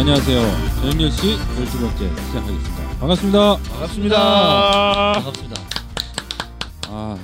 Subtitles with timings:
[0.00, 0.40] 안녕하세요.
[0.80, 2.98] 전영렬 씨 12번째 시작하겠습니다.
[3.00, 3.56] 반갑습니다.
[3.56, 5.12] 반갑습니다.
[5.12, 5.60] 반갑습니다.
[6.88, 7.18] 아,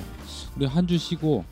[0.55, 1.43] 우리 한 주 쉬고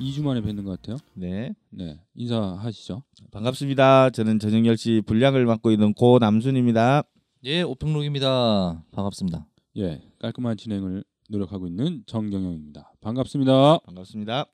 [0.00, 0.98] 2주 만에 뵙는 것 같아요.
[1.14, 3.02] 네, 네, 인사하시죠.
[3.32, 4.10] 반갑습니다.
[4.10, 7.02] 저는 전영열 씨 분량을 맡고 있는 고남순입니다.
[7.44, 8.84] 예, 오평록입니다.
[8.92, 9.46] 반갑습니다.
[9.78, 12.92] 예, 깔끔한 진행을 노력하고 있는 정경영입니다.
[13.00, 13.78] 반갑습니다.
[13.84, 14.46] 반갑습니다.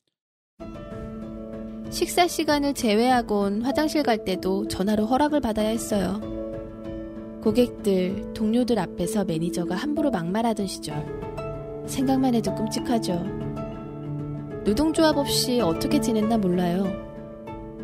[1.90, 6.20] 식사 시간을 제외하곤 화장실 갈 때도 전화로 허락을 받아야 했어요.
[7.42, 11.04] 고객들, 동료들 앞에서 매니저가 함부로 막말하던 시절.
[11.86, 13.22] 생각만 해도 끔찍하죠.
[14.64, 16.84] 노동조합 없이 어떻게 지냈나 몰라요.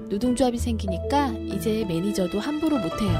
[0.09, 3.13] 노동조합이 생기니까 이제 매니저도 함부로 못해요.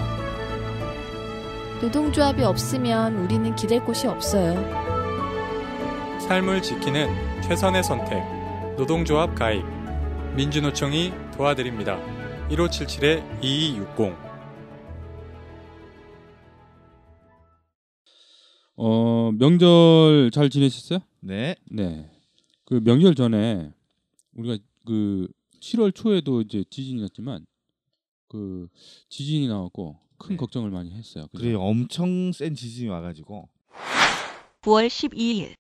[1.83, 4.55] 노동조합이 없으면 우리는 기댈 곳이 없어요.
[6.21, 7.09] 삶을 지키는
[7.43, 8.23] 최선의 선택.
[8.77, 9.80] 노동조합 가입.
[10.41, 11.99] 민주노총이 도와드립니다.
[12.49, 14.17] 1577-2260.
[18.77, 21.01] 어, 명절 잘 지내셨어요?
[21.21, 22.11] 네, 네.
[22.65, 23.71] 그 명절 전에
[24.33, 25.29] 우리가 그
[25.61, 27.45] 7월 초에도 이제 지진이 났지만
[28.27, 28.67] 그
[29.11, 30.37] 지진이 나왔고 큰 네.
[30.39, 31.27] 걱정을 많이 했어요.
[31.33, 31.45] 그죠?
[31.45, 33.47] 그래 엄청 센 지진이 와가지고
[34.63, 35.53] 9월 12일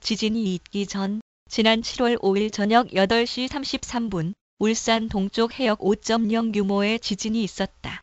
[0.00, 7.42] 지진이 있기 전 지난 7월 5일 저녁 8시 33분 울산 동쪽 해역 5.0 규모의 지진이
[7.42, 8.00] 있었다.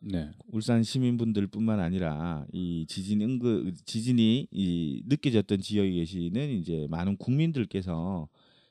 [0.00, 0.30] 네.
[0.52, 8.28] 울산 시민분들뿐만 아니라 이 지진 응급 지진이 이 느껴졌던 지역에 계시는 이제 많은 국민들께서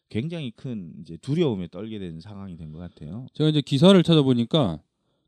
[0.09, 3.25] 굉장히 큰 이제 두려움에 떨게 된 상황이 된 것 같아요.
[3.33, 4.79] 제가 이제 기사를 찾아보니까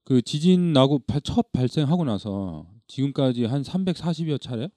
[0.04, 4.70] 그 지진 나고 바- 첫 발생하고 나서 지금까지 한 340여 차례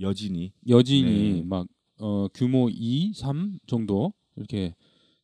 [0.00, 1.42] 여진이 여진이 네.
[1.44, 1.66] 막
[2.02, 4.74] 어, 규모 2, 3 정도 이렇게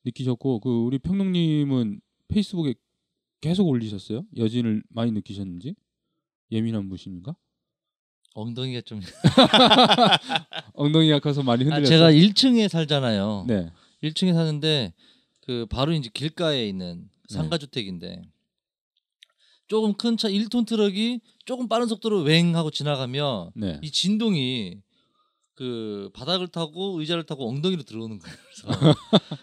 [0.04, 2.74] 느끼셨고 그 우리 평론님은 페이스북에
[3.40, 4.24] 계속 올리셨어요.
[4.36, 5.74] 여진을 많이 느끼셨는지
[6.52, 7.34] 예민한 분이신가?
[8.34, 9.00] 엉덩이가 좀
[10.74, 11.88] 엉덩이가 커서 많이 아, 흔들렸어요.
[11.88, 13.46] 제가 1층에 살잖아요.
[13.48, 13.70] 네.
[14.04, 14.94] 1층에 사는데
[15.40, 17.34] 그 바로 이제 길가에 있는 네.
[17.34, 18.22] 상가 주택인데
[19.66, 23.80] 조금 큰 차 1톤 트럭이 조금 빠른 속도로 웽 하고 지나가면 네.
[23.82, 24.80] 이 진동이
[25.58, 28.36] 그 바닥을 타고 의자를 타고 엉덩이로 들어오는 거예요.
[28.70, 28.94] 그래서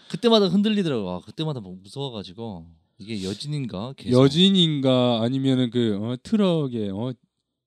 [0.08, 1.10] 그때마다 흔들리더라고요.
[1.10, 2.66] 아, 그때마다 뭐 무서워가지고
[2.98, 3.92] 이게 여진인가?
[3.98, 4.18] 계속.
[4.22, 7.12] 여진인가 아니면은 그 어, 트럭의 어,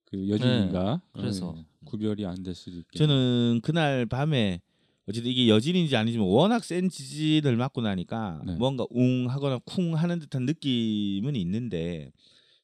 [0.06, 1.00] 그 여진인가?
[1.14, 1.20] 네.
[1.20, 1.50] 그래서.
[1.50, 4.60] 어, 구별이 안 될 수도 있겠 저는 그날 밤에
[5.08, 8.54] 어쨌든 이게 여진인지 아니지만 워낙 센 지진을 맞고 나니까 네.
[8.56, 12.10] 뭔가 웅 하거나 쿵 하는 듯한 느낌은 있는데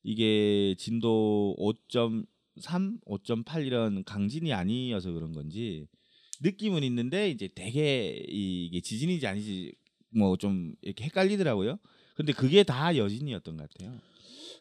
[0.02, 1.54] 이게 진도
[2.60, 5.86] 5.3, 5.8 이런 강진이 아니어서 그런 건지
[6.42, 9.72] 느낌은 있는데 이제 되게 이게 지진인지 아니지
[10.10, 11.78] 뭐 좀 이렇게 헷갈리더라고요.
[12.14, 13.98] 근데 그게 다 여진이었던 것 같아요.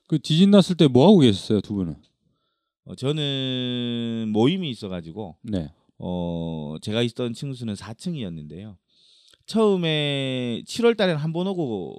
[0.07, 1.95] 그 지진 났을 때 뭐 하고 계셨어요, 두 분은?
[2.85, 5.71] 어, 저는 모임이 있어가지고 네.
[5.97, 8.77] 어 제가 있던 층수는 4층이었는데요.
[9.45, 11.95] 처음에 7월 달에는 한 번 오고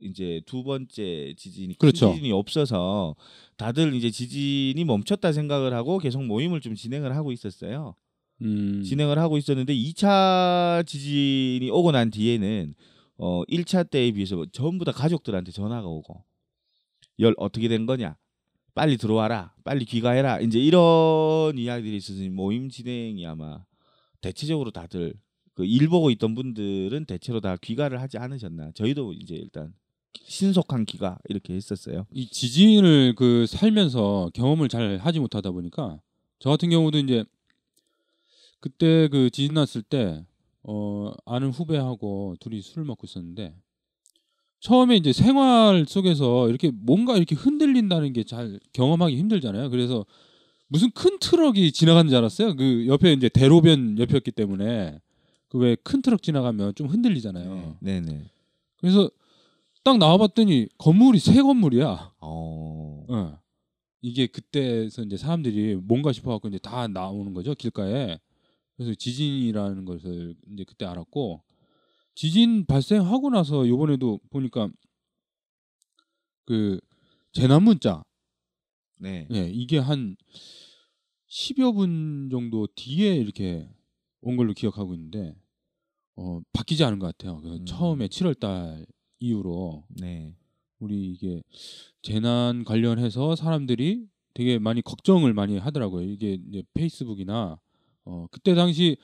[0.00, 2.10] 이제 두 번째 지진이 큰 그렇죠.
[2.12, 3.14] 지진이 없어서
[3.56, 7.94] 다들 이제 지진이 멈췄다 생각을 하고 계속 모임을 좀 진행을 하고 있었어요.
[8.42, 8.82] 음.
[8.82, 12.74] 진행을 하고 있었는데 2차 지진이 오고 난 뒤에는
[13.16, 16.22] 어 1차 때에 비해서 전부 다 가족들한테 전화가 오고
[17.20, 18.16] 열 어떻게 된 거냐?
[18.74, 19.54] 빨리 들어와라.
[19.62, 20.40] 빨리 귀가해라.
[20.40, 23.64] 이제 이런 이야기들이 있어서 모임 진행이 아마
[24.20, 25.14] 대체적으로 다들
[25.54, 28.72] 그 일 보고 있던 분들은 대체로 다 귀가를 하지 않으셨나.
[28.74, 29.72] 저희도 이제 일단
[30.24, 32.06] 신속한 귀가 이렇게 했었어요.
[32.12, 36.00] 이 지진을 그 살면서 경험을 잘 하지 못하다 보니까
[36.38, 37.24] 저 같은 경우도 이제
[38.60, 40.24] 그때 그 지진 났을 때
[40.62, 43.54] 어, 아는 후배하고 둘이 술을 먹고 있었는데
[44.60, 49.68] 처음에 이제 생활 속에서 이렇게 뭔가 이렇게 흔들린다는 게 잘 경험하기 힘들잖아요.
[49.68, 50.06] 그래서
[50.68, 52.56] 무슨 큰 트럭이 지나가는 줄 알았어요.
[52.56, 55.00] 그 옆에 이제 대로변 옆이었기 때문에
[55.54, 57.76] 그 왜 큰 트럭 지나가면 좀 흔들리잖아요.
[57.80, 58.28] 네, 네.
[58.78, 59.08] 그래서
[59.84, 62.14] 딱 나와봤더니 건물이 새 건물이야.
[62.20, 63.06] 어.
[63.08, 63.38] 어.
[64.02, 68.18] 이게 그때서 이제 사람들이 뭔가 싶어갖고 이제 다 나오는 거죠 길가에.
[68.76, 71.44] 그래서 지진이라는 것을 이제 그때 알았고
[72.16, 74.68] 지진 발생하고 나서 요번에도 보니까
[76.46, 76.80] 그
[77.32, 78.02] 재난 문자
[78.98, 79.28] 네.
[79.32, 80.16] 예 이게 한
[81.28, 83.68] 10여 분 정도 뒤에 이렇게
[84.20, 85.36] 온 걸로 기억하고 있는데
[86.16, 87.40] 어 바뀌지 않은 것 같아요.
[87.40, 87.64] 그 음.
[87.64, 88.86] 처음에 7월 달
[89.18, 90.34] 이후로 네.
[90.78, 91.42] 우리 이게
[92.02, 96.06] 재난 관련해서 사람들이 되게 많이 걱정을 많이 하더라고요.
[96.06, 97.58] 이게 이제 페이스북이나
[98.04, 98.96] 어 그때 당시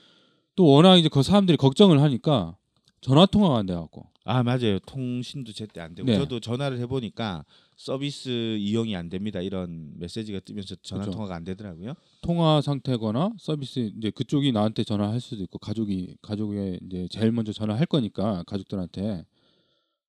[0.56, 2.56] 또 워낙 이제 그 사람들이 걱정을 하니까
[3.00, 4.78] 전화 통화가 안 돼갖고 아 맞아요.
[4.80, 6.16] 통신도 제때 안 되고 네.
[6.16, 7.44] 저도 전화를 해보니까
[7.76, 9.40] 서비스 이용이 안 됩니다.
[9.40, 11.16] 이런 메시지가 뜨면서 전화 그렇죠.
[11.16, 11.94] 통화가 안 되더라고요.
[12.20, 17.86] 통화 상태거나 서비스 이제 그쪽이 나한테 전화할 수도 있고 가족이 가족에 이제 제일 먼저 전화할
[17.86, 19.24] 거니까 가족들한테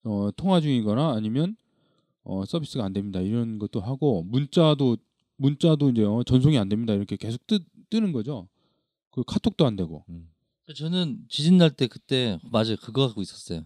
[0.03, 1.55] 어, 통화 중이거나 아니면
[2.23, 4.97] 어, 서비스가 안 됩니다 이런 것도 하고 문자도
[5.37, 7.59] 문자도 이제 어, 전송이 안 됩니다 이렇게 계속 뜨,
[7.89, 8.49] 뜨는 거죠.
[9.09, 10.03] 그 카톡도 안 되고.
[10.75, 13.65] 저는 지진 날 때 그때 맞아요 그거 갖고 있었어요.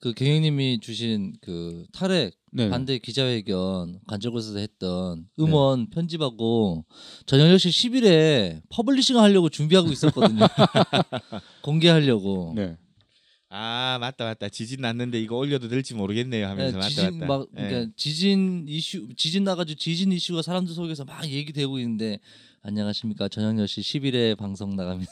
[0.00, 2.68] 그 경영님이 주신 그 탈핵 네.
[2.68, 6.84] 반대 기자회견 관절고에서 했던 음원 편집하고
[7.26, 10.46] 저녁 10시 10일에 publishing 하려고 준비하고 있었거든요.
[11.62, 12.52] 공개하려고.
[12.56, 12.76] 네.
[13.50, 17.26] 아 맞다 맞다 지진 났는데 이거 올려도 될지 모르겠네요 하면서 네, 맞다 지진 맞다.
[17.26, 17.62] 막 예.
[17.62, 22.20] 그러니까 지진 이슈 지진 나가지고 지진 이슈가 사람들 속에서 막 얘기되고 있는데
[22.60, 25.10] 안녕하십니까 저녁 10시 10일에 방송 나갑니다.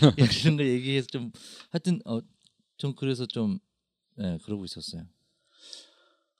[0.44, 1.30] 이런 걸 얘기해서 좀
[1.70, 2.20] 하여튼 어
[2.78, 3.58] 좀 그래서 좀
[4.20, 5.02] 예, 그러고 있었어요.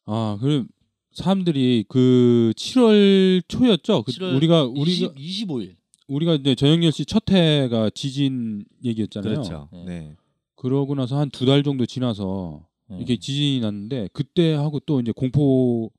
[0.06, 0.66] 아, 그
[1.12, 4.02] 사람들이 그 7월 초였죠.
[4.02, 5.76] 그 7월 우리가 우리가 20, 25일.
[6.08, 9.34] 우리가 이제 저녁 10시 첫 해가 지진 얘기였잖아요.
[9.34, 9.69] 그렇죠.
[9.72, 9.84] 네.
[9.84, 10.16] 네.
[10.56, 12.98] 그러고 나서 한 두 달 정도 지나서 예.
[13.00, 15.90] 이게 지진이 났는데 그때 하고 또 이제 공포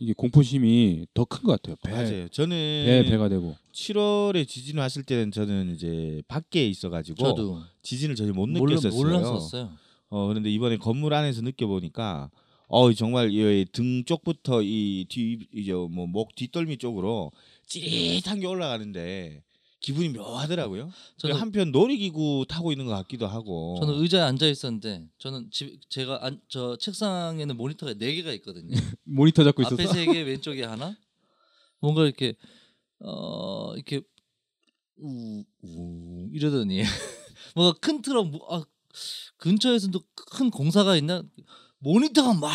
[0.00, 1.76] 이게 공포심이 더 큰 것 같아요.
[1.84, 2.28] 배, 맞아요.
[2.28, 2.56] 저는
[3.04, 3.54] 배 배가 되고.
[3.72, 9.00] 7월에 지진 왔을 때는 저는 이제 밖에 있어가지고 저도 지진을 전혀 못 몰라, 느꼈었어요.
[9.00, 9.70] 몰랐었어요.
[10.14, 12.30] 어 그런데 이번에 건물 안에서 느껴보니까
[12.68, 17.32] 어 정말 이등 쪽부터 이 뒤 이제 뭐 목 뒷덜미 쪽으로
[17.66, 19.42] 찌릿한 게 올라가는데
[19.80, 20.90] 기분이 묘하더라고요.
[21.16, 23.76] 저는 한편 놀이기구 타고 있는 것 같기도 하고.
[23.80, 28.68] 저는 의자에 앉아 있었는데 저는 집 제가 안, 저 책상에는 모니터가 네 개가 있거든요.
[29.04, 29.74] 모니터 잡고 있었어.
[29.74, 30.94] 앞에 세 개, 왼쪽에 하나.
[31.80, 32.34] 뭔가 이렇게
[33.00, 34.02] 어 이렇게
[34.98, 36.82] 우, 우 이러더니
[37.56, 38.62] 뭔가 큰 트럭 뭐, 아,
[39.38, 41.22] 근처에서도 큰 공사가 있나
[41.78, 42.50] 모니터가 막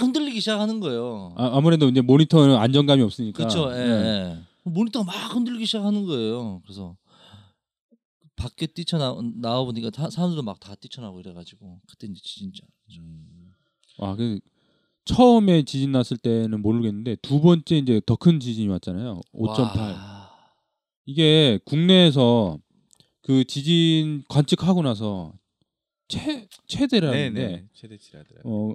[0.00, 1.34] 흔들리기 시작하는 거예요.
[1.36, 3.36] 아, 아무래도 이제 모니터는 안정감이 없으니까.
[3.38, 3.72] 그렇죠.
[3.72, 3.90] 예, 네.
[4.64, 4.70] 예.
[4.70, 6.60] 모니터가 막 흔들리기 시작하는 거예요.
[6.64, 6.96] 그래서
[8.36, 12.62] 밖에 뛰쳐나 나와 보니까 다- 사람들도 막 다 뛰쳐나오고 이래가지고 그때 이제 진짜
[12.98, 13.52] 음.
[13.98, 14.38] 아, 그
[15.04, 19.20] 처음에 지진 났을 때는 모르겠는데 두 번째 이제 더 큰 지진이 왔잖아요.
[19.32, 20.28] 5.8.
[21.06, 22.58] 이게 국내에서
[23.22, 25.32] 그 지진 관측하고 나서
[26.08, 28.70] 최 최대라는데 네네 최대치라더라고요.
[28.70, 28.74] 어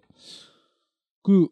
[1.23, 1.47] 그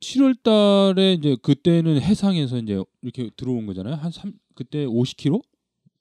[0.00, 3.94] 7월 달에 이제 그때는 해상에서 이제 이렇게 들어온 거잖아요.
[3.94, 5.42] 한 3, 그때 50km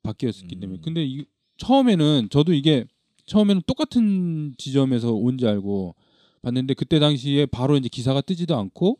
[0.02, 0.80] 밖이었기 때문에.
[0.80, 0.82] 음.
[0.82, 1.26] 근데 이
[1.58, 2.86] 처음에는 저도 이게
[3.28, 5.94] 처음에는 똑같은 지점에서 온지 알고
[6.42, 8.98] 봤는데 그때 당시에 바로 이제 기사가 뜨지도 않고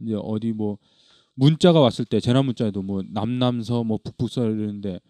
[0.00, 0.78] 이제 어디 뭐
[1.34, 5.00] 문자가 왔을 때 재난 문자에도 뭐 남남서 뭐 북북서 이러는데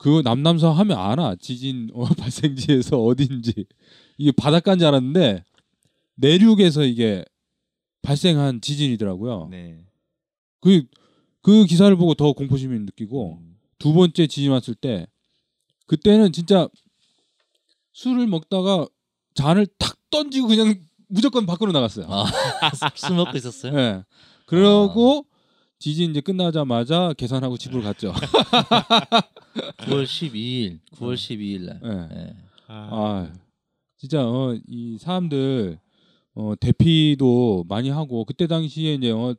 [0.00, 3.66] 그 남남서 하면 알아 지진 어, 발생지에서 어딘지
[4.16, 5.44] 이게 바닷가인 줄 알았는데
[6.14, 7.22] 내륙에서 이게
[8.00, 9.48] 발생한 지진이더라고요.
[9.50, 9.84] 네.
[10.62, 10.84] 그,
[11.42, 13.58] 그 기사를 보고 더 공포심을 느끼고 음.
[13.78, 15.06] 두 번째 지진 왔을 때
[15.86, 16.66] 그때는 진짜
[17.92, 18.86] 술을 먹다가
[19.34, 22.06] 잔을 탁 던지고 그냥 무조건 밖으로 나갔어요.
[22.08, 22.24] 아,
[22.96, 23.78] 술 먹고 있었어요.
[23.78, 24.04] 예.
[24.46, 25.26] 그러고
[25.80, 28.12] 지진 이제 끝나자마자 계산하고 집으로 갔죠.
[28.12, 31.80] 9월 12일, 9월 12일 날.
[31.82, 32.16] 예.
[32.16, 32.36] 예.
[32.68, 33.32] 아,
[33.96, 35.80] 진짜 어, 이 사람들
[36.34, 39.34] 어, 대피도 많이 하고 그때 당시에 이제 어,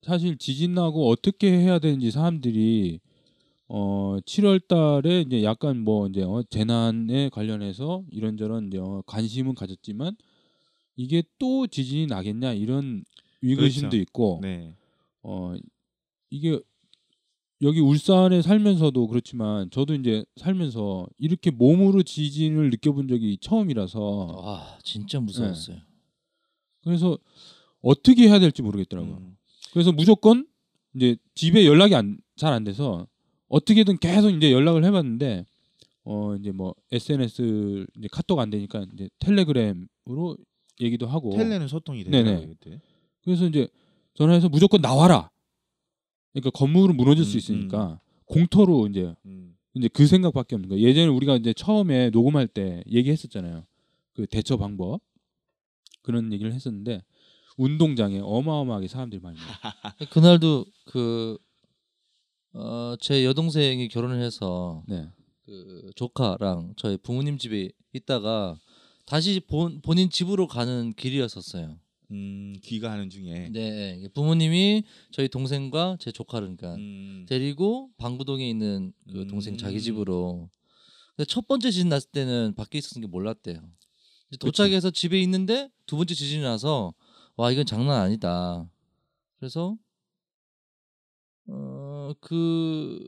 [0.00, 3.00] 사실 지진 나고 어떻게 해야 되는지 사람들이
[3.68, 10.16] 어 7월 달에 이제 약간 뭐 이제 어, 재난에 관련해서 이런저런 이제 어, 관심은 가졌지만
[10.96, 13.04] 이게 또 지진이 나겠냐 이런
[13.42, 14.02] 위기심도 그렇죠.
[14.02, 14.77] 있고 네.
[15.22, 15.54] 어
[16.30, 16.58] 이게
[17.62, 25.18] 여기 울산에 살면서도 그렇지만 저도 이제 살면서 이렇게 몸으로 지진을 느껴본 적이 처음이라서 와, 진짜
[25.18, 25.78] 무서웠어요.
[26.84, 27.18] 그래서
[27.82, 29.16] 어떻게 해야 될지 모르겠더라고요.
[29.16, 29.36] 음.
[29.72, 30.46] 그래서 무조건
[30.94, 31.94] 이제 집에 연락이
[32.36, 33.06] 잘안 돼서
[33.48, 35.44] 어떻게든 계속 이제 연락을 해봤는데
[36.04, 40.36] 어 이제 뭐 SNS 이제 카톡 안 되니까 이제 텔레그램으로
[40.80, 42.22] 얘기도 하고 텔레는 소통이 네네.
[42.22, 42.80] 되더라고요 그때.
[43.22, 43.68] 그래서 이제
[44.18, 45.30] 전화해서 무조건 나와라.
[46.32, 49.56] 그러니까 건물은 무너질 수 음, 있으니까 공터로 이제 음.
[49.74, 50.84] 이제 그 생각밖에 없는 거예요.
[50.84, 53.64] 예전에 우리가 이제 처음에 녹음할 때 얘기했었잖아요.
[54.14, 55.00] 그 대처 방법
[56.02, 57.04] 그런 얘기를 했었는데
[57.56, 59.46] 운동장에 어마어마하게 사람들이 많이 모여.
[60.10, 61.38] 그날도 그
[62.54, 65.08] 어, 제 여동생이 결혼을 해서 네.
[65.46, 68.58] 그 조카랑 저희 부모님 집에 있다가
[69.06, 71.78] 다시 본 본인 집으로 가는 길이었었어요.
[72.10, 73.50] 음, 귀가하는 중에.
[73.52, 77.26] 네, 부모님이 저희 동생과 제 조카를 그러니까 음.
[77.28, 79.58] 데리고 방구동에 있는 그 동생 음.
[79.58, 80.48] 자기 집으로.
[81.16, 83.60] 근데 첫 번째 지진 났을 때는 밖에 있었는 게 몰랐대요.
[84.40, 86.94] 도착해서 집에 있는데 두 번째 지진이 나서
[87.36, 88.68] 와 이건 장난 아니다.
[89.38, 89.76] 그래서
[91.48, 91.88] 어
[92.20, 93.04] 그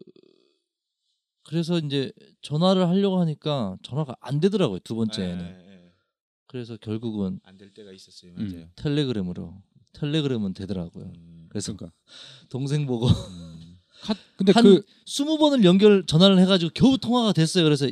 [1.45, 5.70] 그래서 이제 전화를 하려고 하니까 전화가 안 되더라고요 두 번째는.
[6.51, 8.33] 그래서 결국은 예, 안될 때가 있었어요.
[8.37, 8.51] 음.
[8.53, 8.67] 맞아요.
[8.75, 9.55] 텔레그램으로
[9.93, 11.05] 텔레그램은 되더라고요.
[11.05, 11.47] 음.
[11.49, 11.97] 그래서 그러니까
[12.49, 13.79] 동생 보고 음.
[14.03, 17.63] 카, 근데 한그 스무 번을 연결 전화를 해 가지고 겨우 통화가 됐어요.
[17.63, 17.89] 그래서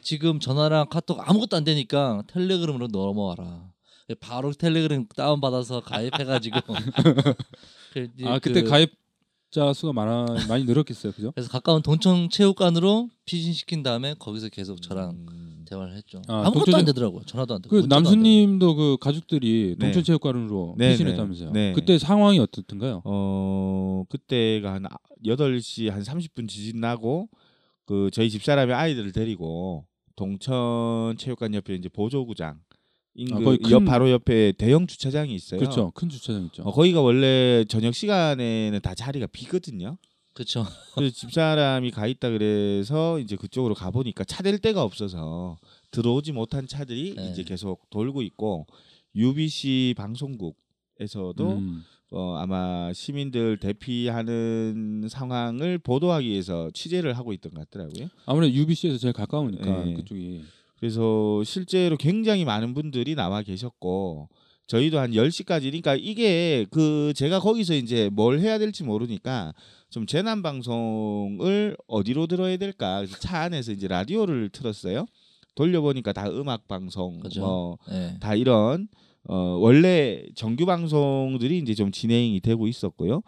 [0.00, 3.74] 지금 전화랑 카톡 아무것도 안 되니까 텔레그램으로 넘어와라.
[4.20, 6.56] 바로 텔레그램 다운 받아서 가입해 가지고.
[7.92, 8.92] 그 이제 아 그때 그- 가입
[9.50, 11.32] 자 수가 많아 많이 늘었겠어요, 그죠?
[11.32, 15.47] 그래서 가까운 동청 체육관으로 피신 시킨 다음에 거기서 계속 저랑 음.
[15.68, 16.22] 대화를 했죠.
[16.28, 17.22] 아, 아, 무것도 동천- 안 되더라고요.
[17.26, 17.74] 전화도 안 되고.
[17.74, 19.86] 그 남수님도 그 가족들이 네.
[19.86, 21.50] 동천체육관으로 네, 피신했다면서요.
[21.52, 21.68] 네.
[21.68, 21.72] 네.
[21.74, 23.02] 그때 상황이 어떻던가요?
[23.04, 24.84] 어 그때가 한
[25.26, 27.28] 8시 한 30분 지진 나고
[27.84, 29.84] 그 저희 집사람이 아이들을 데리고
[30.16, 32.58] 동천 체육관 옆에 이제 보조구장
[33.14, 35.58] 인근 아, 거기 큰- 옆 바로 옆에 대형 주차장이 있어요.
[35.58, 35.90] 그렇죠.
[35.94, 36.62] 큰 주차장 있죠.
[36.62, 39.98] 어, 거기가 원래 저녁 시간에는 다 자리가 비거든요.
[40.38, 40.64] 그렇죠.
[40.94, 45.58] 그래서 집사람이 가 있다 그래서 이제 그쪽으로 가 보니까 차댈 데가 없어서
[45.90, 47.30] 들어오지 못한 차들이 네.
[47.30, 48.68] 이제 계속 돌고 있고
[49.16, 51.82] UBC 방송국에서도 음.
[52.12, 58.08] 어, 아마 시민들 대피하는 상황을 보도하기 위해서 취재를 하고 있던 것 같더라고요.
[58.24, 59.94] 아무래도 UBC에서 제일 가까우니까 네.
[59.94, 60.44] 그쪽이
[60.78, 64.28] 그래서 실제로 굉장히 많은 분들이 나와 계셨고
[64.68, 69.54] 저희도 한 10시까지 그러니까 이게 그 제가 거기서 이제 뭘 해야 될지 모르니까
[69.90, 75.06] 좀 재난 방송을 어디로 들어야 될까 그래서 차 안에서 이제 라디오를 틀었어요.
[75.54, 77.40] 돌려보니까 다 음악 방송 그죠.
[77.40, 78.16] 뭐 네.
[78.20, 78.88] 다 이런
[79.24, 83.22] 어 원래 정규 방송들이 이제 좀 진행이 되고 있었고요.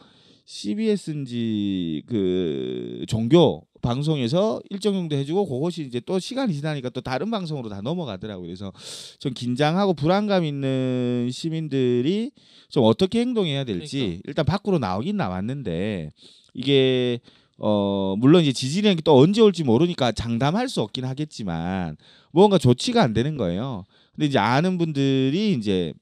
[0.45, 7.69] CBS인지 그 종교 방송에서 일정 정도 해주고 그것이 이제 또 시간이 지나니까 또 다른 방송으로
[7.69, 8.47] 다 넘어가더라고요.
[8.47, 8.73] 그래서
[9.19, 12.33] 좀 긴장하고 불안감 있는 시민들이
[12.69, 14.23] 좀 어떻게 행동해야 될지 그러니까.
[14.27, 16.11] 일단 밖으로 나오긴 나왔는데
[16.55, 17.21] 이게
[17.59, 21.97] 어 물론 이제 지진이 또 언제 올지 모르니까 장담할 수 없긴 하겠지만
[22.33, 23.85] 뭔가 조치가 안 되는 거예요.
[24.15, 25.93] 근데 이제 아는 분들이 이제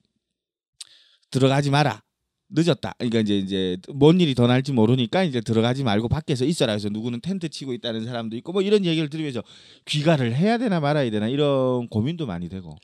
[1.30, 2.02] 들어가지 마라.
[2.50, 2.94] 늦었다.
[2.98, 6.72] 그러니까 이제 이제 뭔 일이 더 날지 모르니까 이제 들어가지 말고 밖에서 있어라.
[6.72, 9.42] 해서 누구는 텐트 치고 있다는 사람도 있고 뭐 이런 얘기를 들으면서
[9.84, 12.76] 귀가를 해야 되나 말아야 되나 이런 고민도 많이 되고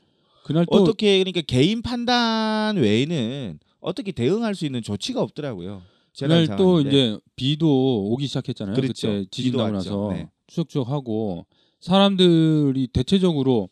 [0.43, 5.81] 그날 또 어떻게 그러니까 개인 판단 외에는 어떻게 대응할 수 있는 조치가 없더라고요.
[6.17, 6.89] 그날 또 상황인데.
[6.89, 8.75] 이제 비도 오기 시작했잖아요.
[8.75, 9.07] 그렇죠.
[9.07, 9.71] 그때 지진 나고.
[9.71, 10.29] 나서 네.
[10.47, 11.45] 추적추적하고
[11.79, 13.69] 사람들이 대체적으로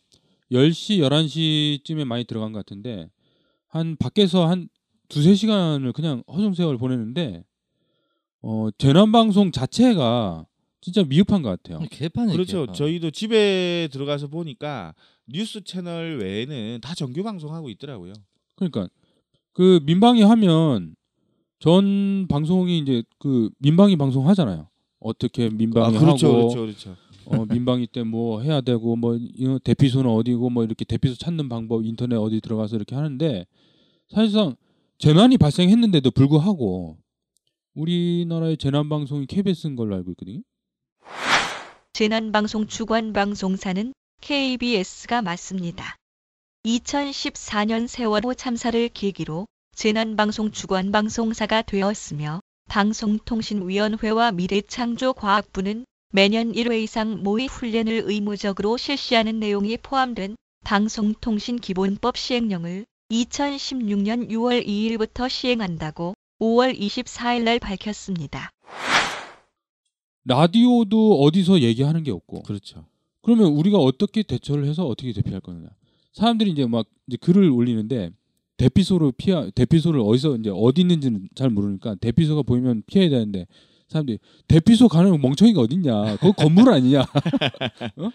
[0.52, 3.08] 10시, 11시쯤에 많이 들어간 것 같은데
[3.68, 4.68] 한 밖에서 한
[5.08, 7.44] 두세 시간을 그냥 허송세월 보내는데
[8.42, 10.46] 어, 재난 방송 자체가
[10.80, 11.86] 진짜 미흡한 것 같아요.
[11.90, 12.60] 개판이 그렇죠.
[12.62, 12.74] 개판.
[12.74, 14.94] 저희도 집에 들어가서 보니까
[15.26, 18.12] 뉴스 채널 외에는 다 정규 방송하고 있더라고요.
[18.56, 18.88] 그러니까
[19.52, 20.94] 그 민방위 하면
[21.58, 24.68] 전 방송이 이제 그 민방위 방송 하잖아요.
[25.00, 26.96] 어떻게 민방위 아, 그렇죠, 하고 그렇죠, 그렇죠.
[27.26, 31.84] 어, 민방위 때 뭐 해야 되고 뭐 이거 대피소는 어디고 뭐 이렇게 대피소 찾는 방법
[31.86, 33.46] 인터넷 어디 들어가서 이렇게 하는데
[34.08, 34.56] 사실상
[35.04, 36.96] 재난이 발생했는데도 불구하고
[37.74, 40.40] 우리나라의 재난 방송이 KBS인 걸로 알고 있거든요.
[41.92, 43.92] 재난 방송 주관 방송사는
[44.22, 45.96] KBS가 맞습니다.
[46.64, 57.46] 2014년 세월호 참사를 계기로 재난 방송 주관 방송사가 되었으며 방송통신위원회와 미래창조과학부는 매년 1회 이상 모의
[57.48, 62.86] 훈련을 의무적으로 실시하는 내용이 포함된 방송통신기본법 시행령을
[63.22, 68.50] 2016년 6월 2일부터 시행한다고 5월 24일 날 밝혔습니다.
[70.24, 72.86] 라디오도 어디서 얘기하는 게 없고 그렇죠.
[73.22, 75.68] 그러면 우리가 어떻게 대처를 해서 어떻게 대피할 거냐?
[76.12, 78.10] 사람들이 이제 막 이제 글을 올리는데
[78.56, 83.46] 대피소를 피하 대피소를 어디서 이제 어디 있는지는 잘 모르니까 대피소가 보이면 피해야 되는데
[83.88, 84.18] 사람들이
[84.48, 86.16] 대피소 가는 멍청이가 어딨냐?
[86.16, 87.02] 그거 건물 아니냐?
[87.96, 88.10] 어?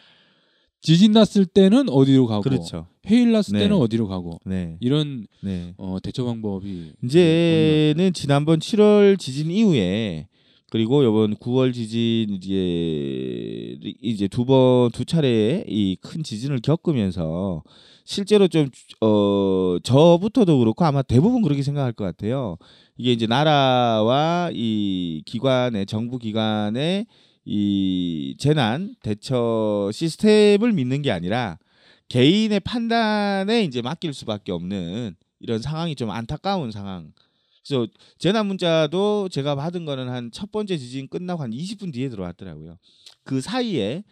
[0.82, 2.88] 지진 났을 때는 어디로 가고 그렇죠.
[3.08, 3.60] 해일 났을 네.
[3.60, 4.78] 때는 어디로 가고 네.
[4.80, 5.74] 이런 네.
[5.78, 10.28] 어, 대처 방법이 이제는 지난번 7월 지진 이후에
[10.72, 17.64] 그리고 이번 9월 지진 이제 이제 두 번 두 차례의 이 큰 지진을 겪으면서
[18.06, 18.70] 실제로 좀
[19.02, 22.58] 어 저부터도 그렇고 아마 대부분 그렇게 생각할 것 같아요.
[22.98, 27.06] 이게 이제 나라와 이 기관의 정부 기관의
[27.52, 31.58] 이 재난 대처 시스템을 믿는 게 아니라
[32.08, 37.12] 개인의 판단에 이제 맡길 수밖에 없는 이런 상황이 좀 안타까운 상황.
[37.66, 37.88] 그래서
[38.20, 42.78] 재난 문자도 제가 받은 거는 한 첫 번째 지진 끝나고 한 20분 뒤에 들어왔더라고요.
[43.24, 44.04] 그 사이에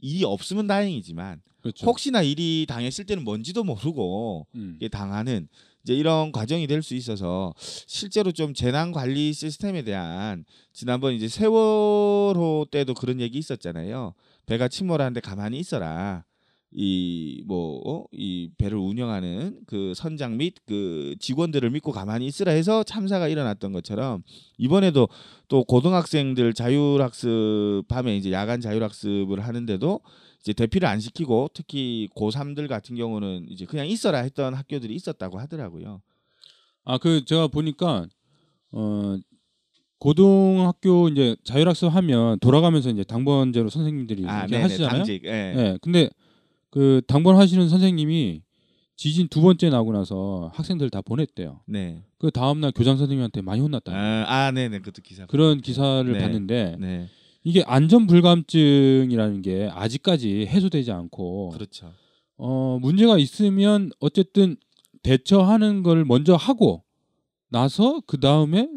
[0.00, 1.86] 일이 없으면 다행이지만 그렇죠.
[1.86, 4.78] 혹시나 일이 당했을 때는 뭔지도 모르고 음.
[4.90, 5.48] 당하는
[5.86, 7.54] 이제 이런 과정이 될 수 있어서
[7.86, 14.12] 실제로 좀 재난 관리 시스템에 대한 지난번 이제 세월호 때도 그런 얘기 있었잖아요.
[14.46, 16.24] 배가 침몰하는데 가만히 있어라.
[16.72, 23.28] 이 뭐 이 배를 운영하는 그 선장 및 그 직원들을 믿고 가만히 있으라 해서 참사가
[23.28, 24.22] 일어났던 것처럼
[24.58, 25.08] 이번에도
[25.48, 30.00] 또 고등학생들 자율학습 밤에 이제 야간 자율학습을 하는데도
[30.46, 36.00] 이제 대피를 안 시키고 특히 고3들 같은 경우는 이제 그냥 있어라 했던 학교들이 있었다고 하더라고요.
[36.84, 38.06] 아 그 제가 보니까
[38.70, 39.16] 어
[39.98, 44.96] 고등학교 이제 자율학습 하면 돌아가면서 이제 당번제로 선생님들이 아, 이렇게 네네, 하시잖아요.
[44.98, 45.24] 당직.
[45.24, 45.30] 예.
[45.56, 45.78] 예.
[45.82, 46.08] 근데
[46.70, 48.42] 그 당번 하시는 선생님이
[48.94, 51.60] 지진 두 번째 나고 나서 학생들 다 보냈대요.
[51.66, 52.04] 네.
[52.18, 53.92] 그 다음 날 교장 선생님한테 많이 혼났다.
[53.92, 55.26] 아, 아, 네네, 그것도 기사.
[55.26, 56.18] 그런 기사를 네.
[56.20, 57.08] 봤는데 네,
[57.46, 61.92] 이게 안전 불감증이라는 게 아직까지 해소되지 않고 그렇죠.
[62.36, 64.56] 어 문제가 있으면 어쨌든
[65.02, 66.82] 대처하는 걸 먼저 하고
[67.48, 68.68] 나서 그 다음에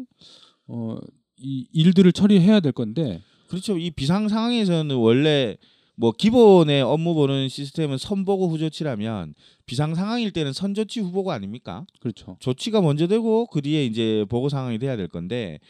[0.68, 0.98] 어
[1.40, 3.76] 이 일들을 처리해야 될 건데 그렇죠.
[3.78, 5.56] 이 비상 상황에서는 원래
[5.96, 9.34] 뭐 기본의 업무 보는 시스템은 선보고 후조치라면
[9.66, 11.86] 비상 상황일 때는 선조치 후보고 아닙니까?
[12.00, 12.36] 그렇죠.
[12.40, 15.60] 조치가 먼저 되고 그 뒤에 이제 보고 상황이 돼야 될 건데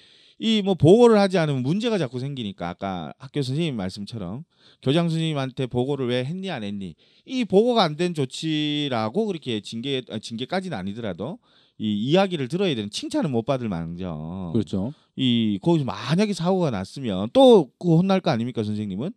[0.42, 4.44] 이 뭐 보고를 하지 않으면 문제가 자꾸 생기니까 아까 학교 선생님 말씀처럼
[4.82, 6.94] 교장 선생님한테 보고를 왜 했니 안 했니
[7.26, 11.38] 이 보고가 안 된 조치라고 그렇게 징계 아, 징계까지는 아니더라도
[11.78, 14.94] 이 이야기를 들어야 되는 칭찬은 못 받을 망정 그렇죠.
[15.16, 19.12] 이 거기서 만약에 사고가 났으면 또 그 혼날 거 아닙니까 선생님은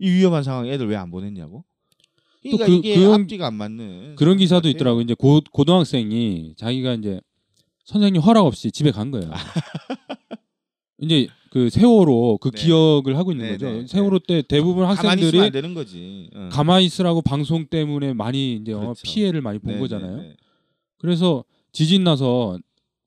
[0.00, 1.64] 이 위험한 상황에 애들 왜 안 보냈냐고
[2.42, 4.68] 그러니까 그- 이게 그런- 앞뒤가 안 맞는 그런 기사도.
[4.68, 5.00] 있더라고.
[5.00, 7.20] 이제 고 고등학생이 자기가 이제
[7.84, 9.30] 선생님 허락 없이 집에 간 거예요.
[11.00, 12.62] 이제 그 세월호 그 네.
[12.62, 13.70] 기억을 하고 있는 네, 거죠.
[13.70, 16.48] 네, 세월호 때 대부분 가만히 학생들이 거지 응.
[16.50, 19.02] 가만히 있으라고 방송 때문에 많이 이제 어, 그렇죠.
[19.04, 20.16] 피해를 많이 본 네, 거잖아요.
[20.16, 20.36] 네, 네.
[20.98, 22.58] 그래서 지진 나서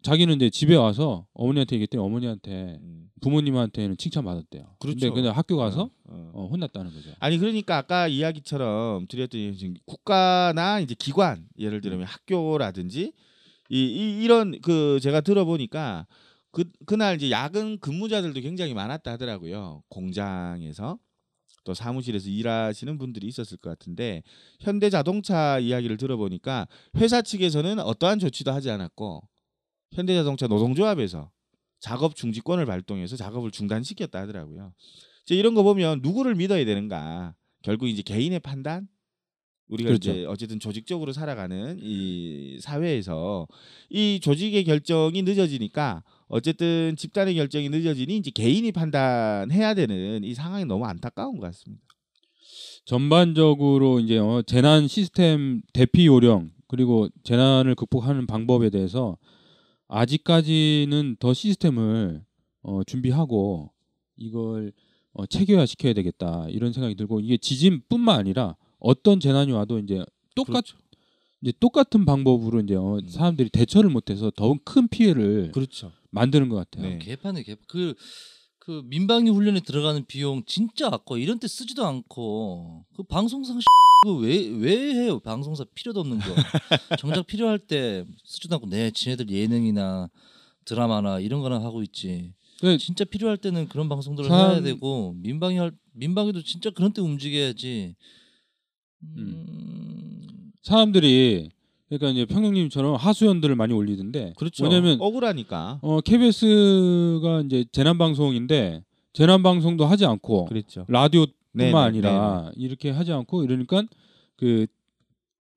[0.02, 3.10] 자기는 이제 집에 와서 어머니한테 얘기했더니 어머니한테 음.
[3.22, 4.64] 부모님한테는 칭찬 받았대요.
[4.80, 5.14] 근데 그렇죠.
[5.14, 6.32] 그냥 학교 가서 어, 어.
[6.34, 7.12] 어, 혼났다는 거죠.
[7.20, 13.14] 아니 그러니까 아까 이야기처럼 드렸더니 지금 국가나 이제 기관 예를 들면 학교라든지
[13.70, 16.08] 이, 이 이런 그 제가 들어보니까
[16.52, 21.00] 그 그날 이제 야근 근무자들도 굉장히 많았다 하더라고요 공장에서
[21.64, 24.24] 또 사무실에서 일하시는 분들이 있었을 것 같은데
[24.60, 29.22] 현대 자동차 이야기를 들어보니까 회사 측에서는 어떠한 조치도 하지 않았고
[29.94, 31.32] 현대 자동차 노동조합에서
[31.80, 34.74] 작업 중지권을 발동해서 작업을 중단시켰다 하더라고요.
[35.26, 37.36] 이제 이런 거 보면 누구를 믿어야 되는가?
[37.64, 38.88] 결국 이제 개인의 판단.
[39.72, 40.12] 우리가 그렇죠.
[40.12, 43.48] 이제 어쨌든 조직적으로 살아가는 이 사회에서
[43.90, 50.86] 이 조직의 결정이 늦어지니까 어쨌든 집단의 결정이 늦어지니 이제 개인이 판단해야 되는 이 상황이 너무
[50.86, 51.84] 안타까운 것 같습니다.
[52.86, 59.18] 전반적으로 이제 어, 재난 시스템 대피 요령 그리고 재난을 극복하는 방법에 대해서
[59.88, 62.24] 아직까지는 더 시스템을
[62.64, 63.72] 어, 준비하고
[64.18, 64.74] 이걸
[65.14, 70.04] 어, 체계화 시켜야 되겠다 이런 생각이 들고 이게 지진뿐만 아니라 어떤 재난이 와도 이제
[70.36, 70.78] 똑같 그렇죠.
[71.42, 73.08] 이제 똑같은 방법으로 이제 어, 음.
[73.08, 75.92] 사람들이 대처를 못해서 더욱 큰 피해를 그렇죠.
[76.12, 76.88] 만드는 것 같아요.
[76.90, 77.00] 네.
[77.00, 77.64] 개판에 개판.
[77.68, 77.94] 그,
[78.60, 83.54] 그 민방위 훈련에 들어가는 비용 진짜 아까 이런 때 쓰지도 않고 그 방송사
[84.06, 85.20] 그왜왜 해요?
[85.20, 86.26] 방송사 필요도 없는 거.
[87.00, 90.10] 정작 필요할 때 쓰지도 않고 내 지네들 예능이나
[90.66, 92.34] 드라마나 이런 거나 하고 있지.
[92.60, 97.02] 그 진짜 필요할 때는 그런 방송들을 참- 해야 되고 민방위 할 민방위도 진짜 그런 때
[97.02, 97.96] 움직여야지.
[99.18, 101.50] 음, 사람들이
[101.90, 104.64] 그러니까 이제 평영님처럼 하수연들을 많이 올리던데 그렇죠.
[104.64, 105.80] 왜냐면 억울하니까.
[105.82, 108.84] 어 KBS가 이제 재난 방송인데
[109.14, 110.86] 재난 방송도 하지 않고 그랬죠.
[110.88, 113.84] 라디오뿐만 네네, 아니라 이렇게 하지 않고 이러니까
[114.38, 114.68] 그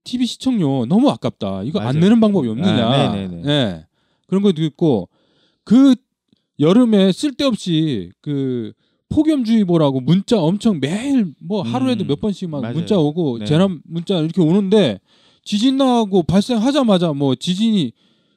[0.02, 1.62] TV 시청료 너무 아깝다.
[1.62, 2.00] 이거 안 맞아요.
[2.00, 2.87] 내는 방법이 없느냐.
[2.87, 3.16] 아.
[3.16, 3.87] 예.
[4.26, 5.09] 그런 것도 있고
[5.62, 5.94] 그
[6.61, 8.72] 여름에 쓸데없이 그
[9.14, 12.74] 폭염주의보라고 문자 엄청 매일 뭐 하루에도 음, 몇 번씩 막 맞아요.
[12.74, 13.44] 문자 오고 네.
[13.44, 14.98] 재난 문자 이렇게 오는데
[15.44, 17.92] 지진 나고 발생하자마자 뭐 지진이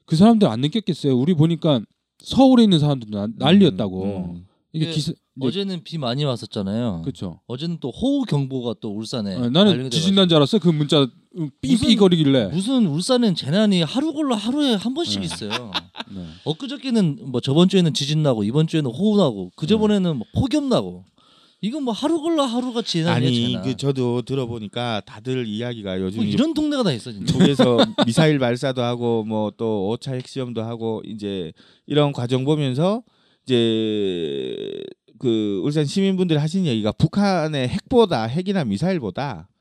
[0.05, 1.17] 그 사람들 안 느꼈겠어요.
[1.17, 1.81] 우리 보니까
[2.19, 4.03] 서울에 있는 사람들도 난- 난리였다고.
[4.03, 7.01] 음, 이게 그 기사 어제는 비 많이 왔었잖아요.
[7.03, 7.39] 그렇죠.
[7.47, 10.57] 어제는 또 호우 경보가 또 울산에 어, 나는 지진 난 줄 알았어.
[10.59, 11.07] 그 문자
[11.61, 12.47] 삐삐거리길래.
[12.47, 15.49] 무슨 울산은 재난이 하루 걸러 하루에 한 번씩 있어요.
[16.13, 16.25] 네.
[16.45, 21.03] 엊그저께는 뭐 저번 주에는 지진 나고 이번 주에는 호우 나고 그 저번에는 뭐 폭염 나고
[21.61, 23.63] 이건 뭐 하루 걸러 하루가 재난이야 아니 재난.
[23.63, 27.33] 그 저도 들어보니까 다들 이야기가 요즘 뭐 이런 동네가 다 있어 진짜.
[27.37, 31.51] 북에서 미사일 발사도 하고 뭐 또 5차 핵시험도 하고 이제
[31.87, 33.01] 이런 과정 보면서
[33.45, 34.55] 이제
[35.19, 39.56] 그 울산 시민분들이 하신 얘기가 북한의 핵보다 핵이나 미사일보다 이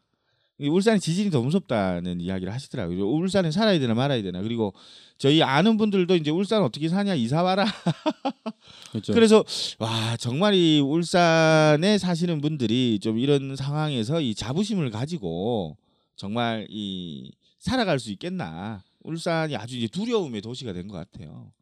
[0.59, 3.07] 울산의 지진이 더 무섭다는 이야기를 하시더라고요.
[3.11, 4.41] 울산에 살아야 되나 말아야 되나.
[4.41, 4.73] 그리고
[5.19, 7.65] 저희 아는 분들도 이제 울산 어떻게 사냐 이사 와라.
[8.91, 9.13] 그렇죠.
[9.13, 9.45] 그래서
[9.79, 15.77] 와 정말 이 울산에 사시는 분들이 좀 이런 상황에서 이 자부심을 가지고
[16.17, 18.83] 정말 이 살아갈 수 있겠나.
[19.03, 21.53] 울산이 아주 이제 두려움의 도시가 된 것 같아요.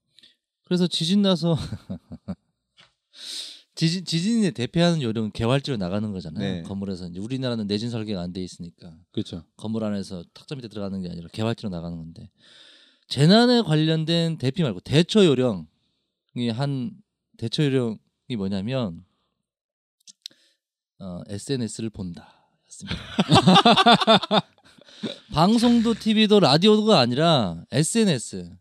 [0.65, 1.57] 그래서 지진 나서
[3.75, 6.55] 지진 지진에 대표하는 요령은 개활지로 나가는 거잖아요.
[6.57, 6.63] 네.
[6.63, 9.45] 건물에서 이제 우리나라는 내진 설계가 안 돼 있으니까 그렇죠.
[9.57, 12.31] 건물 안에서 탁자 밑에 들어가는 게 아니라 개활지로 나가는 건데
[13.09, 16.93] 재난에 관련된 대피 말고 대처 요령이 한
[17.37, 19.05] 대처 요령이 뭐냐면
[21.01, 22.99] 어, SNS를 본다였습니다.
[25.33, 28.53] 방송도 TV도 라디오가 아니라 SNS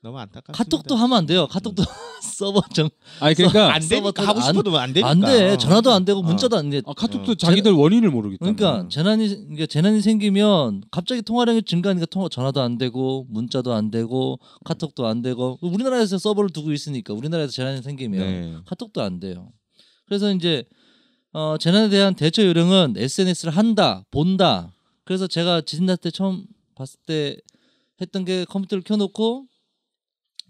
[0.00, 0.52] 너무 안타깝습니다.
[0.64, 1.46] 카톡도 하면 안 돼요.
[1.48, 1.82] 카톡도
[2.22, 2.88] 서버 정
[3.20, 5.08] 아니 그러니까 안 되니까 서버 하고 안- 싶어도 안 되니까.
[5.10, 5.56] 안 돼.
[5.58, 6.22] 전화도 안 되고 어.
[6.22, 6.82] 문자도 안 돼.
[6.86, 7.34] 아, 카톡도 어.
[7.34, 8.38] 자기들 원인을 모르겠다.
[8.44, 14.38] 그러니까 재난이 그러니까 재난이 생기면 갑자기 통화량이 증가하니까 통화 전화도 안 되고 문자도 안 되고
[14.64, 18.56] 카톡도 안 되고 우리나라에서 서버를 두고 있으니까 우리나라에서 재난이 생기면 네.
[18.66, 19.50] 카톡도 안 돼요.
[20.06, 20.64] 그래서 이제
[21.32, 24.72] 어, 재난에 대한 대처 요령은 SNS를 한다, 본다.
[25.04, 27.36] 그래서 제가 지진 났을 때 처음 봤을 때
[28.00, 29.44] 했던 게 컴퓨터를 켜놓고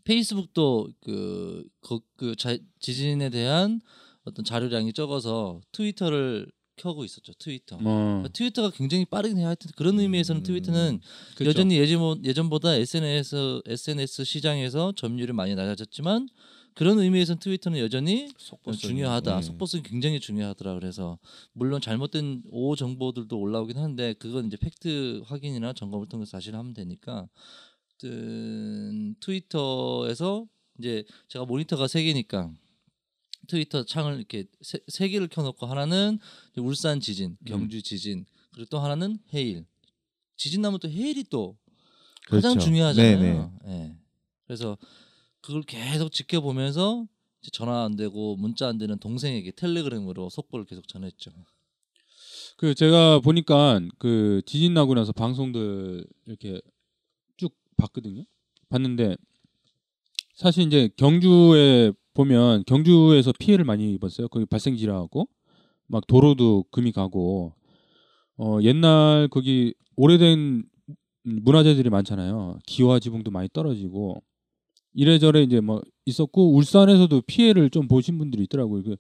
[0.09, 3.83] 페이스북도 그, 그, 그 자, 지진에 대한
[4.25, 7.35] 어떤 자료량이 적어서 트위터를 켜고 있었죠.
[7.35, 7.77] 트위터.
[7.83, 9.49] 어, 트위터가 굉장히 빠르긴 해요.
[9.49, 11.01] 하여튼 그런 의미에서는 음, 트위터는
[11.35, 11.51] 그렇죠.
[11.51, 16.29] 여전히 예전 예전보다 SNS SNS 시장에서 점유율이 많이 낮아졌지만
[16.75, 19.37] 그런 의미에서는 트위터는 여전히 속보성이, 중요하다.
[19.37, 19.43] 네.
[19.43, 20.75] 속보성이 굉장히 중요하더라.
[20.75, 21.19] 그래서
[21.53, 27.29] 물론 잘못된 오호 정보들도 올라오긴 하는데 그건 이제 팩트 확인이나 점검을 통해서 사실 하면 되니까
[27.99, 30.47] 어떤 트위터에서
[30.79, 32.53] 이제 제가 모니터가 세 개니까
[33.49, 36.19] 트위터 창을 이렇게 세, 세 개를 켜놓고 하나는
[36.57, 39.65] 울산 지진, 경주 지진, 그리고 또 하나는 해일.
[40.37, 41.57] 지진 나면 또 해일이 또
[42.27, 42.67] 가장 그렇죠.
[42.67, 43.19] 중요하잖아요.
[43.19, 43.51] 네네.
[43.67, 43.97] 예.
[44.47, 44.77] 그래서
[45.41, 47.07] 그걸 계속 지켜보면서
[47.53, 51.33] 전화 안 되고 문자 안 되는 동생에게 텔레그램으로 속보를 계속 전했죠.
[52.59, 56.78] 그 제가 보니까 그 지진 나고 나서 방송들 이렇게 쭉
[57.79, 58.25] 봤거든요.
[58.69, 59.17] 봤는데
[60.35, 64.29] 사실 이제 경주에 보면 경주에서 피해를 많이 입었어요.
[64.29, 65.29] 거기 발생지라고
[65.87, 67.55] 막 도로도 금이 가고
[68.37, 70.65] 어 옛날 거기 오래된
[71.23, 72.59] 문화재들이 많잖아요.
[72.67, 74.23] 기와 지붕도 많이 떨어지고
[74.95, 78.83] 이래저래 이제 뭐 있었고 울산에서도 피해를 좀 보신 분들이 있더라고요.
[78.83, 78.97] 그,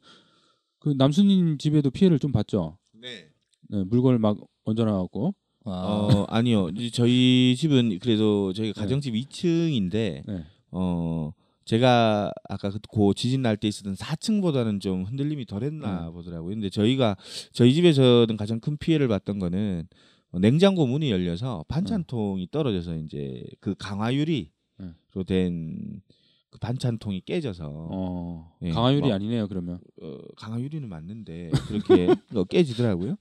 [0.79, 2.79] 그 남순님 집에도 피해를 좀 봤죠.
[2.93, 3.31] 네.
[3.71, 5.35] 네, 물건을 막 얹어놔갖고
[5.71, 8.81] 아, 어 아니요 이- 저희 집은 그래도 저희 네.
[8.81, 10.45] 가정집 2층인데 네.
[10.71, 11.33] 어
[11.65, 16.11] 제가 아까 그- 그 지진 날 때 있었던 4층보다는 좀 흔들림이 덜했나 네.
[16.13, 16.55] 보더라고요.
[16.55, 17.17] 근데 저희가
[17.53, 19.87] 저희 집에서는 가장 큰 피해를 봤던 거는
[20.31, 24.47] 어, 냉장고 문이 열려서 반찬통이 떨어져서 이제 그 강화유리로
[24.79, 25.25] 네.
[25.27, 29.49] 된그 반찬통이 깨져서 어, 예, 강화율이 뭐- 아니네요.
[29.49, 33.17] 그러면 어, 강화유리는 맞는데 그렇게 어, 깨지더라고요.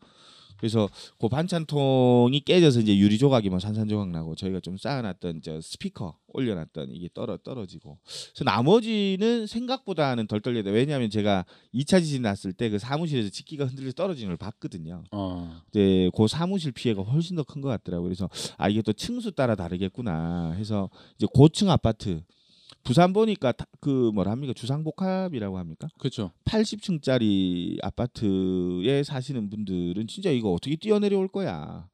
[0.58, 0.90] 그래서
[1.20, 6.92] 그 반찬통이 깨져서 이제 유리 조각이 막 산산조각 나고 저희가 좀 쌓아놨던 저 스피커 올려놨던
[6.92, 7.98] 이게 떨어 떨어지고
[8.34, 13.92] 그래서 나머지는 생각보다는 덜 떨리다 왜냐하면 제가 2차 지진 났을 때 그 사무실에서 집기가 흔들려
[13.94, 15.04] 떨어지는 걸 봤거든요.
[15.12, 18.04] 어, 근데 그 사무실 피해가 훨씬 더 큰 것 같더라고요.
[18.08, 22.22] 그래서 아 이게 또 층수 따라 다르겠구나 해서 이제 고층 아파트
[22.88, 25.88] 부산 보니까 다- 그 뭐라 합니까 주상복합이라고 합니까?
[26.00, 26.32] 그렇죠.
[26.46, 31.88] 80층짜리 아파트에 사시는 분들은 진짜 이거 어떻게 뛰어내려올 거야.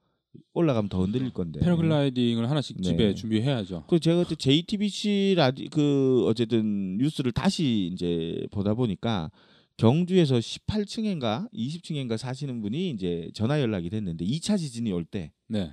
[0.53, 1.59] 올라가면 더 흔들릴 건데.
[1.59, 2.83] 패러글라이딩을 하나씩 네.
[2.83, 3.85] 집에 준비해야죠.
[3.87, 9.29] 그 제가 그때 JTBC 라디 그 어쨌든 뉴스를 다시 이제 보다 보니까
[9.77, 15.71] 경주에서 18층인가 20층인가 사시는 분이 이제 전화 연락이 됐는데 2차 지진이 올 때 네.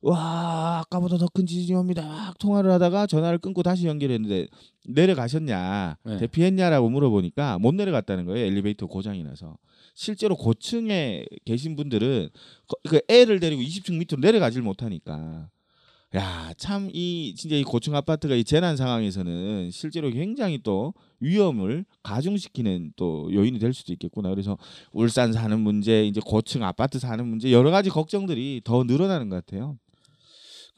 [0.00, 2.06] 와 아까보다 더 큰 지진이 옵니다.
[2.06, 4.46] 막 통화를 하다가 전화를 끊고 다시 연결했는데
[4.86, 6.16] 내려가셨냐 네.
[6.18, 8.46] 대피했냐라고 물어보니까 못 내려갔다는 거예요.
[8.46, 9.56] 엘리베이터 고장이 나서
[9.94, 12.28] 실제로 고층에 계신 분들은
[12.68, 15.48] 거- 그 애를 데리고 20층 밑으로 내려가질 못하니까
[16.14, 22.92] 야 참 이 진짜 이 고층 아파트가 이 재난 상황에서는 실제로 굉장히 또 위험을 가중시키는
[22.96, 24.30] 또 요인이 될 수도 있겠구나.
[24.30, 24.56] 그래서
[24.92, 29.76] 울산 사는 문제, 이제 고층 아파트 사는 문제 여러 가지 걱정들이 더 늘어나는 것 같아요.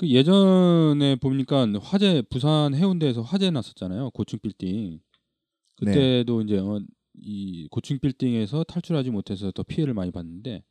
[0.01, 4.13] 그 예전에 보니까 화재 부산 해운대에서 화재 났었잖아요.
[4.13, 4.99] 고층 빌딩.
[5.77, 6.81] 그때도 이제 어,
[7.21, 10.65] 이 고층 빌딩에서 탈출하지 못해서 더 피해를 많이 봤는데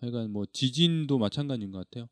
[0.00, 2.08] 하여간 뭐 지진도 마찬가지인 것 같아요.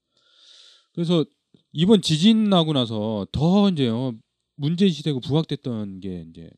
[0.92, 1.24] 그래서
[1.72, 4.14] 이번 지진 나고 나서 더 이제 어,
[4.54, 6.48] 문제 시되고 부각됐던 게 이제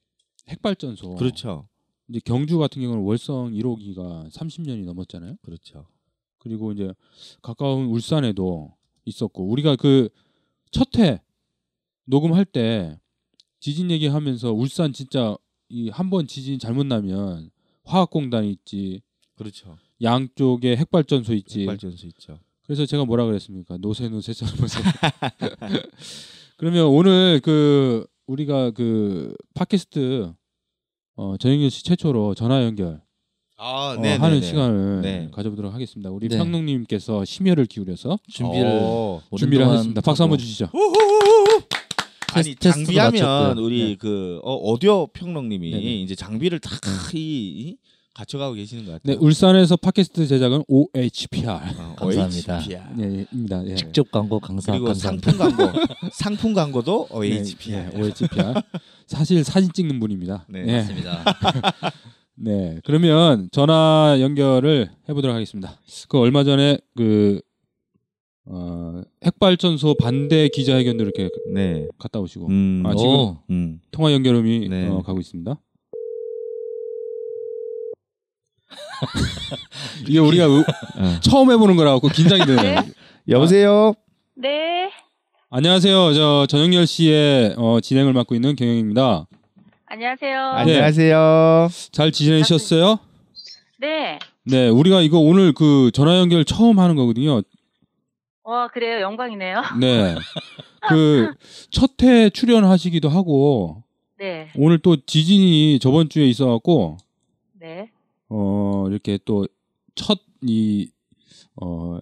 [0.49, 1.15] 핵발전소.
[1.15, 1.71] 그렇죠.
[2.11, 5.37] 이제 경주 같은 경우는 월성 1호기가 30년이 넘었잖아요.
[5.41, 5.87] 그렇죠.
[6.37, 6.93] 그리고 이제
[7.41, 10.09] 가까운 울산에도 있었고 우리가 그
[10.73, 11.21] 첫 회
[12.07, 12.99] 녹음할 때
[13.61, 15.37] 지진 얘기하면서 울산 진짜
[15.69, 17.51] 이 한 번 지진 잘못 나면
[17.85, 19.03] 화학공단이 있지
[19.37, 19.77] 그렇죠.
[20.03, 22.39] 양쪽에 핵발전소 있지 발전소 있죠.
[22.65, 24.81] 그래서 제가 뭐라 그랬습니까 노세 노세처럼 노세
[26.57, 30.33] 그러면 오늘 그 우리가 그 팟캐스트
[31.17, 33.03] 어, 전영렬 씨 최초로 전화 연결
[33.65, 35.29] 아, 어, 하는 시간을 네.
[35.33, 36.11] 가져보도록 하겠습니다.
[36.11, 36.37] 우리 네.
[36.37, 39.23] 평농님께서 심혈을 기울여서 준비를 어.
[39.39, 40.01] 준비를 하셨습니다.
[40.01, 40.69] 박수 한번 주시죠.
[42.35, 43.59] 아니 장비하면.
[43.59, 43.97] 우리 네.
[43.97, 45.95] 그 어, 오디오 평론님이 네네.
[46.01, 46.71] 이제 장비를 다
[47.15, 47.77] 이,
[48.15, 49.25] 갖춰가고 계시는 것 네, 같아요.
[49.25, 52.59] 울산에서 팟캐스트 제작은 OHPR 어, 감사합니다.
[52.59, 52.83] OHPR.
[52.97, 53.65] 네, 입니다.
[53.67, 53.77] 예.
[53.77, 55.31] 직접 광고 강사 그리고 감사합니다.
[55.31, 55.79] 상품 광고,
[56.13, 57.91] 상품 광고도 OHPR.
[57.95, 58.55] 네, OHPR.
[59.07, 60.47] 사실 사진 찍는 분입니다.
[60.49, 60.77] 네, 네.
[60.79, 61.25] 맞습니다.
[62.35, 62.81] 네.
[62.85, 65.79] 그러면 전화 연결을 해보도록 하겠습니다.
[66.09, 67.41] 그 얼마 전에 그
[68.45, 71.87] 어, 핵발전소 반대 기자회견도 이렇게 네.
[71.99, 73.81] 갔다 오시고 음, 아, 지금 오, 음.
[73.93, 74.89] 통화 연결음이 네.
[74.89, 75.61] 어, 가고 있습니다.
[80.09, 81.21] 이게 우리가 우- 어.
[81.23, 82.81] 처음 해보는 거라 갖고 긴장이 되네요.
[82.81, 82.93] 네.
[83.29, 83.95] 여보세요.
[84.35, 84.91] 네,
[85.51, 86.15] 안녕하세요.
[86.15, 89.27] 저 전영열 씨의 어, 진행을 맡고 있는 경영입니다.
[89.97, 90.41] 안녕하세요.
[90.41, 91.69] 안녕하세요.
[91.91, 92.99] 잘 지내셨어요?
[93.79, 97.43] 네, 네, 우리가 이거 오늘 그 전화 연결 처음 하는 거거든요.
[98.43, 99.61] 와 그래요, 영광이네요.
[99.81, 100.15] 네.
[100.89, 101.35] 그
[101.71, 103.83] 첫 회 출연하시기도 하고
[104.19, 106.97] 네, 오늘 또 지진이 저번 주에 있어 갖고
[107.61, 107.91] 네,
[108.31, 109.45] 어 이렇게 또
[109.95, 110.89] 첫 이
[111.61, 111.99] 어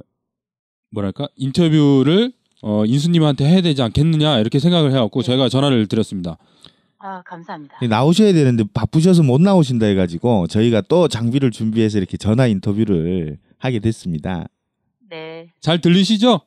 [0.93, 5.27] 뭐랄까 인터뷰를 어 인수님한테 해야 되지 않겠느냐 이렇게 생각을 해 갖고 네.
[5.27, 6.39] 저희가 전화를 드렸습니다.
[7.03, 7.79] 아 감사합니다.
[7.81, 13.79] 네, 나오셔야 되는데 바쁘셔서 못 나오신다 해가지고 저희가 또 장비를 준비해서 이렇게 전화 인터뷰를 하게
[13.81, 14.47] 됐습니다.
[15.09, 16.41] 네, 잘 들리시죠?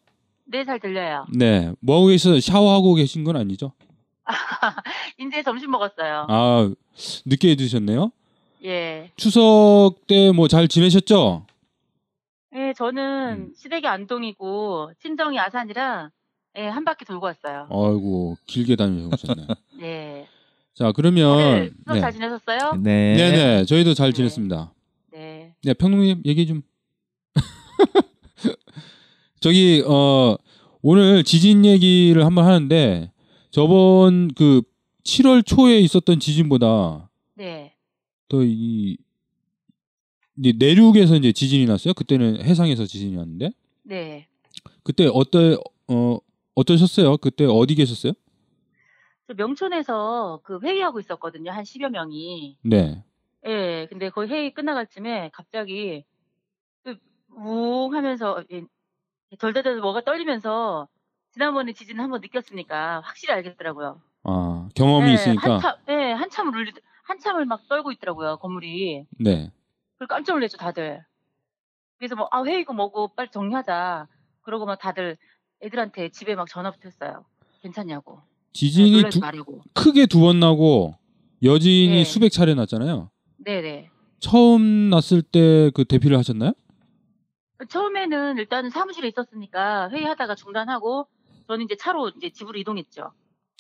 [0.45, 1.25] 네 잘 들려요.
[1.33, 1.71] 네.
[1.79, 2.39] 뭐 하고 계셔?
[2.39, 3.71] 샤워하고 계신 건 아니죠?
[5.19, 6.27] 이제 점심 먹었어요.
[6.29, 6.71] 아
[7.25, 8.11] 늦게 드셨네요.
[8.63, 11.45] 예, 추석 때 뭐 잘 지내셨죠?
[12.55, 13.53] 예, 저는 음.
[13.57, 16.11] 시댁이 안동이고 친정이 아산이라
[16.59, 17.67] 예, 한 바퀴 돌고 왔어요.
[17.71, 19.47] 아이고 길게 다녀오셨네.
[19.81, 20.27] 네,
[20.73, 22.01] 자 그러면 네.
[22.01, 22.75] 잘 지내셨어요?
[22.81, 23.15] 네.
[23.15, 24.15] 네 네 저희도 잘 네.
[24.15, 24.73] 지냈습니다.
[25.13, 26.61] 네, 네 평론님 얘기 좀.
[29.39, 30.35] 저기 어
[30.81, 33.11] 오늘 지진 얘기를 한번 하는데
[33.51, 34.61] 저번 그
[35.03, 37.73] 7월 초에 있었던 지진보다 네,
[38.29, 38.97] 더이
[40.35, 41.93] 내륙에서 이제 지진이 났어요.
[41.93, 43.51] 그때는 해상에서 지진이 났는데
[43.83, 44.27] 네.
[44.81, 45.55] 그때 어때
[45.87, 46.17] 어
[46.55, 47.17] 어떠셨어요?
[47.17, 48.13] 그때 어디 계셨어요?
[49.27, 51.51] 저 명촌에서 그 회의하고 있었거든요.
[51.51, 52.57] 한 10여 명이.
[52.63, 53.03] 네.
[53.45, 56.05] 예, 근데 거의 회의 끝나갈 쯤에 갑자기
[56.83, 56.97] 그
[57.29, 58.63] 우웅 하면서 예,
[59.39, 60.87] 덜덜덜 뭐가 떨리면서
[61.31, 64.01] 지난번에 지진 한번 느꼈으니까 확실히 알겠더라고요.
[64.23, 65.53] 아 경험이 예, 있으니까.
[65.55, 66.71] 한참, 예, 한참을 울리,
[67.03, 69.05] 한참을 막 떨고 있더라고요, 건물이.
[69.19, 69.51] 네.
[69.97, 71.03] 그리고 깜짝 놀랐죠, 다들.
[71.97, 74.07] 그래서 뭐, 아, 회의고 뭐고 빨리 정리하자.
[74.41, 75.17] 그러고 막 다들
[75.61, 77.25] 애들한테 집에 막 전화부터 했어요.
[77.61, 78.21] 괜찮냐고.
[78.53, 79.61] 네, 지진이 놀라지 두.
[79.73, 80.95] 크게 두 번 나고
[81.41, 82.03] 여진이 네.
[82.03, 83.09] 수백 차례 났잖아요.
[83.37, 83.89] 네네.
[84.19, 86.53] 처음 났을 때 그 대피를 하셨나요?
[87.69, 91.07] 처음에는 일단은 사무실에 있었으니까 회의하다가 중단하고
[91.47, 93.11] 저는 이제 차로 이제 집으로 이동했죠.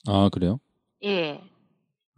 [0.07, 0.59] 아 그래요?
[1.03, 1.41] 예.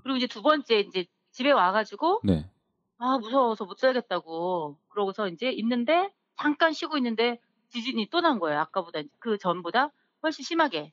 [0.03, 2.49] 그리고 이제 두 번째 이제 집에 와가지고 네.
[2.97, 8.59] 아 무서워서 못 살겠다고 그러고서 이제 있는데 잠깐 쉬고 있는데 지진이 또 난 거예요.
[8.59, 9.91] 아까보다 그 전보다
[10.23, 10.91] 훨씬 심하게 어.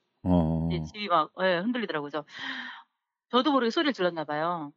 [0.71, 2.11] 이제 집이 막 예, 흔들리더라고요.
[2.11, 2.25] 그래서
[3.31, 4.73] 저도 모르게 소리를 질렀나 봐요.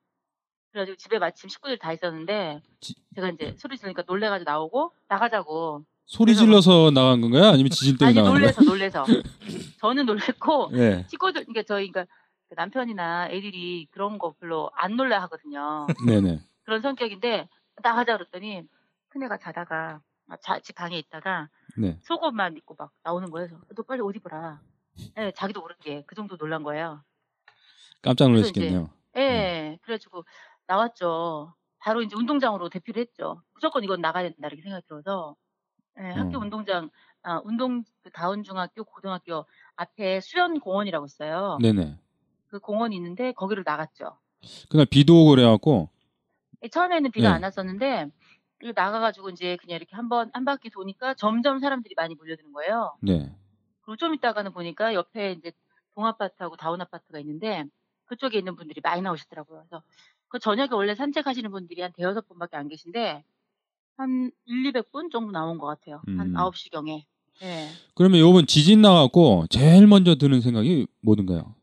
[0.72, 6.34] 그래가지고 집에 마침 식구들 다 있었는데 지- 제가 이제 소리 지르니까 놀래가지고 나오고 나가자고 소리
[6.34, 7.46] 그래서 질러서 나간 건가요?
[7.46, 8.40] 아니면 지진 때문에 아니 나간 거예요?
[8.40, 9.04] 놀래서 놀래서
[9.82, 11.06] 저는 놀랬고 네.
[11.08, 12.14] 친구들 그러니까 저희 그러니까
[12.50, 15.88] 그 남편이나 애들이 그런 거 별로 안 놀라 하거든요.
[16.06, 16.40] 네네.
[16.64, 17.48] 그런 성격인데
[17.82, 18.64] 나가자 그랬더니
[19.10, 21.98] 큰애가 자다가 아, 자, 집 방에 있다가 네.
[22.02, 23.48] 속옷만 입고 막 나오는 거예요.
[23.48, 24.60] 그래서 너 빨리 옷 입어라.
[25.18, 27.04] 예, 자기도 모르게 그 정도 놀란 거예요.
[28.02, 28.90] 깜짝 놀라시겠네요.
[29.18, 30.26] 예, 그래가지고
[30.68, 31.54] 나왔죠.
[31.80, 33.42] 바로 이제 운동장으로 대피를 했죠.
[33.54, 35.36] 무조건 이건 나가야 된다 이렇게 생각이 들어서
[36.00, 36.42] 예, 학교 어.
[36.42, 36.90] 운동장
[37.24, 41.58] 아, 운동 그 다운 중학교 고등학교 앞에 수연 공원이라고 있어요.
[41.62, 41.98] 네네.
[42.48, 44.18] 그 공원이 있는데 거기를 나갔죠.
[44.70, 45.90] 그날 비도 오고 그래갖고
[46.64, 47.36] 예, 처음에는 비가 네.
[47.36, 48.10] 안 왔었는데
[48.74, 52.96] 나가가지고 이제 그냥 이렇게 한번 한 바퀴 도니까 점점 사람들이 많이 몰려드는 거예요.
[53.02, 53.36] 네.
[53.86, 55.52] 그리고 좀 있다가는 보니까 옆에 이제
[55.94, 57.66] 동아파트하고 다운 아파트가 있는데
[58.06, 59.60] 그쪽에 있는 분들이 많이 나오시더라고요.
[59.70, 59.84] 그래서
[60.28, 63.24] 그 저녁에 원래 산책하시는 분들이 한 대여섯 분밖에 안 계신데
[63.98, 66.02] 한 1, 200분 정도 나온 것 같아요.
[66.06, 66.34] 한 음.
[66.34, 67.04] 9시경에.
[67.44, 67.68] 예.
[67.96, 71.54] 그러면 요번 지진 나갖고 제일 먼저 드는 생각이 뭐든가요?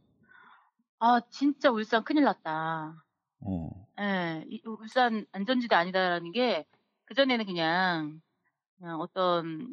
[0.99, 3.05] 아, 진짜 울산 큰일 났다.
[3.41, 3.89] 어.
[4.01, 6.65] 예, 이- 울산 안전지대 아니다라는 게
[7.07, 8.21] 그전에는 그냥
[8.79, 9.73] 그냥 어떤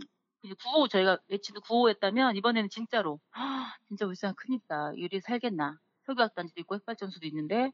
[0.60, 4.93] 구호 저희가 외치도 구호했다면 이번에는 진짜로 "아, 진짜 울산 큰일이다.
[4.95, 5.78] 이리 살겠나.
[6.06, 7.71] 석유화단지도 있고 핵발전소도 있는데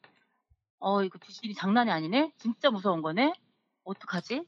[0.79, 2.33] 어 이거 지진이 장난이 아니네.
[2.37, 3.33] 진짜 무서운 거네.
[3.85, 4.43] 어떡하지?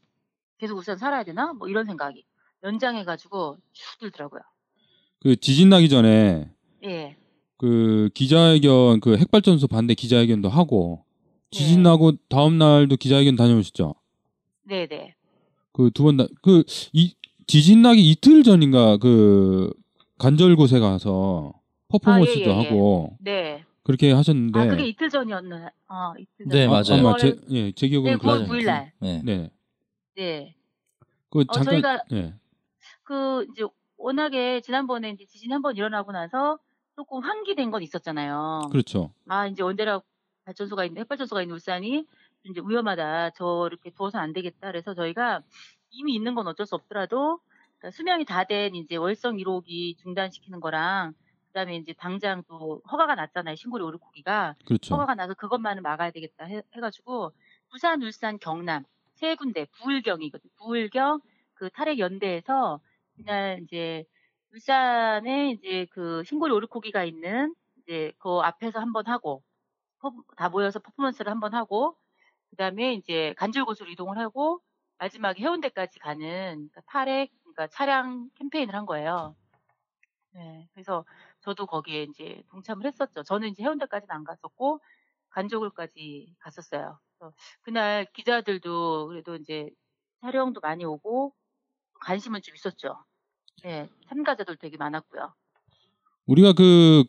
[0.60, 1.54] 계속 울산 살아야 되나?
[1.54, 2.26] 뭐 이런 생각이
[2.64, 4.42] 연장해가지고 쭉 들더라고요.
[5.20, 6.52] 그 지진 나기 전에
[6.84, 7.18] 예,
[7.58, 11.04] 그 기자회견 그 핵발전소 반대 기자회견도 하고
[11.52, 11.90] 지진 네.
[11.90, 13.96] 나고 다음 날도 기자회견 다녀오셨죠?
[14.64, 15.16] 네네.
[15.74, 17.16] 그 두 번 다 그 이
[17.48, 19.72] 지진 나기 이틀 전인가 그
[20.20, 21.54] 간절곶에 가서
[21.88, 22.66] 퍼포먼스도 아, 예, 예, 예.
[22.66, 23.64] 하고 네.
[23.84, 25.72] 그렇게 하셨는데 아 그게 이틀 전이었나?
[25.88, 26.50] 아 이틀 전.
[26.50, 27.08] 네, 아, 맞아요.
[27.08, 28.48] 아마 제, 예, 제 네, 구월 그래요.
[28.48, 28.92] 9일 날.
[29.00, 29.22] 네.
[29.24, 29.50] 네.
[30.18, 30.56] 네.
[31.30, 32.34] 그 어, 잠깐 저희가 예.
[33.04, 33.64] 그 이제
[33.96, 36.60] 워낙에 지난번에 이제 지진이 한번 일어나고 나서
[36.98, 38.64] 조금 환기된 건 있었잖아요.
[38.72, 39.14] 그렇죠.
[39.30, 40.04] 아 이제 원자력
[40.44, 42.06] 발전소가 있는 핵발전소가 있는 울산이
[42.44, 43.32] 이제 위험하다.
[43.32, 44.68] 저 이렇게 두어서는 안 되겠다.
[44.68, 45.42] 그래서 저희가
[45.90, 47.40] 이미 있는 건 어쩔 수 없더라도
[47.80, 51.14] 그러니까 수명이 다 된 이제 월성 1호기 중단시키는 거랑
[51.48, 53.56] 그다음에 이제 당장 또 허가가 났잖아요.
[53.56, 54.96] 신고리 오르코기가 그렇죠.
[54.96, 57.32] 허가가 나서 그것만은 막아야 되겠다 해, 해가지고
[57.70, 58.84] 부산, 울산, 경남
[59.16, 60.50] 세 군데 부울경이거든.
[60.58, 61.22] 부울경
[61.56, 62.80] 그 탈핵 연대에서
[63.16, 64.06] 그날 이제
[64.54, 69.44] 울산에 이제 그 신고리 오르코기가 있는 이제 그 앞에서 한번 하고
[70.00, 71.98] 퍼- 다 모여서 퍼포먼스를 한번 하고
[72.52, 74.62] 그다음에 이제 간절곶으로 이동을 하고
[75.00, 79.36] 마지막에 해운대까지 가는 그러니까 탈핵 그러니까 차량 캠페인을 한 거예요.
[80.32, 81.06] 네, 그래서
[81.42, 83.24] 저도 거기에 이제 동참을 했었죠.
[83.24, 84.80] 저는 이제 해운대까지는 안 갔었고
[85.30, 87.00] 간조굴까지 갔었어요.
[87.62, 89.70] 그날 기자들도 그래도 이제
[90.22, 91.34] 촬영도 많이 오고
[92.02, 93.04] 관심은 좀 있었죠.
[93.64, 95.34] 네, 참가자들 되게 많았고요.
[96.28, 97.04] 우리가 그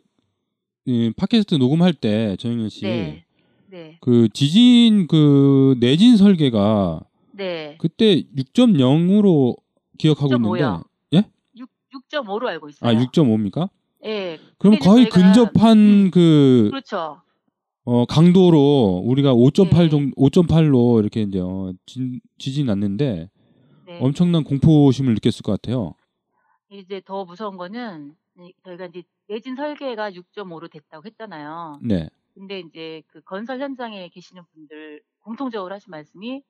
[0.86, 3.26] 이, 팟캐스트 녹음할 때 정영현 씨, 네,
[3.66, 7.02] 네, 그 지진 그 내진 설계가
[7.38, 7.76] 네.
[7.78, 9.56] 그때 6.0으로
[9.96, 10.84] 기억하고 6.5 요.
[11.12, 11.30] 있는데, 예?
[11.56, 11.70] 6,
[12.10, 12.90] 6.5로 알고 있어요.
[12.90, 13.70] 아 6.5입니까?
[14.04, 17.20] 예, 그럼 거의 근접한 음, 그 그렇죠.
[17.84, 19.88] 어, 강도로 우리가 5.8 네.
[19.88, 23.30] 정도 5.8로 이렇게 이제 어, 진, 지진 났는데
[23.86, 23.98] 네.
[24.00, 25.94] 엄청난 공포심을 느꼈을 것 같아요.
[26.70, 31.80] 이제 더 무서운 거는 이- 저희가 이제 내진 설계가 6.5로 됐다고 했잖아요.
[31.82, 32.08] 네.
[32.34, 36.42] 근데 이제 그 건설 현장에 계시는 분들 공통적으로 하신 말씀이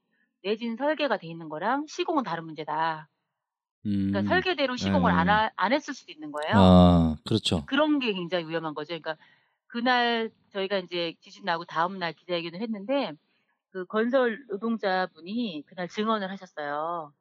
[0.42, 3.08] 내진 설계가 돼 있는 거랑 시공은 다른 문제다.
[3.86, 4.10] 음.
[4.10, 5.18] 그러니까 설계대로 시공을 네.
[5.18, 6.52] 안, 하- 안 했을 수도 있는 거예요.
[6.54, 7.64] 아, 그렇죠.
[7.66, 8.88] 그런 게 굉장히 위험한 거죠.
[8.88, 9.16] 그러니까
[9.66, 13.12] 그날 저희가 이제 지진 나고 다음 날 기자회견을 했는데
[13.70, 17.12] 그 건설 노동자분이 그날 증언을 하셨어요.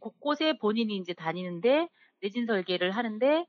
[0.00, 1.88] 곳곳에 본인이 이제 다니는데
[2.20, 3.46] 내진 설계를 하는데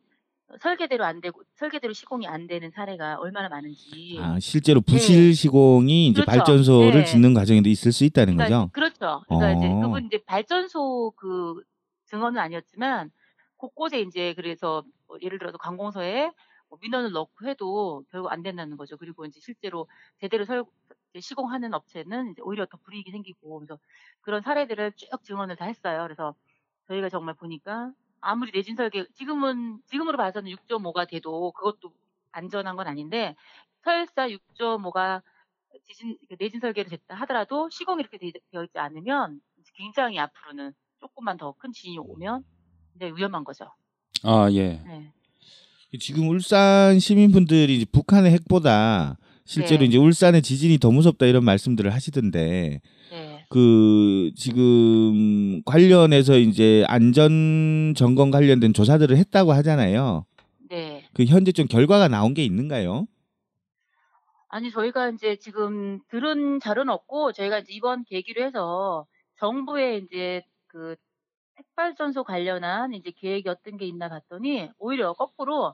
[0.59, 4.17] 설계대로 안 되고 설계대로 시공이 안 되는 사례가 얼마나 많은지.
[4.21, 6.25] 아, 실제로 부실 시공이 이제 예.
[6.25, 6.37] 그렇죠.
[6.39, 7.05] 발전소를 네.
[7.05, 8.71] 짓는 과정에도 있을 수 있다는 그러니까 거죠.
[8.71, 9.23] 그렇죠.
[9.27, 9.79] 그러니까 이제 어.
[9.81, 11.61] 그분 이제 발전소 그
[12.05, 13.11] 증언은 아니었지만
[13.57, 16.31] 곳곳에 이제 그래서 뭐 예를 들어서 관공서에
[16.69, 18.95] 뭐 민원을 넣고 해도 결국 안 된다는 거죠.
[18.97, 19.87] 그리고 이제 실제로
[20.19, 20.63] 제대로 설
[21.13, 23.77] 이제 시공하는 업체는 이제 오히려 더 불이익이 생기고 그래서
[24.21, 26.03] 그런 사례들을 쭉 증언을 다 했어요.
[26.03, 26.35] 그래서
[26.87, 31.93] 저희가 정말 보니까 아무리 내진 설계 지금은 지금으로 봐서는 6.5가 돼도 그것도
[32.31, 33.35] 안전한 건 아닌데
[33.83, 35.21] 설사 6.5가
[35.87, 39.39] 지진 그 내진 설계로 됐다 하더라도 시공이 이렇게 되- 되어 있지 않으면
[39.75, 42.43] 굉장히 앞으로는 조금만 더 큰 지진이 오면
[42.93, 43.65] 굉장히 위험한 거죠.
[44.23, 44.81] 아 예.
[44.85, 45.11] 네.
[45.99, 49.85] 지금 울산 시민분들이 북한의 핵보다 실제로 네.
[49.85, 52.81] 이제 울산의 지진이 더 무섭다 이런 말씀들을 하시던데 네.
[53.49, 60.25] 그 지금 관련해서 이제 안전 점검 관련된 조사들을 했다고 하잖아요.
[60.69, 61.05] 네.
[61.13, 63.07] 그 현재 좀 결과가 나온 게 있는가요?
[64.49, 69.05] 아니 저희가 이제 지금 들은 자료는 없고 저희가 이제 이번 계기로 해서
[69.39, 70.95] 정부의 이제 그
[71.57, 75.73] 핵발전소 관련한 이제 계획이 어떤 게 있나 봤더니 오히려 거꾸로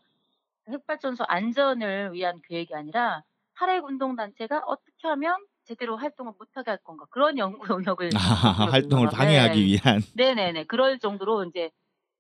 [0.70, 3.24] 핵발전소 안전을 위한 계획이 아니라
[3.56, 5.36] 탈핵 운동 단체가 어떻게 하면
[5.66, 9.10] 제대로 활동을 못하게 할 건가 그런 연구 영역을 아, 활동을 네.
[9.10, 10.02] 방해하기 위한.
[10.14, 10.66] 네네네.
[10.66, 11.72] 그럴 정도로 이제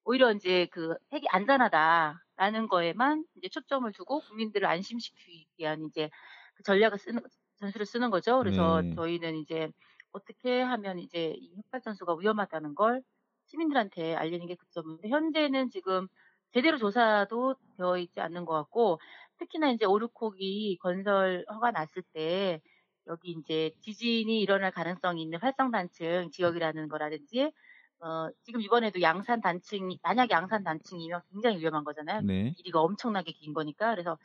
[0.05, 6.09] 오히려 이제 그 핵이 안전하다라는 거에만 이제 초점을 두고 국민들을 안심시키기 위한 이제
[6.55, 7.21] 그 전략을 쓰는
[7.59, 8.39] 전술을 쓰는 거죠.
[8.39, 8.95] 그래서 네.
[8.95, 9.69] 저희는 이제
[10.13, 13.03] 어떻게 하면 이제 이 핵발전소가 위험하다는 걸
[13.47, 16.07] 시민들한테 알리는 게 급점인데 현재는 지금
[16.53, 18.99] 제대로 조사도 되어 있지 않는 것 같고
[19.39, 22.61] 특히나 이제 오르코기 건설 허가 났을 때
[23.07, 27.51] 여기 이제 지진이 일어날 가능성이 있는 활성 단층 지역이라는 거라든지
[27.99, 32.21] 어, 지금 이번에도 양산 단층이 만약 양산 단층이면 굉장히 위험한 거잖아요.
[32.21, 32.53] 네.
[32.57, 34.17] 길이가 엄청나게 긴 거니까 그래서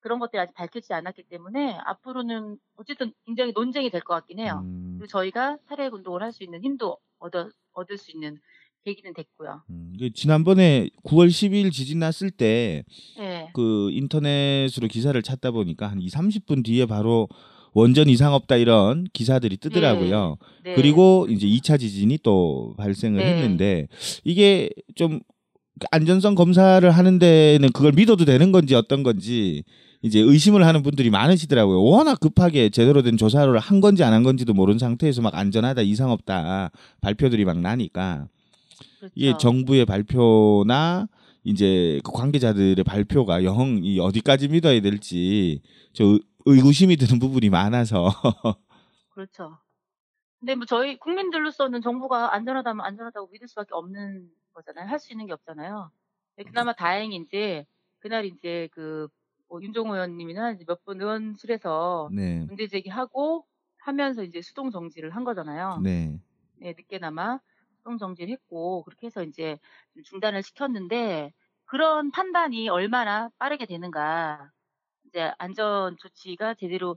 [0.00, 4.60] 그런 것들이 아직 밝혀지지 않았기 때문에 앞으로는 어쨌든 굉장히 논쟁이 될 것 같긴 해요.
[4.62, 8.38] 음, 그리고 저희가 탈핵 운동을 할 수 있는 힘도 얻어, 얻을 수 있는
[8.84, 9.62] 계기는 됐고요.
[9.70, 12.84] 음, 지난번에 9월 10일 지진 났을 때
[13.16, 13.50] 네.
[13.54, 17.28] 그 인터넷으로 기사를 찾다 보니까 한 2, 30분 뒤에 바로
[17.74, 20.36] 원전 이상 없다 이런 기사들이 뜨더라고요.
[20.64, 20.74] 네.
[20.74, 23.34] 그리고 이제 2차 지진이 또 발생을 네.
[23.34, 23.88] 했는데
[24.24, 25.20] 이게 좀
[25.92, 29.62] 안전성 검사를 하는 데는 그걸 믿어도 되는 건지 어떤 건지
[30.02, 31.82] 이제 의심을 하는 분들이 많으시더라고요.
[31.82, 36.10] 워낙 급하게 제대로 된 조사를 한 건지 안 한 건지도 모르는 상태에서 막 안전하다 이상
[36.10, 38.26] 없다 발표들이 막 나니까
[38.98, 39.12] 그렇죠.
[39.14, 41.06] 이게 정부의 발표나
[41.44, 45.60] 이제 그 관계자들의 발표가 영 이 어디까지 믿어야 될지
[45.92, 46.18] 저
[46.48, 48.06] 의- 의구심이 드는 부분이 많아서
[49.10, 49.58] 그렇죠.
[50.40, 54.88] 근데 뭐 저희 국민들로서는 정부가 안전하다면 안전하다고 믿을 수밖에 없는 거잖아요.
[54.88, 55.90] 할 수 있는 게 없잖아요.
[56.36, 57.66] 근데 그나마 다행히 이제
[58.00, 59.08] 그날 이제 그
[59.50, 62.44] 뭐 윤종호 의원님이나 이제 몇분 의원실에서 네.
[62.46, 63.46] 문제 제기하고
[63.78, 65.80] 하면서 이제 수동 정지를 한 거잖아요.
[65.82, 66.20] 네.
[66.56, 67.40] 네, 늦게나마
[67.78, 69.58] 수동 정지를 했고 그렇게 해서 이제
[69.94, 71.32] 좀 중단을 시켰는데
[71.64, 74.50] 그런 판단이 얼마나 빠르게 되는가
[75.08, 76.96] 이제 안전 조치가 제대로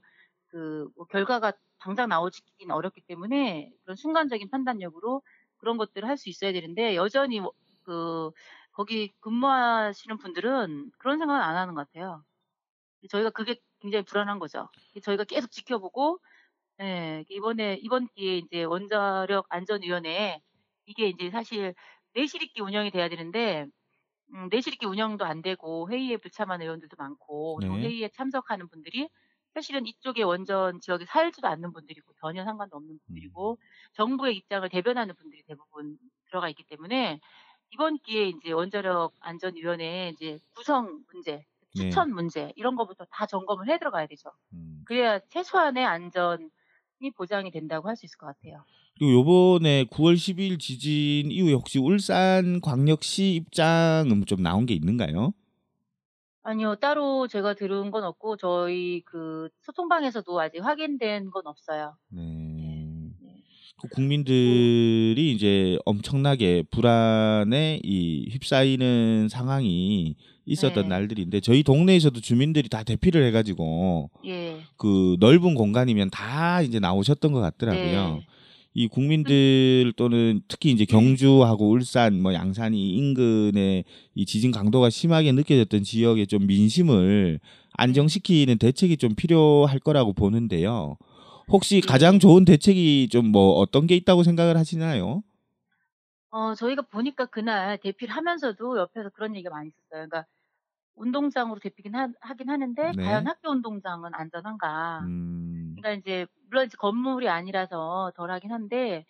[0.49, 5.23] 그 뭐 결과가 당장 나오기는 어렵기 때문에 그런 순간적인 판단력으로
[5.57, 8.31] 그런 것들을 할 수 있어야 되는데 여전히 뭐그
[8.73, 12.23] 거기 근무하시는 분들은 그런 생각은 안 하는 것 같아요.
[13.09, 14.69] 저희가 그게 굉장히 불안한 거죠.
[15.03, 16.19] 저희가 계속 지켜보고
[16.81, 20.41] 예, 이번에 이번 기회에 이제 원자력 안전위원회
[20.87, 21.75] 이게 이제 사실
[22.13, 23.67] 내실 있게 운영이 돼야 되는데
[24.33, 27.67] 음, 내실 있게 운영도 안 되고 회의에 불참한 의원들도 많고 네.
[27.81, 29.09] 회의에 참석하는 분들이
[29.53, 33.59] 사실은 이쪽에 원전 지역에 살지도 않는 분들이고 전혀 상관도 없는 분들이고
[33.93, 37.19] 정부의 입장을 대변하는 분들이 대부분 들어가 있기 때문에
[37.71, 42.05] 이번 기회에 이제 원자력 안전위원회 이제 구성 문제, 네.
[42.05, 44.29] 추천 문제 이런 거부터 다 점검을 해 들어가야 되죠.
[44.53, 44.85] 음.
[44.85, 46.49] 그래야 최소한의 안전이
[47.17, 48.65] 보장이 된다고 할 수 있을 것 같아요.
[49.01, 55.33] 그리고 요번에 9월 10일 지진 이후에 혹시 울산 광역시 입장은 좀 나온 게 있는가요?
[56.43, 61.95] 아니요, 따로 제가 들은 건 없고 저희 그 소통방에서도 아직 확인된 건 없어요.
[62.09, 62.21] 네.
[62.21, 63.43] 네.
[63.81, 70.89] 그 국민들이 이제 엄청나게 불안에 이 휩싸이는 상황이 있었던 네.
[70.89, 74.59] 날들인데 저희 동네에서도 주민들이 다 대피를 해가지고 예.
[74.77, 78.19] 그 넓은 공간이면 다 이제 나오셨던 것 같더라고요.
[78.19, 78.27] 네.
[78.73, 83.83] 이 국민들 또는 특히 이제 경주하고 울산 뭐 양산이 인근에
[84.15, 87.39] 이 지진 강도가 심하게 느껴졌던 지역의 좀 민심을
[87.73, 90.97] 안정시키는 대책이 좀 필요할 거라고 보는데요.
[91.49, 91.87] 혹시 네.
[91.87, 95.23] 가장 좋은 대책이 좀 뭐 어떤 게 있다고 생각을 하시나요?
[96.29, 100.07] 어, 저희가 보니까 그날 대피를 하면서도 옆에서 그런 얘기가 많이 있었어요.
[100.07, 100.25] 그러니까
[101.01, 103.01] 운동장으로 대피긴 하, 긴 하는데 네.
[103.01, 105.09] 과연 학교 운동장은 안전한가?
[105.09, 109.05] 음, 그러니까 이제 물론 이제 건물이 아니라서 덜하긴 한데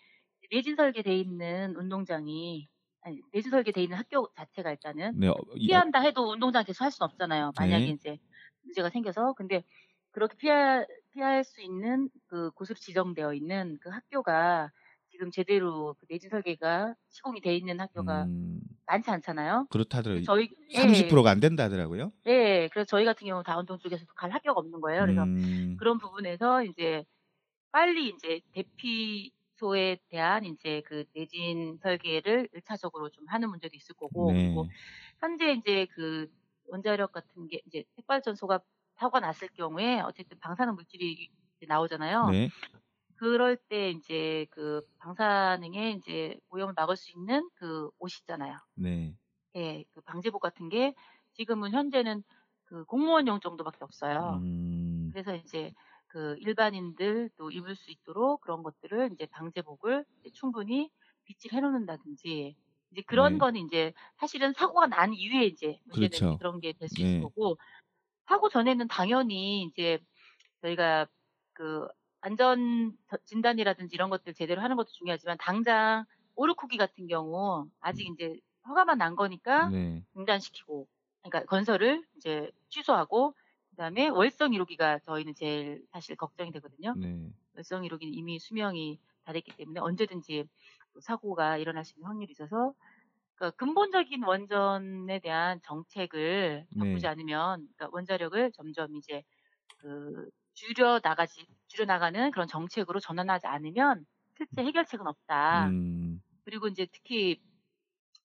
[0.51, 2.69] 내진 설계돼 있는 운동장이
[3.01, 6.91] 아니 내진 설계돼 있는 학교 자체가 일단은 네, 어, 이- 피한다 해도 운동장 계속 할
[6.91, 7.53] 수는 없잖아요.
[7.57, 7.93] 만약에 네.
[7.93, 8.17] 이제
[8.63, 9.63] 문제가 생겨서 근데
[10.11, 14.71] 그렇게 피할 피할 수 있는 그 곳으로 지정되어 있는 그 학교가
[15.21, 19.67] 지금 제대로 그 내진 설계가 시공이 돼 있는 학교가 음, 많지 않잖아요.
[19.69, 20.25] 그렇다더라고요.
[20.25, 22.11] 저희 30%가 안 된다 하더라고요.
[22.25, 22.31] 예,
[22.63, 25.01] 예, 그래서 저희 같은 경우 다운동 쪽에서도 갈 학교가 없는 거예요.
[25.01, 27.03] 그래서 음, 그런 부분에서 이제
[27.71, 34.41] 빨리 이제 대피소에 대한 이제 그 내진 설계를 1차적으로 좀 하는 문제도 있을 거고 네.
[34.41, 34.67] 그리고
[35.19, 36.27] 현재 이제 그
[36.67, 38.61] 원자력 같은 게 이제 핵발전소가
[38.95, 41.29] 사고가 났을 경우에 어쨌든 방사능 물질이
[41.67, 42.31] 나오잖아요.
[42.31, 42.49] 네.
[43.21, 48.57] 그럴 때 이제 그 방사능의 이제 오염을 막을 수 있는 그 옷이 있잖아요.
[48.75, 49.15] 네.
[49.55, 50.93] 예, 그 방제복 같은 게
[51.33, 52.23] 지금은 현재는
[52.65, 54.43] 그 공무원용 정도밖에 없어요.
[54.51, 55.73] 음, 그래서 이제
[56.07, 60.91] 그 일반인들도 입을 수 있도록 그런 것들을 이제 방제복을 이제 충분히
[61.25, 62.55] 비치를 해놓는다든지
[62.91, 63.39] 이제 그런 네.
[63.39, 66.39] 거는 이제 사실은 사고가 난 이후에 이제 문제는 그렇죠.
[66.39, 67.01] 그런 게 될수 네.
[67.01, 67.57] 있을 거고
[68.27, 69.99] 사고 전에는 당연히 이제
[70.61, 71.07] 저희가
[71.53, 71.87] 그
[72.21, 76.05] 안전 저- 진단이라든지 이런 것들 제대로 하는 것도 중요하지만 당장
[76.35, 80.03] 오르쿠기 같은 경우 아직 이제 허가만 난 거니까 네.
[80.13, 80.87] 중단시키고
[81.23, 83.35] 그러니까 건설을 이제 취소하고
[83.71, 86.93] 그다음에 월성 1호기가 저희는 제일 사실 걱정이 되거든요.
[86.97, 87.31] 네.
[87.55, 90.45] 월성 1호기는 이미 수명이 다 됐기 때문에 언제든지
[90.93, 92.73] 또 사고가 일어날 수 있는 확률이 있어서
[93.35, 97.07] 그러니까 근본적인 원전에 대한 정책을 바꾸지 네.
[97.07, 99.23] 않으면 그러니까 원자력을 점점 이제
[99.77, 100.29] 그
[100.61, 104.05] 줄여 나가지 줄여 나가는 그런 정책으로 전환하지 않으면
[104.37, 105.73] 실제 해결책은 없다.
[105.73, 107.41] 음, 그리고 이제 특히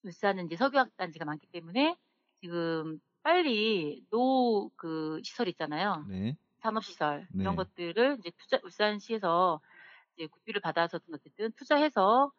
[0.05, 1.97] 울산은 이제 석유학 단지가 많기 때문에
[2.41, 6.09] 지금 빨리 노 그 시설 있잖아요.
[6.09, 6.37] 네.
[6.63, 7.45] 산업 시설 네.
[7.45, 9.61] 이런 것들을 이제 투자 울산시에서
[10.17, 12.33] 이제 국비를 받아서든 어쨌든 투자해서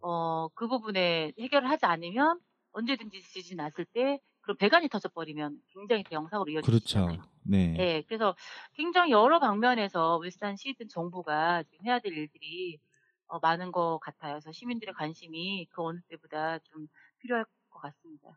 [0.00, 2.40] 어 그 부분에 해결을 하지 않으면
[2.72, 7.22] 언제든지 지진 났을 때 그런 배관이 터져버리면 굉장히 대형 사고로 이어질 수 그렇죠.
[7.42, 7.74] 네.
[7.78, 8.36] 예, 그래서
[8.74, 12.78] 굉장히 여러 방면에서 울산시든 정부가 지금 해야 될 일들이
[13.26, 14.34] 어, 많은 것 같아요.
[14.34, 16.86] 그래서 시민들의 관심이 그 어느 때보다 좀
[17.20, 18.28] 필요할 것 같습니다.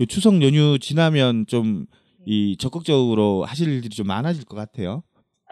[0.00, 1.86] 요 추석 연휴 지나면 좀
[2.18, 2.24] 네.
[2.26, 5.02] 이 적극적으로 하실 일들이 좀 많아질 것 같아요.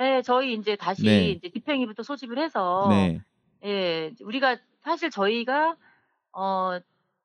[0.01, 1.31] 예, 저희 이제 다시 네.
[1.33, 3.21] 이제 집행위부터 소집을 해서 네.
[3.65, 5.77] 예, 우리가 사실 저희가
[6.33, 6.79] 어,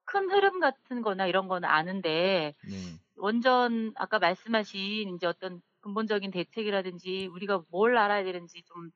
[0.05, 2.99] 큰 흐름 같은 거나 이런 건 아는데 네.
[3.17, 8.91] 원전 아까 말씀하신 이제 어떤 근본적인 대책이라든지 우리가 뭘 알아야 되는지 좀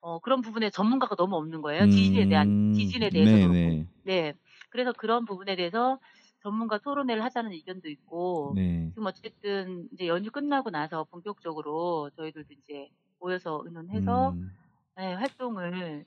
[0.00, 1.86] 어, 그런 부분에 전문가가 너무 없는 거예요.
[1.88, 3.56] 지진에 대한 음, 지진에 대해서도 그렇고.
[3.58, 3.86] 네네.
[4.04, 4.34] 네.
[4.70, 5.98] 그래서 그런 부분에 대해서
[6.42, 8.90] 전문가 토론회를 하자는 의견도 있고 네.
[8.90, 12.88] 지금 어쨌든 이제 연휴 끝나고 나서 본격적으로 저희들도 이제
[13.18, 14.50] 모여서 의논해서 음,
[14.96, 16.04] 네, 활동을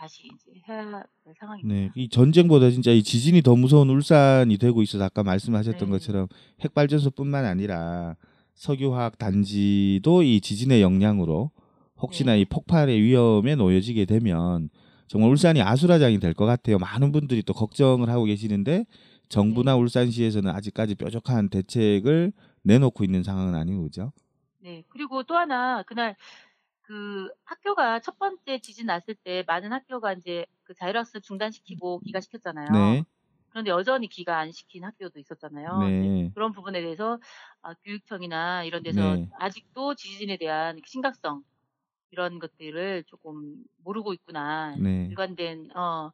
[0.00, 0.82] 다시 이제 해야
[1.24, 1.74] 될 상황입니다.
[1.74, 1.90] 네.
[1.94, 5.90] 이 전쟁보다 진짜 이 지진이 더 무서운 울산이 되고 있어서 아까 말씀하셨던 네.
[5.92, 6.26] 것처럼
[6.60, 8.16] 핵발전소뿐만 아니라
[8.54, 11.50] 석유화학 단지도 이 지진의 영향으로
[12.00, 12.40] 혹시나 네.
[12.40, 14.70] 이 폭발의 위험에 놓여지게 되면
[15.06, 16.78] 정말 울산이 아수라장이 될 것 같아요.
[16.78, 18.86] 많은 분들이 또 걱정을 하고 계시는데
[19.28, 19.80] 정부나 네.
[19.80, 22.32] 울산시에서는 아직까지 뾰족한 대책을
[22.62, 24.12] 내놓고 있는 상황은 아니고 그죠?
[24.62, 24.82] 네.
[24.88, 26.16] 그리고 또 하나 그날
[26.90, 32.68] 그 학교가 첫 번째 지진 났을 때 많은 학교가 이제 그 자율학습 중단시키고 기가시켰잖아요.
[32.72, 33.04] 네.
[33.50, 35.78] 그런데 여전히 기가 안 시킨 학교도 있었잖아요.
[35.78, 36.30] 네.
[36.34, 37.20] 그런 부분에 대해서
[37.62, 39.28] 아, 교육청이나 이런 데서 네.
[39.38, 41.44] 아직도 지진에 대한 심각성
[42.10, 44.74] 이런 것들을 조금 모르고 있구나.
[44.76, 45.08] 네.
[45.10, 46.10] 일관된 어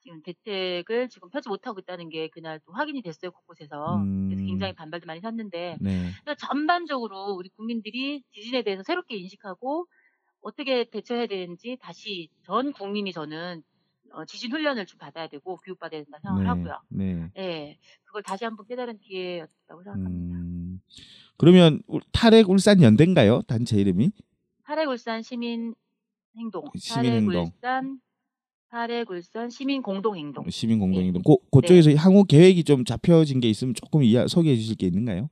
[0.00, 3.96] 지금 대책을 지금 펴지 못하고 있다는 게 그날 또 확인이 됐어요 곳곳에서.
[4.26, 4.46] 그래서 음.
[4.46, 6.10] 굉장히 반발도 많이 샀는데 네.
[6.38, 9.86] 전반적으로 우리 국민들이 지진에 대해서 새롭게 인식하고
[10.46, 13.64] 어떻게 대처해야 되는지 다시 전 국민이 저는
[14.12, 16.48] 어, 지진 훈련을 좀 받아야 되고 교육받아야 된다 생각을 네.
[16.48, 16.80] 하고요.
[16.88, 17.30] 네.
[17.36, 20.38] 예, 그걸 다시 한번 깨달은 기회였다고 생각합니다.
[20.38, 20.80] 음,
[21.36, 23.42] 그러면 울- 탈핵 울산 연대인가요?
[23.42, 24.12] 단체 이름이?
[24.64, 25.74] 탈핵 울산 시민
[26.36, 27.32] 행동, 시민 행동.
[27.60, 28.00] 탈핵울산
[28.70, 30.48] 탈핵 울산 시민 공동 행동.
[30.48, 31.22] 시민 공동 행동.
[31.22, 31.24] 네.
[31.24, 35.28] 고, 그쪽에서 향후 계획이 좀 잡혀진 게 있으면 조금 이야, 소개해 주실 게 있는가요?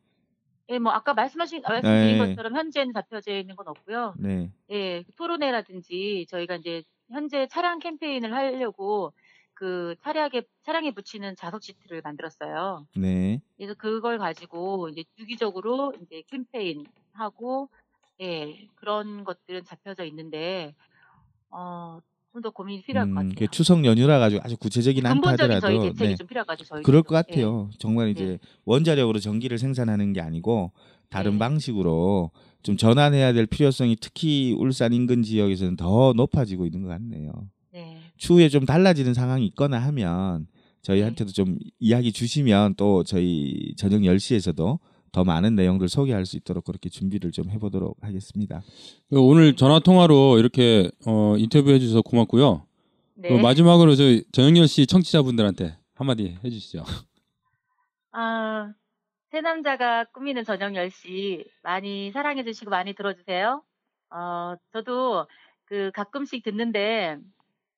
[0.74, 2.18] 예, 뭐 아까 말씀하신 말씀드린 네.
[2.18, 4.14] 것처럼 현재는 잡혀져 있는 건 없고요.
[4.18, 4.50] 네.
[4.70, 9.12] 예, 토론회라든지 저희가 이제 현재 차량 캠페인을 하려고
[9.54, 12.88] 그 차량에 차량에 붙이는 자석 시트를 만들었어요.
[12.96, 13.40] 네.
[13.56, 17.68] 그래서 그걸 가지고 이제 주기적으로 이제 캠페인 하고
[18.20, 20.74] 예, 그런 것들은 잡혀져 있는데
[21.50, 22.00] 어,
[22.34, 23.34] 좀 더 고민이 필요할 것 음, 같아요.
[23.36, 26.16] 그 추석 연휴라 가지고 아주 구체적이긴 않다 근본적인 저희 하더라도 대책이 네.
[26.16, 26.66] 좀것 같아요.
[26.66, 27.22] 저희 그럴 것 예.
[27.22, 27.70] 같아요.
[27.78, 30.72] 정말 이제 원자력으로 전기를 생산하는 게 아니고
[31.10, 31.38] 다른 네.
[31.38, 32.32] 방식으로
[32.64, 37.32] 좀 전환해야 될 필요성이 특히 울산 인근 지역에서는 더 높아지고 있는 것 같네요.
[37.72, 37.98] 네.
[38.16, 40.48] 추후에 좀 달라지는 상황이 있거나 하면
[40.82, 41.34] 저희한테도 네.
[41.34, 44.80] 좀 이야기 주시면 또 저희 저녁 10시에서도
[45.14, 48.62] 더 많은 내용들 소개할 수 있도록 그렇게 준비를 좀 해보도록 하겠습니다.
[49.08, 52.66] 그 오늘 전화 통화로 이렇게 어, 인터뷰해 주셔서 고맙고요.
[53.14, 53.28] 네.
[53.28, 54.02] 그 마지막으로 저
[54.32, 56.84] 전영열 씨 청취자분들한테 한마디 해주시죠.
[58.10, 58.72] 아,
[59.30, 63.62] 새 남자가 꾸미는 저녁 10시 많이 사랑해 주시고 많이 들어주세요.
[64.10, 65.28] 어, 저도
[65.64, 67.18] 그 가끔씩 듣는데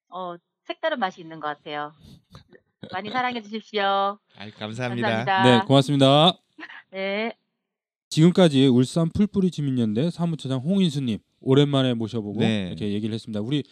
[0.08, 1.92] 어, 색다른 맛이 있는 것 같아요.
[2.92, 4.18] 많이 사랑해 주십시오.
[4.58, 5.08] 감사합니다.
[5.08, 5.42] 감사합니다.
[5.42, 6.38] 네, 고맙습니다.
[6.92, 7.32] 네.
[8.08, 12.68] 지금까지 울산 풀뿌리 주민연대 사무처장 홍인수님 오랜만에 모셔보고 네.
[12.68, 13.40] 이렇게 얘기를 했습니다.
[13.40, 13.64] 우리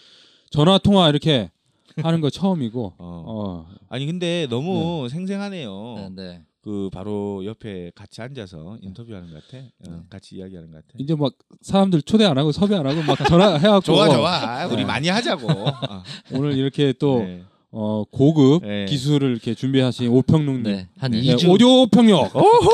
[0.50, 1.50] 전화 통화 이렇게
[1.96, 3.24] 하는 거 처음이고, 어.
[3.26, 5.94] 어, 아니 근데 너무 생생하네요.
[5.96, 6.42] 네, 네.
[6.60, 9.58] 그 바로 옆에 같이 앉아서 인터뷰하는 것 같아.
[9.58, 9.96] 어, 네.
[10.08, 10.96] 같이 이야기하는 것 같아.
[10.98, 14.62] 이제 막 사람들 초대 안 하고 섭외 안 하고 막 전화해갖고 좋아 좋아.
[14.62, 14.86] 아, 우리 어.
[14.86, 15.50] 많이 하자고.
[15.50, 16.02] 어.
[16.32, 17.44] 오늘 이렇게 또 네.
[17.76, 18.84] 어, 고급 네.
[18.84, 22.70] 기술을 이렇게 준비하신 오평록님 네, 한 네, 2주 오디오 평력 오호.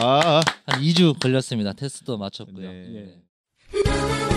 [0.00, 0.40] 아.
[0.66, 1.72] 한 2주 걸렸습니다.
[1.72, 2.70] 테스트도 마쳤고요.
[2.70, 4.27] 네.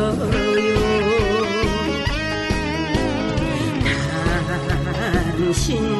[0.00, 0.40] 있어요.
[5.52, 5.99] 당신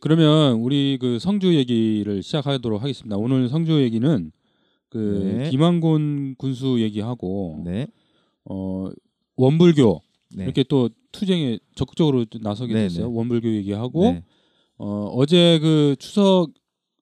[0.00, 3.16] 그러면 우리 그 성주 얘기를 시작하도록 하겠습니다.
[3.16, 4.32] 오늘 성주 얘기는
[4.88, 5.50] 그 네.
[5.50, 7.86] 김한곤 군수 얘기하고 네.
[8.44, 8.88] 어
[9.36, 10.02] 원불교
[10.36, 10.44] 네.
[10.44, 13.08] 이렇게 또 투쟁에 적극적으로 나서게 네, 됐어요.
[13.08, 13.14] 네.
[13.14, 14.24] 원불교 얘기하고 네.
[14.78, 16.50] 어 어제 그 추석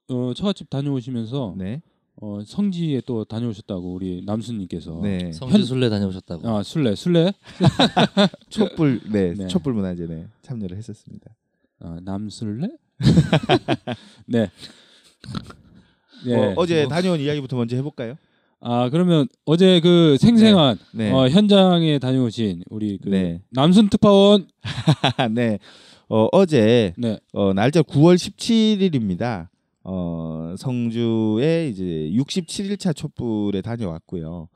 [0.09, 1.81] 어 처갓집 다녀오시면서 네.
[2.21, 5.31] 어 성지에 또 다녀오셨다고 우리 남순님께서 네.
[5.31, 6.49] 성지 순례 다녀오셨다고.
[6.49, 7.33] 아 술래 술래
[8.51, 9.47] 촛불 네, 네.
[9.47, 11.37] 촛불 문화제에 참여를 했었습니다.
[11.79, 12.69] 아 남술래
[14.27, 14.51] 네.
[16.25, 16.35] 네.
[16.35, 18.17] 어, 어제 뭐, 다녀온 이야기부터 먼저 해볼까요?
[18.61, 21.13] 아 그러면 어제 그 생생한 네.
[21.13, 23.41] 어, 현장에 다녀오신 우리 그 네.
[23.51, 24.49] 남순 특파원
[25.31, 25.59] 네.
[26.09, 27.19] 어, 어제 네.
[27.33, 29.49] 어, 날짜 9월 17일입니다.
[29.85, 31.85] 어, 성주에 이제
[32.15, 34.49] 67일차 촛불에 다녀왔고요.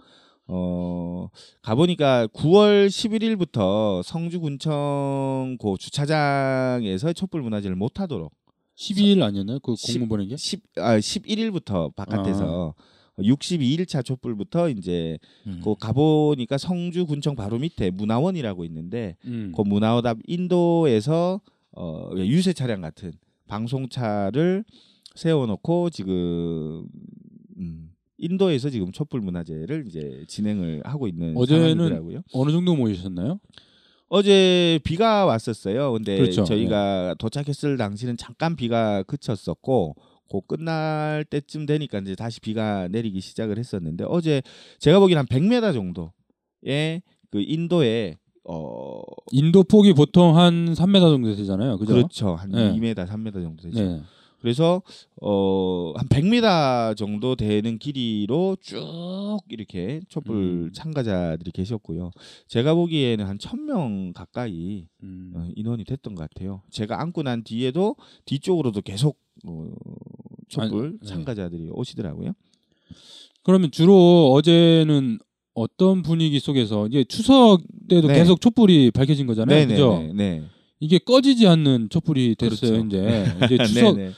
[0.54, 1.28] 어,
[1.62, 8.30] 가보니까 9월 11일부터 성주군청 고 주차장에서 촛불 문화제를 못 하도록
[8.76, 9.60] 12일 아니었나요?
[9.60, 10.36] 그 십- 공문 보낸 게?
[10.36, 12.74] 10, 아, 11일부터 바깥에서
[13.18, 15.60] 62일차 촛불부터 이제 음.
[15.64, 19.52] 그 가보니까 성주 군청 바로 밑에 문화원이라고 있는데 음.
[19.56, 21.40] 그 문화원 앞 인도에서
[21.72, 23.12] 어, 유세 차량 같은
[23.46, 24.64] 방송차를
[25.14, 26.86] 세워놓고 지금
[27.58, 27.91] 음,
[28.22, 32.22] 인도에서 지금 촛불 문화제를 이제 진행을 하고 있는 어제는 상황이더라고요.
[32.32, 33.40] 어느 정도 모이셨나요?
[34.08, 35.92] 어제 비가 왔었어요.
[35.92, 36.44] 근데 그렇죠.
[36.44, 39.96] 저희가 도착했을 당시는 잠깐 비가 그쳤었고
[40.30, 44.40] 그 끝날 때쯤 되니까 이제 다시 비가 내리기 시작을 했었는데 어제
[44.78, 49.00] 제가 보기엔 한 100m 정도의 그 인도에 어
[49.32, 51.78] 인도 폭이 보통 한 3m 정도 되잖아요.
[51.78, 51.94] 그죠?
[51.94, 52.34] 그렇죠.
[52.34, 52.72] 한 네.
[52.74, 53.80] 2m, 3m 정도 되죠.
[53.80, 54.02] 네.
[54.42, 54.82] 그래서
[55.20, 60.72] 어한 100m 정도 되는 길이로 쭉 이렇게 촛불 음.
[60.74, 62.10] 참가자들이 계셨고요.
[62.48, 65.32] 제가 보기에는 한 1000명 가까이 음.
[65.36, 66.62] 어, 인원이 됐던 것 같아요.
[66.70, 69.16] 제가 앉고 난 뒤에도 뒤쪽으로도 계속
[69.46, 69.68] 어,
[70.48, 71.06] 촛불 아니, 네.
[71.06, 72.32] 참가자들이 오시더라고요.
[73.44, 75.20] 그러면 주로 어제는
[75.54, 78.14] 어떤 분위기 속에서 이제 추석 때도 네.
[78.14, 79.68] 계속 촛불이 밝혀진 거잖아요.
[79.68, 79.98] 그죠?
[79.98, 80.42] 네, 네.
[80.82, 82.84] 이게 꺼지지 않는 촛불이 됐어요.
[82.84, 82.86] 그렇죠.
[82.86, 84.10] 이제 이제 추석 네,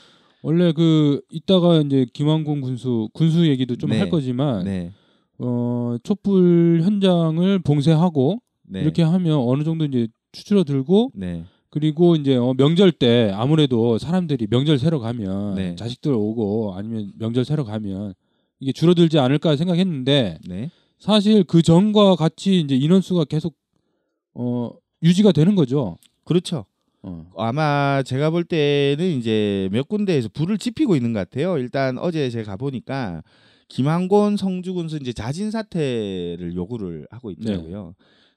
[0.45, 3.97] 원래 그 이따가 이제 김왕곤 군수 군수 얘기도 좀 네.
[3.97, 4.91] 할 거지만 네,
[5.39, 8.81] 어 촛불 현장을 봉쇄하고 네.
[8.81, 14.77] 이렇게 하면 어느 정도 이제 추출어들고 네, 그리고 이제 어, 명절 때 아무래도 사람들이 명절
[14.77, 15.75] 새러 가면 네.
[15.75, 18.13] 자식들 오고 아니면 명절 새러 가면
[18.59, 20.69] 이게 줄어들지 않을까 생각했는데 네.
[20.99, 23.55] 사실 그 전과 같이 이제 인원수가 계속
[24.35, 24.69] 어
[25.01, 25.97] 유지가 되는 거죠.
[26.23, 26.65] 그렇죠.
[27.05, 27.29] 어.
[27.37, 31.57] 아마 제가 볼 때는 이제 몇 군데에서 불을 지피고 있는 것 같아요.
[31.57, 33.21] 일단 어제 제가 가 보니까
[33.67, 37.93] 김한곤 성주군수 이제 자진 사퇴를 요구를 하고 있더라고요.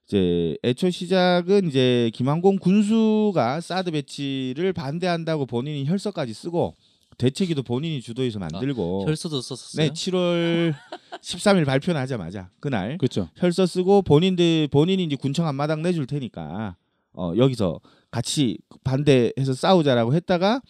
[0.07, 6.75] 이제 애초 시작은 이제 김한곤 군수가 사드 배치를 반대한다고 본인이 혈서까지 쓰고
[7.19, 9.87] 대책위도 본인이 주도해서 만들고 혈서도 썼었어요.
[9.87, 10.75] 네 7월
[11.21, 13.29] 13일 발표 나자마자 그날 그렇죠.
[13.37, 16.77] 혈서 쓰고 본인들 본인이 이제 군청 앞마당 내줄 테니까
[17.12, 17.81] 어 여기서
[18.11, 20.61] 같이 반대해서 싸우자라고 했다가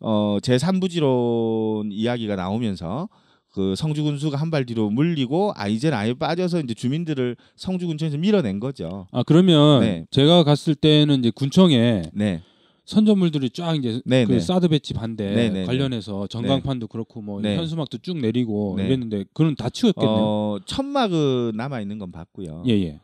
[0.00, 3.08] 어 제3부지론 이야기가 나오면서
[3.52, 8.16] 그 성주 군수가 한 발 뒤로 물리고 아 이제는 아예 빠져서 이제 주민들을 성주 군청에서
[8.18, 9.06] 밀어낸 거죠.
[9.12, 10.06] 아 그러면 네.
[10.10, 12.42] 제가 갔을 때는 이제 군청에 네.
[12.86, 14.40] 선전물들이 쫙 이제 네, 그 네.
[14.40, 17.56] 사드 배치 반대 네, 네, 관련해서 전광판도 그렇고 뭐 네.
[17.56, 18.86] 현수막도 쭉 내리고 네.
[18.86, 20.16] 이랬는데 그건 다 치웠겠네요.
[20.18, 22.62] 어 천막은 남아 있는 건 봤고요.
[22.66, 23.00] 예 예.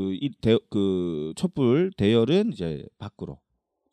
[0.00, 0.64] 어그이그
[1.36, 3.38] 촛불 대열은 이제 밖으로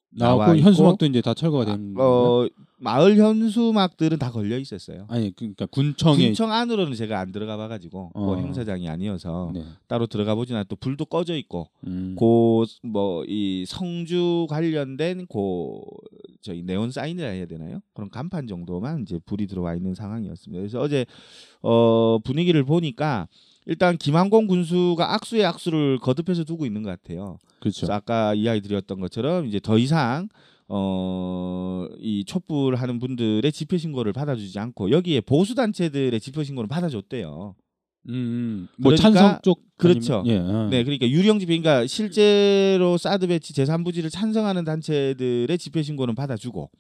[0.10, 2.10] 나왔고 나와 있고, 현수막도 이제 다 철거가 된 거예요.
[2.10, 2.48] 어
[2.80, 5.06] 마을 현수막들은 다 걸려 있었어요.
[5.10, 8.26] 아니 그러니까 군청에 군청 안으로는 제가 안 들어가 봐가지고 어.
[8.26, 9.64] 그 행사장이 아니어서 네.
[9.88, 12.16] 따로 들어가 보진 않았고 불도 꺼져 있고 음.
[12.18, 15.86] 고뭐 이 성주 관련된 고
[16.42, 17.80] 저희 네온 사인이라 해야 되나요?
[17.94, 20.62] 그런 간판 정도만 이제 불이 들어와 있는 상황이었습니다.
[20.62, 21.06] 그래서 어제
[21.62, 23.28] 어 분위기를 보니까
[23.70, 27.38] 일단 김한공 군수가 악수에 악수를 거듭해서 두고 있는 것 같아요.
[27.60, 27.86] 그렇죠.
[27.92, 30.30] 아까 이야기 드렸던 것처럼 이제 더 이상
[30.70, 37.56] 어이 촛불 하는 분들의 집회 신고를 받아주지 않고 여기에 보수 단체들의 집회 신고를 받아줬대요.
[38.10, 38.68] 음, 음.
[38.78, 40.20] 뭐 그러니까- 찬성 쪽 그렇죠.
[40.20, 40.40] 아니면- 예.
[40.40, 40.68] 어.
[40.70, 46.72] 네, 그러니까 유령 집회, 그러니까 실제로 사드 배치 제3부지를 찬성하는 단체들의 집회 신고는 받아주고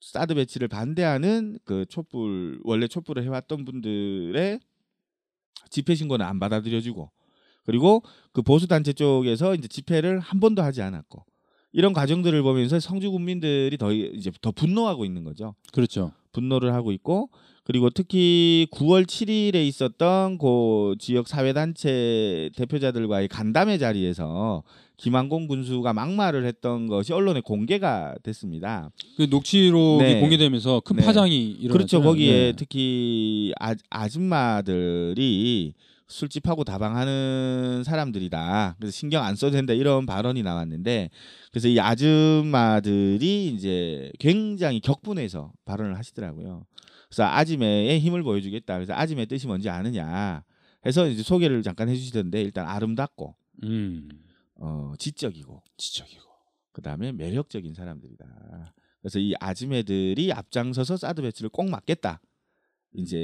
[0.00, 4.60] 사드 배치를 반대하는 그 촛불 원래 촛불을 해왔던 분들의
[5.70, 7.10] 집회 신고는 안 받아들여주고
[7.64, 8.02] 그리고
[8.32, 11.24] 그 보수 단체 쪽에서 이제 집회를 한 번도 하지 않았고
[11.72, 15.54] 이런 과정들을 보면서 성주 국민들이 더 이제 더 분노하고 있는 거죠.
[15.72, 16.12] 그렇죠.
[16.32, 17.30] 분노를 하고 있고
[17.64, 24.62] 그리고 특히 9월 7일에 있었던 그 지역 사회 단체 대표자들과의 간담회 자리에서
[24.96, 28.90] 김한공 군수가 막말을 했던 것이 언론에 공개가 됐습니다.
[29.16, 30.20] 그 녹취록이 네.
[30.20, 31.04] 공개되면서 큰 네.
[31.04, 31.72] 파장이 일어났죠.
[31.72, 32.02] 그렇죠.
[32.02, 35.74] 거기에 특히 아, 아줌마들이
[36.08, 38.76] 술집하고 다방하는 사람들이다.
[38.78, 41.10] 그래서 신경 안 써도 된다 이런 발언이 나왔는데
[41.52, 46.64] 그래서 이 아줌마들이 이제 굉장히 격분해서 발언을 하시더라고요.
[47.08, 48.74] 그래서 아지매의 힘을 보여주겠다.
[48.74, 50.42] 그래서 아지매 뜻이 뭔지 아느냐
[50.86, 54.08] 해서 이제 소개를 잠깐 해주시던데 일단 아름답고 음.
[54.56, 56.28] 어, 지적이고 지적이고.
[56.72, 58.72] 그 다음에 매력적인 사람들이다.
[59.00, 62.20] 그래서 이 아줌매들이 앞장서서 사드 배치를 꼭 막겠다.
[62.94, 63.18] 이제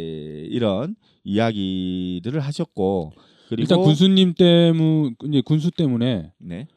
[0.50, 3.12] 이런 이야기들을 하셨고
[3.48, 6.68] 그리고 일단 군수님 때문 이제 군수 때문에 네,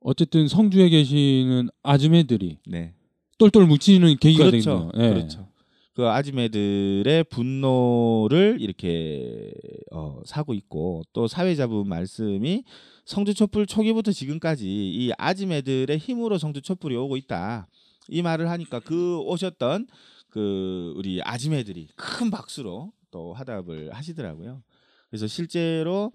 [0.00, 2.94] 어쨌든 성주에 계시는 아줌매들이 네,
[3.38, 5.06] 똘똘 뭉치는 계기가 된 그렇죠, 거예요.
[5.06, 5.14] 예.
[5.14, 5.48] 그렇죠.
[5.94, 9.52] 그 아줌매들의 분노를 이렇게
[9.92, 12.64] 어, 사고 있고 또 사회자분 말씀이
[13.04, 17.68] 성주 촛불 초기부터 지금까지 이 아줌매들의 힘으로 성주 촛불이 오고 있다.
[18.08, 19.86] 이 말을 하니까 그 오셨던
[20.32, 24.62] 그 우리 아줌매들이 큰 박수로 또 화답을 하시더라고요.
[25.10, 26.10] 그래서 실제로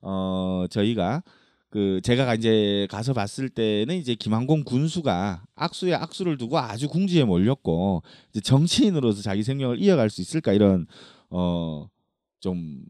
[0.00, 1.22] 어 저희가
[1.68, 8.02] 그 제가 이제 가서 봤을 때는 이제 김한공 군수가 악수에 악수를 두고 아주 궁지에 몰렸고
[8.30, 10.88] 이제 정치인으로서 자기 생명을 이어갈 수 있을까 이런
[11.28, 12.82] 어좀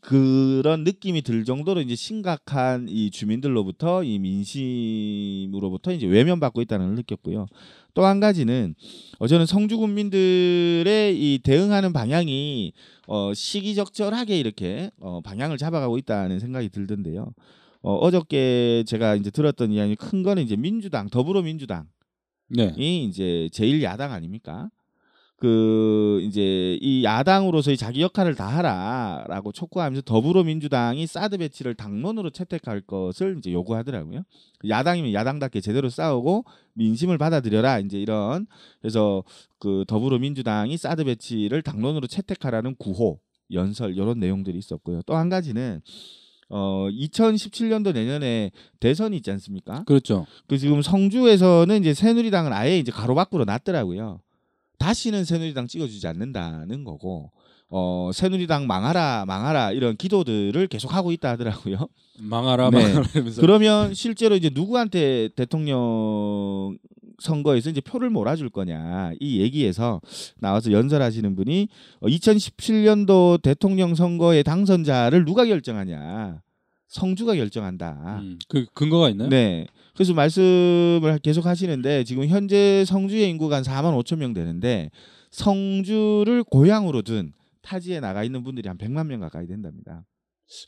[0.00, 7.46] 그런 느낌이 들 정도로 이제 심각한 이 주민들로부터 이 민심으로부터 이제 외면받고 있다는 걸 느꼈고요.
[7.94, 8.74] 또 한 가지는
[9.18, 12.72] 어 저는 성주 군민들의 이 대응하는 방향이
[13.06, 17.32] 어 시기적절하게 이렇게 어 방향을 잡아가고 있다는 생각이 들던데요.
[17.82, 21.84] 어 어저께 제가 이제 들었던 이야기 큰 거는 이제 민주당 더불어민주당이
[22.50, 22.74] 네.
[22.78, 24.70] 이제 제일 야당 아닙니까?
[25.42, 33.52] 그 이제 이 야당으로서의 자기 역할을 다하라라고 촉구하면서 더불어민주당이 사드 배치를 당론으로 채택할 것을 이제
[33.52, 34.22] 요구하더라고요.
[34.68, 38.46] 야당이면 야당답게 제대로 싸우고 민심을 받아들여라 이제 이런
[38.80, 39.24] 그래서
[39.58, 43.18] 그 더불어민주당이 사드 배치를 당론으로 채택하라는 구호
[43.52, 45.02] 연설 이런 내용들이 있었고요.
[45.06, 45.80] 또 한 가지는
[46.50, 49.82] 어 2017년도 내년에 대선이 있지 않습니까?
[49.88, 50.24] 그렇죠.
[50.46, 54.20] 그 지금 성주에서는 이제 새누리당을 아예 이제 가로막으로 놨더라고요.
[54.82, 57.30] 다시는 새누리당 찍어주지 않는다는 거고,
[57.68, 61.88] 어 새누리당 망하라 망하라 이런 기도들을 계속 하고 있다 하더라고요.
[62.20, 62.82] 망하라 네.
[62.82, 66.76] 망하라 이러면서 그러면 실제로 이제 누구한테 대통령
[67.18, 70.00] 선거에서 이제 표를 몰아줄 거냐 이 얘기에서
[70.38, 71.68] 나와서 연설하시는 분이
[72.00, 76.42] 어, 2017년도 대통령 선거의 당선자를 누가 결정하냐
[76.92, 78.18] 성주가 결정한다.
[78.20, 79.30] 음, 그 근거가 있나요?
[79.30, 79.66] 네.
[79.94, 84.90] 그래서 말씀을 계속 하시는데 지금 현재 성주의 인구가 한 4만 5천 명 되는데
[85.30, 87.32] 성주를 고향으로 둔
[87.62, 90.04] 타지에 나가 있는 분들이 한 100만 명 가까이 된답니다.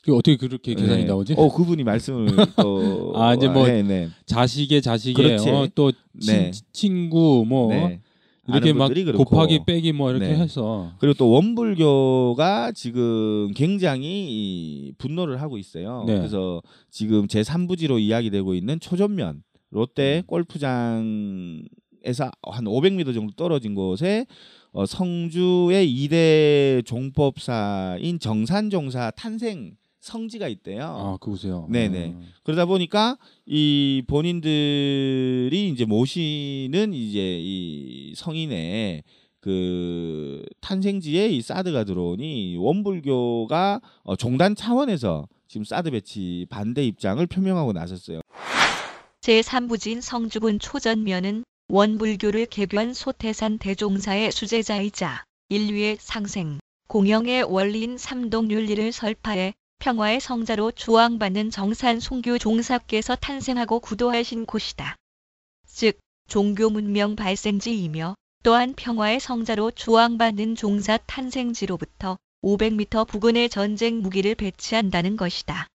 [0.01, 1.07] 그 어떻게 그렇게 계산이 네.
[1.07, 1.35] 나오지?
[1.37, 2.25] 어, 그분이 말씀을
[2.57, 4.09] 또 아, 이제 뭐 네, 네.
[4.25, 5.37] 자식의 자식의.
[5.47, 6.51] 어, 또 친, 네.
[6.73, 8.01] 친구 뭐 네.
[8.47, 9.23] 이렇게 막 그렇고.
[9.23, 10.35] 곱하기 빼기 뭐 이렇게 네.
[10.37, 16.03] 해서 그리고 또 원불교가 지금 굉장히 이 분노를 하고 있어요.
[16.05, 16.17] 네.
[16.17, 20.27] 그래서 지금 제 3부지로 이야기되고 있는 초전면 롯데 음.
[20.27, 21.65] 골프장에서
[22.43, 24.25] 한 500m 정도 떨어진 곳에
[24.71, 29.75] 어, 성주의 2대 종법사인 정산종사 탄생
[30.05, 30.83] 성지가 있대요.
[30.83, 31.67] 아 그보세요.
[31.69, 32.15] 네네.
[32.43, 39.03] 그러다 보니까 이 본인들이 이제 모시는 이제 이 성인의
[39.41, 47.73] 그 탄생지에 이 사드가 들어오니 원불교가 어, 종단 차원에서 지금 사드 배치 반대 입장을 표명하고
[47.73, 48.21] 나섰어요.
[49.21, 60.19] 제3부진 성주군 초전면은 원불교를 개교한 소태산 대종사의 수제자이자 인류의 상생, 공영의 원리인 삼동윤리를 설파해 평화의
[60.19, 64.95] 성자로 주왕받는 정산 송교 종사께서 탄생하고 구도하신 곳이다.
[65.67, 75.17] 즉, 종교 문명 발생지이며 또한 평화의 성자로 주왕받는 종사 탄생지로부터 500m 부근에 전쟁 무기를 배치한다는
[75.17, 75.67] 것이다.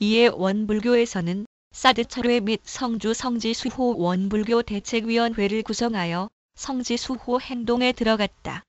[0.00, 8.62] 이에 원불교에서는 사드 철회 및 성주 성지 수호 원불교 대책위원회를 구성하여 성지 수호 행동에 들어갔다.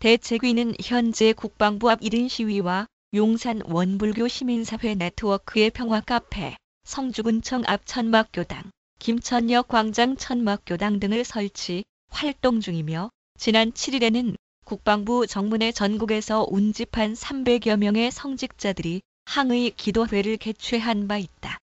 [0.00, 8.72] 대책위는 현재 국방부 앞 1인 시위와 용산 원불교 시민사회 네트워크의 평화 카페, 성주군청 앞 천막교당,
[8.98, 14.34] 김천역 광장 천막교당 등을 설치, 활동 중이며 지난 7일에는
[14.64, 21.58] 국방부 정문에 전국에서 운집한 300여 명의 성직자들이 항의 기도회를 개최한 바 있다.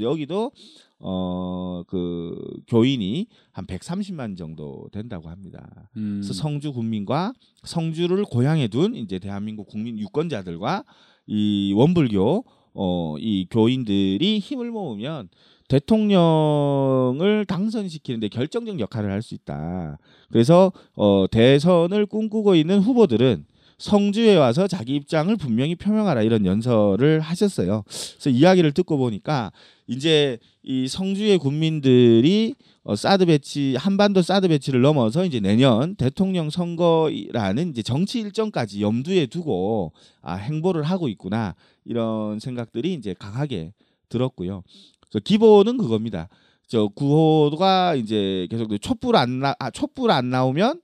[0.00, 0.52] 여기도
[1.00, 2.36] 어 그
[2.68, 5.88] 교인이 한 130만 정도 된다고 합니다.
[5.96, 6.20] 음.
[6.22, 7.32] 그래서 성주 군민과
[7.64, 10.84] 성주를 고향에 둔 이제 대한민국 국민 유권자들과
[11.26, 12.44] 이 원불교
[12.74, 15.28] 어 이 교인들이 힘을 모으면
[15.68, 19.98] 대통령을 당선시키는데 결정적 역할을 할 수 있다.
[20.30, 23.44] 그래서 어 대선을 꿈꾸고 있는 후보들은
[23.80, 27.82] 성주에 와서 자기 입장을 분명히 표명하라 이런 연설을 하셨어요.
[27.86, 29.52] 그래서 이야기를 듣고 보니까
[29.86, 32.54] 이제 이 성주의 국민들이
[32.84, 39.26] 어, 사드 배치 한반도 사드 배치를 넘어서 이제 내년 대통령 선거라는 이제 정치 일정까지 염두에
[39.26, 41.54] 두고 아 행보를 하고 있구나
[41.86, 43.72] 이런 생각들이 이제 강하게
[44.10, 44.62] 들었고요.
[45.08, 46.28] 그래서 기본은 그겁니다.
[46.68, 50.82] 저 구호가 이제 계속 촛불 안 나, 아, 촛불 안 나오면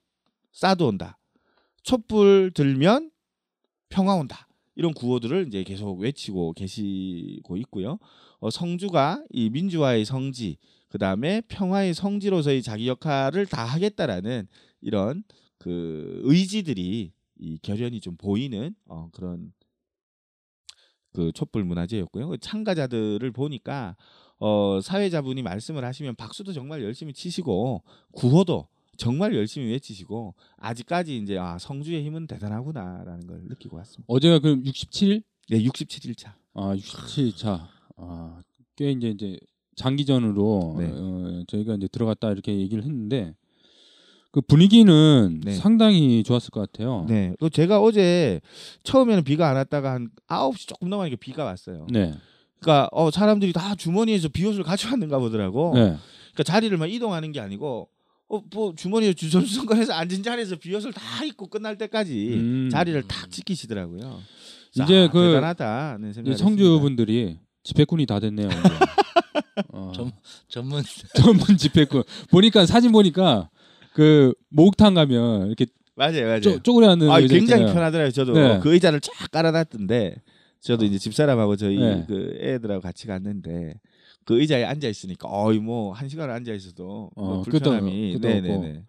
[0.52, 1.15] 사드 온다.
[1.86, 3.12] 촛불 들면
[3.90, 4.48] 평화 온다.
[4.74, 8.00] 이런 구호들을 이제 계속 외치고 계시고 있고요.
[8.40, 10.58] 어, 성주가 이 민주화의 성지,
[10.88, 14.48] 그 다음에 평화의 성지로서의 자기 역할을 다 하겠다라는
[14.80, 15.22] 이런
[15.58, 19.52] 그 의지들이 이 결연히 좀 보이는 어, 그런
[21.12, 22.28] 그 촛불 문화제였고요.
[22.30, 23.96] 그 참가자들을 보니까
[24.38, 28.66] 어, 사회자분이 말씀을 하시면 박수도 정말 열심히 치시고 구호도
[28.96, 34.04] 정말 열심히 외치시고 아직까지 이제 아 성주의 힘은 대단하구나라는 걸 느끼고 왔습니다.
[34.08, 35.22] 어제가 그럼 67일?
[35.50, 36.36] 네, 67일 차.
[36.54, 37.68] 아 67차.
[37.96, 38.40] 아
[38.76, 39.38] 꽤 이제 이제
[39.76, 40.90] 장기전으로 네.
[40.92, 43.34] 어, 저희가 이제 들어갔다 이렇게 얘기를 했는데
[44.32, 45.54] 그 분위기는 네.
[45.54, 47.06] 상당히 좋았을 것 같아요.
[47.08, 47.34] 네.
[47.38, 48.40] 또 제가 어제
[48.82, 51.86] 처음에는 비가 안 왔다가 한 9시 조금 넘어가니까 비가 왔어요.
[51.90, 52.12] 네.
[52.60, 55.72] 그러니까 어 사람들이 다 주머니에서 비옷을 가져왔는가 보더라고.
[55.74, 55.80] 네.
[56.32, 57.88] 그러니까 자리를 막 이동하는 게 아니고
[58.28, 62.68] 어 뭐 주머니에 주섬주섬거려서 앉은 자리에서 비옷을 다 입고 끝날 때까지 음.
[62.70, 64.20] 자리를 탁 지키시더라고요.
[64.74, 68.48] 이제 아, 그 대단하다는 생각이 성주 분들이 집회꾼이 다 됐네요.
[69.72, 70.12] 어, 전-
[70.48, 70.82] 전문
[71.16, 73.48] 전문 집회꾼 보니까 사진 보니까
[73.94, 76.40] 그 목욕탕 가면 이렇게 맞아요, 맞아요.
[76.40, 77.66] 쪼, 쪼그려 앉는 아, 굉장히 있잖아요.
[77.74, 78.10] 편하더라고요.
[78.10, 78.60] 저도 네.
[78.62, 80.16] 그 의자를 쫙 깔아놨던데
[80.60, 82.04] 저도 이제 집사람하고 저희 네.
[82.06, 83.74] 그 애들하고 같이 갔는데
[84.26, 88.82] 그 의자에 앉아 있으니까 어이 뭐 한 시간을 앉아 있어도 뭐 어, 불편함이 네네네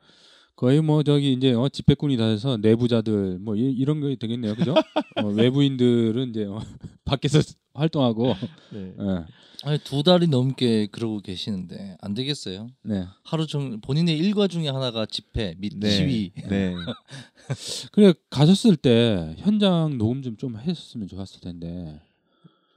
[0.55, 4.73] 거의 뭐 저기 이제 어, 집배꾼이 다 해서 내부자들 뭐 이, 런거 되겠네요, 그죠?
[5.17, 6.59] 어, 외부인들은 이제 어,
[7.05, 7.39] 밖에서
[7.75, 8.33] 활동하고
[8.71, 8.91] 네.
[8.99, 9.25] 예,
[9.63, 12.69] 아니 두 달이 넘게 그러고 계시는데 안 되겠어요.
[12.81, 13.05] 네.
[13.23, 15.89] 하루 종일 본인의 일과 중에 하나가 집회 및 네.
[15.91, 16.31] 시위.
[16.49, 16.73] 네.
[17.91, 22.01] 그래 가셨을 때 현장 녹음 좀 좀 했었으면 좋았을 텐데.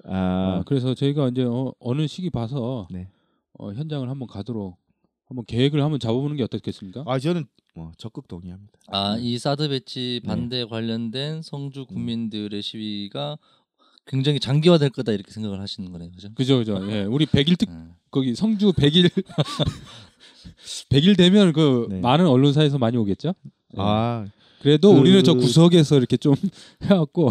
[0.04, 3.08] 아, 어, 그래서 저희가 이제 어, 어느 시기 봐서 네.
[3.58, 4.78] 어, 현장을 한번 가도록
[5.26, 7.04] 한번 계획을 한번 잡아보는 게 어떻겠습니까?
[7.06, 8.72] 아 저는 뭐 적극 동의합니다.
[8.88, 10.26] 아, 이 사드 배치 네.
[10.28, 11.42] 반대 관련된 음.
[11.42, 13.38] 성주 국민들의 시위가
[14.06, 16.28] 굉장히 장기화될 거다 이렇게 생각을 하시는 거네요, 그죠?
[16.34, 16.78] 그죠, 그죠.
[16.90, 17.94] 예, 우리 100일 특 음.
[18.10, 19.08] 거기 성주 100일
[20.90, 22.00] 100일 되면 그 네.
[22.00, 23.28] 많은 언론사에서 많이 오겠죠?
[23.28, 23.76] 예.
[23.76, 24.26] 아
[24.62, 26.34] 그래도 그- 우리는 저 구석에서 이렇게 좀
[26.82, 27.30] 해갖고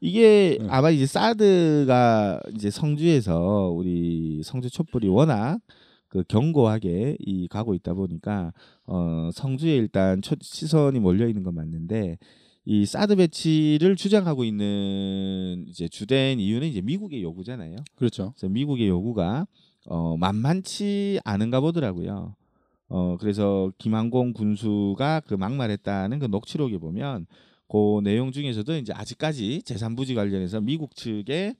[0.00, 0.66] 이게 네.
[0.68, 5.60] 아마 이제 사드가 이제 성주에서 우리 성주 촛불이 워낙
[6.08, 8.52] 그 견고하게 이 가고 있다 보니까
[8.86, 12.18] 어 성주에 일단 초, 시선이 몰려 있는 건 맞는데
[12.64, 17.76] 이 사드 배치를 주장하고 있는 이제 주된 이유는 이제 미국의 요구잖아요.
[17.96, 18.32] 그렇죠.
[18.36, 19.46] 그래서 미국의 요구가
[19.86, 22.34] 어 만만치 않은가 보더라고요.
[22.88, 27.26] 어 그래서 김항공 군수가 그 막말했다는 그 녹취록에 보면
[27.68, 31.54] 그 내용 중에서도 이제 아직까지 재산부지 관련해서 미국 측의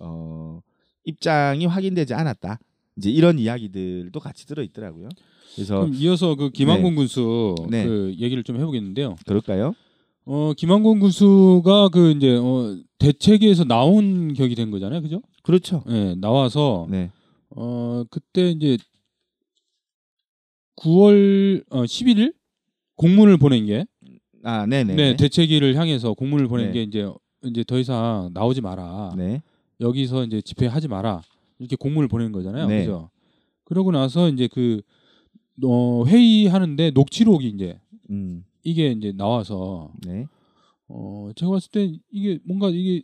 [0.00, 0.60] 어
[1.04, 2.58] 입장이 확인되지 않았다.
[2.96, 5.08] 이제 이런 이야기들도 같이 들어 있더라고요.
[5.54, 7.84] 그래서 그럼 이어서 그 김한곤 군수 네.
[7.84, 9.16] 그 얘기를 좀 해보겠는데요.
[9.26, 9.74] 그럴까요?
[10.24, 15.22] 어 김한곤 군수가 그 이제 어, 대책위에서 나온 격이 된 거잖아요, 그죠?
[15.42, 15.82] 그렇죠.
[15.88, 17.10] 예, 나와서 네.
[17.50, 18.76] 어 그때 이제
[20.76, 22.34] 9월 어, 11일
[22.96, 23.86] 공문을 보낸 게
[24.44, 24.94] 아, 네네.
[24.94, 26.72] 네, 대책위를 향해서 공문을 보낸 네.
[26.72, 27.10] 게 이제
[27.44, 29.14] 이제 더 이상 나오지 마라.
[29.16, 29.42] 네.
[29.80, 31.22] 여기서 이제 집회하지 마라.
[31.58, 32.66] 이렇게 공문을 보낸 거잖아요.
[32.66, 32.80] 네.
[32.80, 33.10] 그죠?
[33.64, 34.80] 그러고 나서 이제 그
[35.64, 37.78] 어, 회의하는데 녹취록이 이제
[38.10, 38.44] 음.
[38.62, 40.26] 이게 이제 나와서 네.
[40.88, 43.02] 어, 제가 봤을 때 이게 뭔가 이게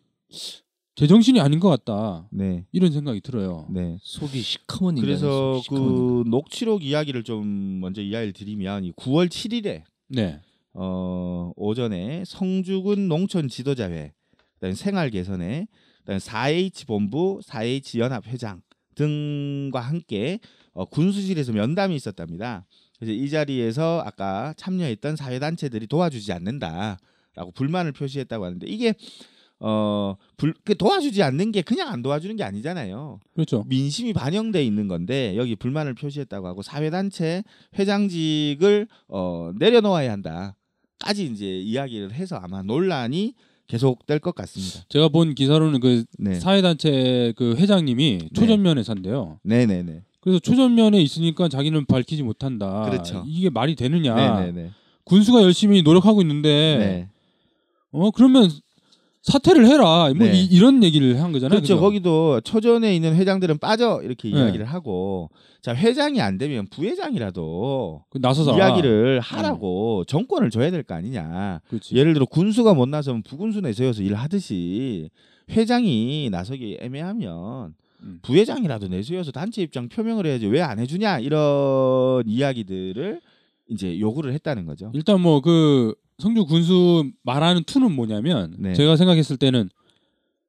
[0.94, 2.28] 제정신이 아닌 것 같다.
[2.30, 2.64] 네.
[2.72, 3.66] 이런 생각이 들어요.
[3.70, 3.96] 네.
[4.00, 5.04] 속이 시커먼 인간.
[5.04, 6.06] 그래서 시커먼 인간.
[6.24, 10.40] 그 녹취록 이야기를 좀 먼저 이야기를 드리면 이 9월 7일에 네.
[10.74, 14.12] 어, 오전에 성주군 농촌 지도자회,
[14.54, 15.66] 그다음에 생활 개선회,
[16.00, 18.60] 그다음에 4H 본부, 4H 연합 회장
[18.94, 20.40] 등과 함께
[20.72, 22.66] 어, 군수실에서 면담이 있었답니다.
[22.98, 28.94] 그래서 이 자리에서 아까 참여했던 사회 단체들이 도와주지 않는다라고 불만을 표시했다고 하는데 이게
[29.60, 33.20] 어, 불, 그 도와주지 않는 게 그냥 안 도와주는 게 아니잖아요.
[33.34, 33.64] 그렇죠.
[33.68, 37.44] 민심이 반영돼 있는 건데 여기 불만을 표시했다고 하고 사회단체
[37.78, 40.56] 회장직을 어, 내려놓아야 한다
[41.04, 43.34] 까지 이제 이야기를 해서 아마 논란이
[43.66, 44.86] 계속될 것 같습니다.
[44.88, 49.38] 제가 본 기사로는 그 네, 사회단체 그 회장님이 초전면에 산대요.
[49.42, 52.88] 네, 네, 네, 그래서 초전면에 있으니까 자기는 밝히지 못한다.
[52.88, 53.22] 그렇죠.
[53.26, 54.14] 이게 말이 되느냐?
[54.14, 54.70] 네, 네, 네.
[55.04, 56.48] 군수가 열심히 노력하고 있는데
[56.78, 57.08] 네.
[57.90, 58.50] 어 그러면
[59.24, 60.12] 사퇴를 해라.
[60.14, 60.32] 뭐 네.
[60.34, 61.48] 이, 런 얘기를 한 거잖아요.
[61.58, 61.74] 그렇죠.
[61.76, 61.80] 그죠?
[61.80, 64.36] 거기도 초전에 있는 회장들은 빠져 이렇게 네.
[64.38, 65.30] 이야기를 하고
[65.62, 71.60] 자 회장이 안 되면 부회장이라도 그 나서서 이야기를 하라고 정권을 줘야 될 거 아니냐.
[71.68, 71.94] 그렇지.
[71.96, 75.08] 예를 들어 군수가 못 나서면 부군수 내세워서 일하듯이
[75.50, 78.18] 회장이 나서기 애매하면 음.
[78.22, 83.20] 부회장이라도 내세워서 단체 입장 표명을 해야지 왜 안 해주냐 이런 이야기들을
[83.70, 84.90] 이제 요구를 했다는 거죠.
[84.92, 88.74] 일단 뭐 그 성주 군수 말하는 투는 뭐냐면 네.
[88.74, 89.68] 제가 생각했을 때는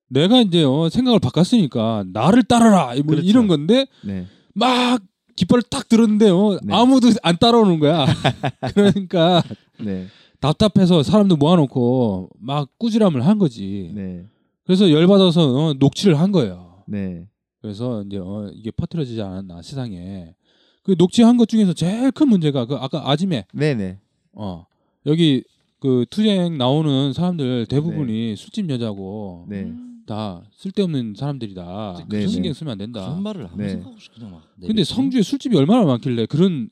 [0.08, 3.24] 내가 이제 어, 생각을 바꿨으니까 나를 따르라 뭐 그렇죠.
[3.28, 5.02] 이런 건데 네, 막
[5.36, 6.74] 깃발을 딱 들었는데 어, 네.
[6.74, 8.06] 아무도 안 따라오는 거야.
[8.74, 9.44] 그러니까
[9.80, 10.08] 네,
[10.40, 13.92] 답답해서 사람들 모아놓고 막 꾸지람을 한 거지.
[13.96, 14.26] 네,
[14.64, 16.84] 그래서 열받아서 어, 녹취를 한 거예요.
[16.88, 17.28] 네,
[17.62, 20.36] 그래서 이제 어, 이게 퍼뜨려지지 않았나 세상에.
[20.84, 23.98] 그 녹취한 것 중에서 제일 큰 문제가 그 아까 아지매 네, 네,
[24.34, 24.68] 어
[25.08, 25.44] 여기
[25.86, 29.72] 그 투쟁 나오는 사람들 대부분이 술집 여자고 네.
[30.08, 32.08] 다 쓸데없는 사람들이다.
[32.10, 32.54] 네, 신경 네.
[32.54, 33.02] 쓰면 안 된다.
[33.02, 33.70] 그런 말을 아무 네.
[33.70, 34.42] 생각 없이 그냥 막.
[34.60, 34.84] 근데.
[34.84, 36.70] 성주에 술집이 얼마나 많길래 그런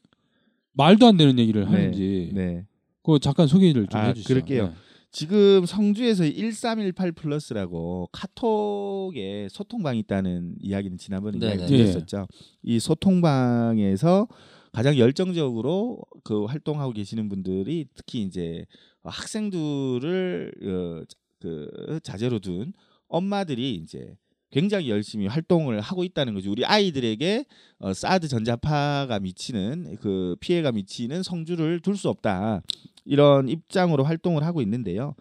[0.72, 2.66] 말도 안 되는 얘기를 하는지 네.
[3.03, 4.28] 그거 잠깐 소개를 좀 아, 해주시죠.
[4.34, 4.68] 그럴게요.
[4.70, 4.74] 네.
[5.11, 11.55] 지금 성주에서 1318 플러스라고 카톡에 소통방이 있다는 이야기는 지난번에 네네.
[11.55, 12.26] 이야기 드렸었죠.
[12.64, 14.28] 이 소통방에서
[14.72, 18.66] 가장 열정적으로 그 활동하고 계시는 분들이 특히 이제
[19.09, 21.03] 학생들을 어,
[21.39, 22.73] 그 자제로 둔
[23.07, 24.15] 엄마들이 이제
[24.51, 26.51] 굉장히 열심히 활동을 하고 있다는 거죠.
[26.51, 27.45] 우리 아이들에게
[27.79, 32.61] 어, 사드 전자파가 미치는 그 피해가 미치는 성주를 둘 수 없다.
[33.05, 35.15] 이런 입장으로 활동을 하고 있는데요.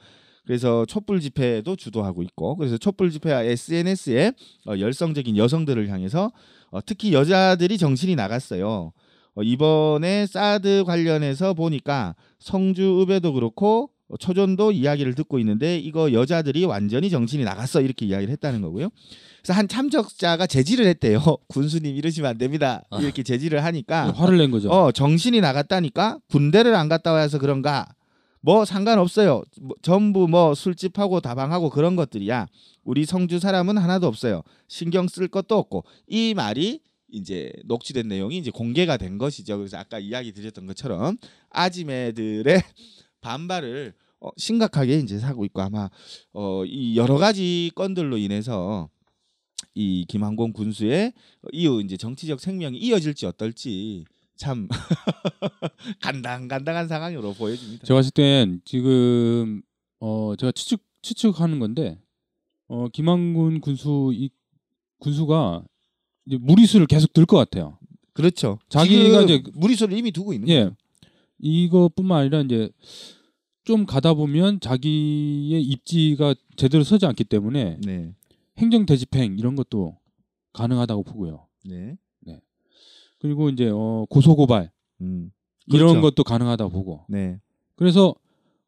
[0.45, 4.33] 그래서 촛불 집회도 주도하고 있고 그래서 촛불 집회와 SNS에
[4.67, 6.31] 어, 열성적인 여성들을 향해서
[6.71, 8.93] 어, 특히 여자들이 정신이 나갔어요.
[9.35, 17.09] 어, 이번에 사드 관련해서 보니까 성주읍에도 그렇고 어, 초전도 이야기를 듣고 있는데 이거 여자들이 완전히
[17.09, 18.91] 정신이 나갔어 이렇게 이야기를 했다는 거고요.
[19.43, 21.19] 그래서 한 참석자가 제지를 했대요.
[21.49, 22.83] 군수님 이러시면 안 됩니다.
[23.01, 24.71] 이렇게 제지를 하니까 화를 낸 거죠.
[24.71, 27.87] 어 정신이 나갔다니까 군대를 안 갔다 와서 그런가
[28.43, 32.47] 뭐 상관없어요 뭐, 전부 뭐 술집하고 다방하고 그런 것들이야
[32.85, 36.81] 우리 성주 사람은 하나도 없어요 신경 쓸 것도 없고 이 말이
[37.13, 41.19] 이제 녹취된 내용이 이제 공개가 된 것이죠 그래서 아까 이야기 드렸던 것처럼
[41.51, 42.63] 아지매들의
[43.21, 45.91] 반발을 어, 심각하게 이제 사고 있고 아마
[46.33, 48.89] 어, 이 여러 가지 건들로 인해서
[49.75, 51.13] 이 김항공 군수의
[51.53, 54.05] 이후 이제 정치적 생명이 이어질지 어떨지
[54.37, 54.69] 참
[56.03, 57.85] 간당간당한 상황으로 보여집니다.
[57.85, 59.63] 제가 봤을 땐 지금
[60.01, 62.01] 어 제가 추측 추측하는 건데
[62.69, 64.31] 어 김한군 군수 이
[64.99, 65.65] 군수가
[66.25, 67.79] 무리수를 계속 들 것 같아요.
[68.13, 68.59] 그렇죠.
[68.69, 70.65] 자기가 이제 무리수를 이미 두고 있는 예.
[70.65, 70.77] 거죠.
[71.39, 72.71] 이것뿐만 아니라 이제
[73.65, 78.15] 좀 가다 보면 자기의 입지가 제대로 서지 않기 때문에 네,
[78.59, 79.97] 행정 대집행 이런 것도
[80.53, 81.47] 가능하다고 보고요.
[81.65, 81.97] 네,
[83.19, 84.71] 그리고 이제 어 고소 고발
[85.01, 85.31] 음,
[85.67, 86.01] 이런 그렇죠.
[86.01, 87.05] 것도 가능하다고 보고.
[87.09, 87.41] 네,
[87.77, 88.15] 그래서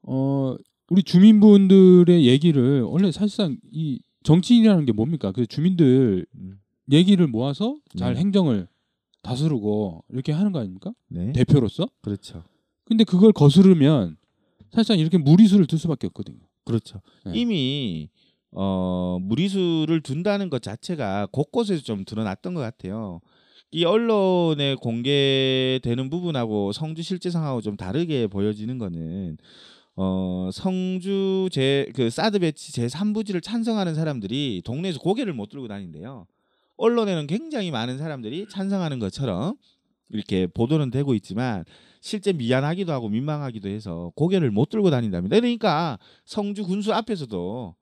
[0.02, 0.56] 어
[0.90, 5.32] 우리 주민분들의 얘기를 원래 사실상 이 정치인이라는 게 뭡니까?
[5.32, 6.58] 그 주민들 음,
[6.90, 8.20] 얘기를 모아서 잘 네.
[8.20, 8.68] 행정을
[9.22, 10.92] 다스르고 이렇게 하는 거 아닙니까?
[11.08, 11.88] 네, 대표로서.
[12.02, 12.44] 그렇죠,
[12.84, 14.16] 근데 그걸 거스르면
[14.70, 16.40] 사실상 이렇게 무리수를 둘 수밖에 없거든요.
[16.64, 17.00] 그렇죠.
[17.24, 17.32] 네.
[17.34, 18.10] 이미
[18.50, 23.20] 어 무리수를 둔다는 것 자체가 곳곳에서 좀 드러났던 것 같아요.
[23.70, 29.36] 이 언론에 공개되는 부분하고 성주 실제 상황하고 좀 다르게 보여지는 거는
[29.96, 36.26] 어 성주 제 그 사드 배치 제 3부지를 찬성하는 사람들이 동네에서 고개를 못 들고 다닌대요.
[36.76, 39.56] 언론에는 굉장히 많은 사람들이 찬성하는 것처럼
[40.10, 41.64] 이렇게 보도는 되고 있지만
[42.00, 45.36] 실제 미안하기도 하고 민망하기도 해서 고개를 못 들고 다닌답니다.
[45.36, 47.74] 그러니까 성주 군수 앞에서도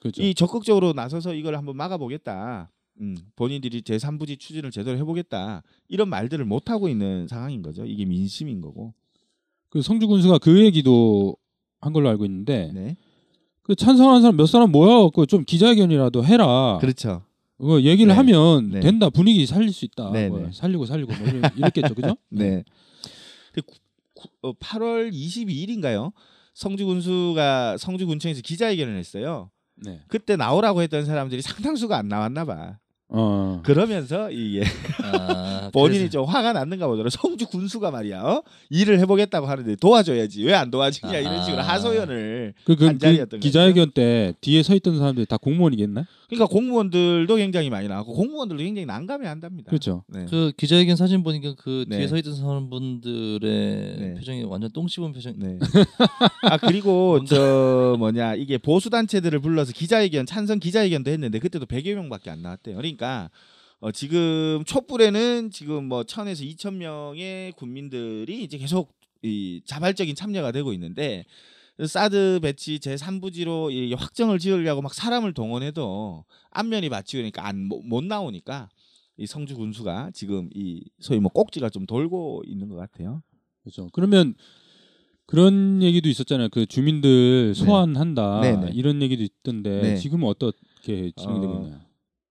[0.00, 0.22] 그렇죠.
[0.22, 2.70] 이 적극적으로 나서서 이걸 한번 막아보겠다.
[3.00, 5.62] 음, 본인들이 제3부지 추진을 제대로 해보겠다.
[5.88, 7.84] 이런 말들을 못 하고 있는 상황인 거죠.
[7.86, 8.92] 이게 민심인 거고.
[9.70, 11.36] 그 성주 군수가 그 얘기도
[11.80, 12.96] 한 걸로 알고 있는데 네,
[13.62, 16.78] 그 찬성하는 사람 몇 사람 모여갖고 좀 기자회견이라도 해라.
[16.80, 17.22] 그렇죠.
[17.62, 18.14] 어, 얘기를 네.
[18.14, 18.80] 하면 네.
[18.80, 20.10] 된다 분위기 살릴 수 있다.
[20.10, 20.50] 네, 뭐 네.
[20.52, 22.16] 살리고 살리고 뭐 이랬겠죠, 그죠?
[22.30, 22.64] 네.
[23.52, 23.78] 근데 구-
[24.14, 26.12] 구- 어, 8월 22일인가요?
[26.54, 29.50] 성주 군수가 성주 군청에서 기자회견을 했어요.
[29.76, 30.00] 네.
[30.08, 32.78] 그때 나오라고 했던 사람들이 상당수가 안 나왔나 봐.
[33.14, 33.60] 어.
[33.64, 34.64] 그러면서 이게
[35.02, 37.10] 아, 본인이 그래서- 좀 화가 났는가 보더라.
[37.10, 38.22] 성주 군수가 말이야.
[38.22, 38.42] 어?
[38.70, 40.44] 일을 해보겠다고 하는데 도와줘야지.
[40.44, 41.62] 왜 안 도와주냐 이런 식으로.
[41.62, 46.06] 하소연을 그, 그, 한 자리였던 그 기자회견 때 뒤에 서 있던 사람들이 다 공무원이겠나?
[46.28, 49.68] 그러니까 공무원들도 굉장히 많이 나왔고 공무원들도 굉장히 난감해 한답니다.
[49.68, 50.02] 그렇죠.
[50.08, 50.24] 네.
[50.30, 51.98] 그 기자회견 사진 보니까 그 네.
[51.98, 54.14] 뒤에 서 있던 사람분들의 네.
[54.14, 55.34] 표정이 완전 똥 씹은 표정.
[55.36, 55.58] 네.
[56.42, 62.30] 아 그리고 저 뭐냐 이게 보수 단체들을 불러서 기자회견 찬성 기자회견도 했는데 그때도 100여 명밖에
[62.30, 62.76] 안 나왔대요.
[62.76, 63.01] 그러니까
[63.80, 70.72] 어, 지금 촛불에는 지금 뭐 천에서 2천 명의 국민들이 이제 계속 이 자발적인 참여가 되고
[70.72, 71.24] 있는데
[71.84, 78.68] 사드 배치 제 3부지로 이 확정을 지으려고 막 사람을 동원해도 안면이 맞추니까 안 못 나오니까
[79.16, 83.22] 이 성주 군수가 지금 이 소위 뭐 꼭지가 좀 돌고 있는 것 같아요.
[83.62, 83.88] 그렇죠.
[83.92, 84.34] 그러면
[85.26, 86.48] 그런 얘기도 있었잖아요.
[86.50, 88.70] 그 주민들 소환한다 네, 네.
[88.74, 89.96] 이런 얘기도 있던데 네.
[89.96, 91.80] 지금은 어떻게 진행되고 어, 있나요?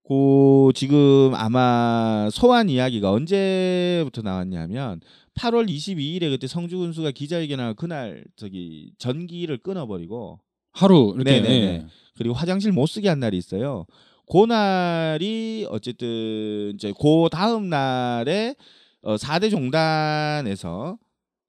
[0.07, 4.99] 그 지금 아마 소환 이야기가 언제부터 나왔냐면
[5.35, 10.39] 8월 22일에 그때 성주 군수가 기자회견할 그날 저기 전기를 끊어버리고
[10.73, 11.53] 하루 이렇게 네네네.
[11.53, 11.85] 예.
[12.17, 13.85] 그리고 화장실 못 쓰게 한 날이 있어요.
[14.29, 18.55] 그 날이 어쨌든 이제 그 다음 날에
[19.01, 20.97] 어 4대 종단에서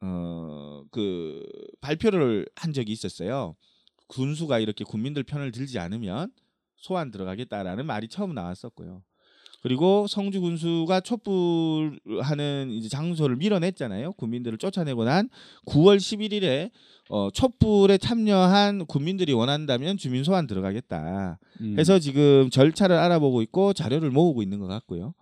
[0.02, 0.62] 어
[0.92, 1.42] 그
[1.80, 3.56] 발표를 한 적이 있었어요.
[4.08, 6.30] 군수가 이렇게 국민들 편을 들지 않으면
[6.82, 9.02] 소환 들어가겠다라는 말이 처음 나왔었고요.
[9.62, 14.12] 그리고 성주 군수가 촛불하는 이제 장소를 밀어냈잖아요.
[14.14, 15.28] 국민들을 쫓아내고 난
[15.66, 16.70] 9월 11일에
[17.08, 21.38] 어, 촛불에 참여한 국민들이 원한다면 주민 소환 들어가겠다.
[21.60, 21.76] 음.
[21.78, 25.14] 해서 지금 절차를 알아보고 있고 자료를 모으고 있는 것 같고요.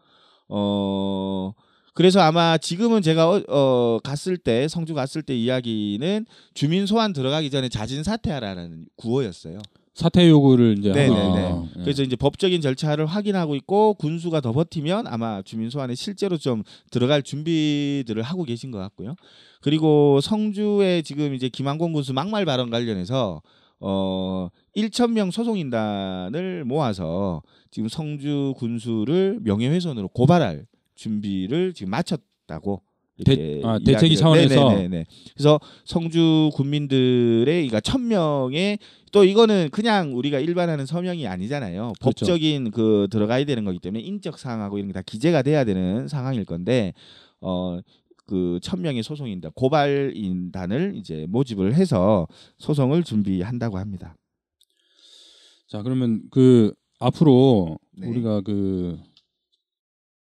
[0.48, 1.52] 어
[1.92, 6.24] 그래서 아마 지금은 제가 어, 어, 갔을 때 성주 갔을 때 이야기는
[6.54, 9.58] 주민 소환 들어가기 전에 자진 사퇴하라는 구호였어요.
[10.00, 11.68] 사퇴 요구를 이제 네, 하고 네, 있네요.
[11.76, 11.82] 예.
[11.82, 17.22] 그래서 이제 법적인 절차를 확인하고 있고 군수가 더 버티면 아마 주민 소환에 실제로 좀 들어갈
[17.22, 19.14] 준비들을 하고 계신 것 같고요.
[19.60, 23.42] 그리고 성주에 지금 이제 김한권 군수 막말 발언 관련해서
[23.78, 30.64] 어 1천 명 소송인단을 모아서 지금 성주 군수를 명예훼손으로 고발할
[30.94, 32.82] 준비를 지금 마쳤다고.
[33.24, 34.68] 대- 아, 대책위 차원에서?
[34.70, 35.04] 네네네네.
[35.34, 38.78] 그래서 성주 군민들의 그러니까 천 명의
[39.12, 41.92] 또 이거는 그냥 우리가 일반하는 서명이 아니잖아요.
[42.00, 42.24] 그렇죠.
[42.26, 46.44] 법적인 그 들어가야 되는 거기 때문에 인적 사항하고 이런 게 다 기재가 돼야 되는 상황일
[46.44, 46.92] 건데
[47.40, 47.78] 어.
[48.26, 52.28] 그 천명의 소송인단 고발인단을 이제 모집을 해서
[52.58, 54.14] 소송을 준비한다고 합니다.
[55.66, 58.06] 자 그러면 그 앞으로 네.
[58.06, 58.98] 우리가 그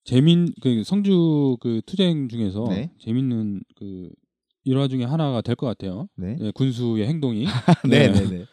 [0.05, 2.91] 재민 그 성주 그 투쟁 중에서 네.
[2.99, 4.09] 재밌는 그
[4.63, 6.07] 일화 중에 하나가 될 것 같아요.
[6.15, 6.37] 네.
[6.39, 7.45] 예, 군수의 행동이.
[7.89, 8.25] 네, 네.
[8.27, 8.45] 네,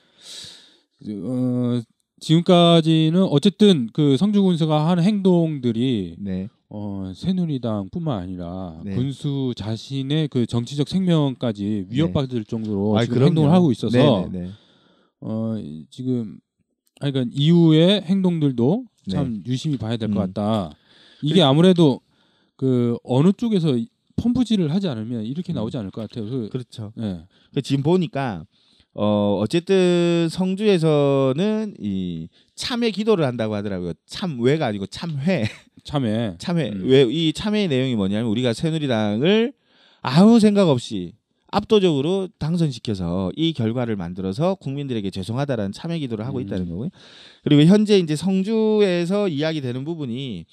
[1.00, 1.14] 네.
[1.14, 1.80] 어,
[2.20, 6.48] 지금까지는 어쨌든 그 성주 군수가 하는 행동들이 네.
[6.68, 8.94] 어, 새누리당뿐만 아니라 네.
[8.94, 13.26] 군수 자신의 그 정치적 생명까지 위협받을 정도로 지금 그럼요.
[13.28, 14.50] 행동을 하고 있어서 네, 네, 네.
[15.20, 16.38] 어, 이- 지금
[17.00, 19.40] 아니, 그러니까 이후의 행동들도 참 네.
[19.46, 20.32] 유심히 봐야 될것 음.
[20.32, 20.70] 같다.
[21.22, 22.00] 이게 아무래도
[22.56, 25.56] 그 어느 쪽에서 이- 펌프질을 하지 않으면 이렇게 음.
[25.56, 26.28] 나오지 않을 것 같아요.
[26.28, 26.92] 그, 그렇죠.
[27.00, 27.22] 예.
[27.54, 28.44] 그 지금 보니까
[28.94, 33.94] 어 어쨌든 성주에서는 이 참회 기도를 한다고 하더라고요.
[34.06, 35.44] 참회가 아니고 참회.
[35.84, 36.68] 참에 참회.
[36.70, 36.82] 음.
[36.84, 39.52] 왜이 참회의 내용이 뭐냐면 우리가 새누리당을
[40.02, 41.14] 아무 생각 없이
[41.50, 46.42] 압도적으로 당선시켜서 이 결과를 만들어서 국민들에게 죄송하다라는 참회 기도를 하고 음.
[46.42, 46.88] 있다는 거고요.
[47.44, 50.46] 그리고 현재 이제 성주에서 이야기되는 부분이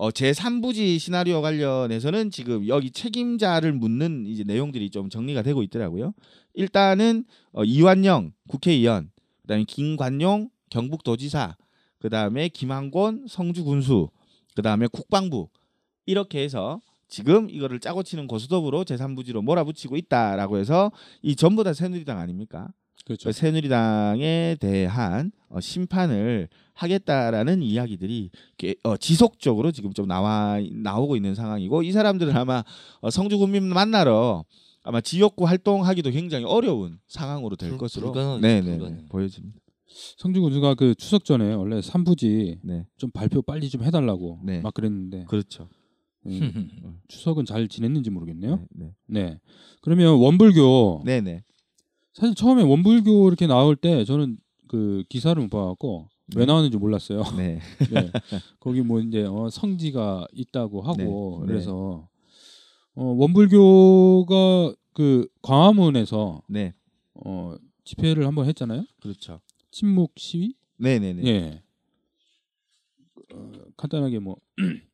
[0.00, 6.14] 어, 제 3부지 시나리오 관련해서는 지금 여기 책임자를 묻는 이제 내용들이 좀 정리가 되고 있더라고요.
[6.54, 9.10] 일단은 어, 이완영 국회의원,
[9.42, 11.56] 그다음에 김관용 경북도지사,
[11.98, 14.10] 그다음에 김한곤 성주군수,
[14.54, 15.48] 그다음에 국방부
[16.06, 20.92] 이렇게 해서 지금 이거를 짜고 치는 고수톱으로 제3부지로 몰아붙이고 있다라고 해서
[21.22, 22.68] 이 전부 다 새누리당 아닙니까?
[23.08, 23.28] 그렇죠.
[23.28, 31.34] 그 새누리당에 대한 어, 심판을 하겠다라는 이야기들이 게- 어, 지속적으로 지금 좀 나와 나오고 있는
[31.34, 32.62] 상황이고 이 사람들은 아마
[33.00, 34.44] 어, 성주 국민 만나러
[34.84, 39.06] 아마 지역구 활동하기도 굉장히 어려운 상황으로 될 불- 것으로 네네 불가능.
[39.08, 39.58] 보여집니다.
[40.18, 44.60] 성주 군수가 그 추석 전에 원래 3부지 네, 좀 발표 빨리 좀 해달라고 네.
[44.60, 45.68] 막 그랬는데 그렇죠.
[46.26, 48.66] 음, 추석은 잘 지냈는지 모르겠네요.
[48.70, 49.40] 네, 네.
[49.80, 51.42] 그러면 원불교 네, 네.
[52.18, 56.46] 사실 처음에 원불교 이렇게 나올 때 저는 그 기사를 못 봐갖고 왜 네.
[56.46, 57.22] 나왔는지 몰랐어요.
[57.36, 57.60] 네.
[57.92, 58.10] 네.
[58.58, 61.52] 거기 뭐 이제 어, 성지가 있다고 하고 네.
[61.52, 62.08] 그래서
[62.96, 66.74] 어, 원불교가 그 광화문에서 네.
[67.14, 67.54] 어,
[67.84, 68.84] 집회를 한번 했잖아요.
[69.00, 69.40] 그렇죠.
[69.70, 70.56] 침묵 시위?
[70.76, 71.22] 네, 네, 네.
[71.24, 71.62] 예.
[73.32, 74.38] 어, 간단하게 뭐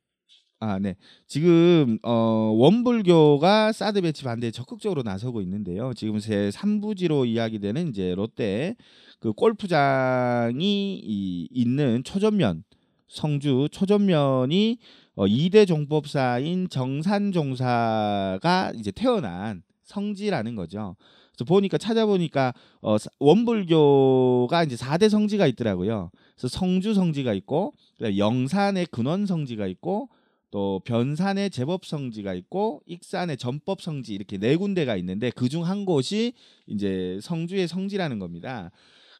[0.66, 0.96] 아, 네.
[1.26, 2.10] 지금 어,
[2.56, 5.92] 원불교가 사드 배치 반대에 적극적으로 나서고 있는데요.
[5.94, 8.74] 지금 제 3부지로 이야기되는 이제 롯데
[9.20, 12.64] 그 골프장이 이, 있는 초전면
[13.08, 14.78] 성주 초전면이
[15.16, 20.96] 어, 2대 종법사인 정산 종사가 이제 태어난 성지라는 거죠.
[21.36, 26.10] 그래서 보니까 찾아보니까 어, 사- 원불교가 이제 4대 성지가 있더라고요.
[26.36, 30.08] 그래서 성주 성지가 있고 영산의 근원 성지가 있고
[30.54, 35.84] 또 변산의 제법 성지가 있고 익산의 전법 성지 이렇게 네 군데가 있는데 그 중 한
[35.84, 36.32] 곳이
[36.68, 38.70] 이제 성주의 성지라는 겁니다.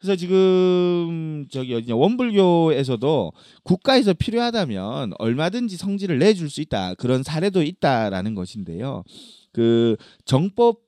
[0.00, 3.32] 그래서 지금 저기 어디냐 원불교에서도
[3.64, 9.02] 국가에서 필요하다면 얼마든지 성지를 내줄 수 있다 그런 사례도 있다라는 것인데요.
[9.50, 10.82] 그 정법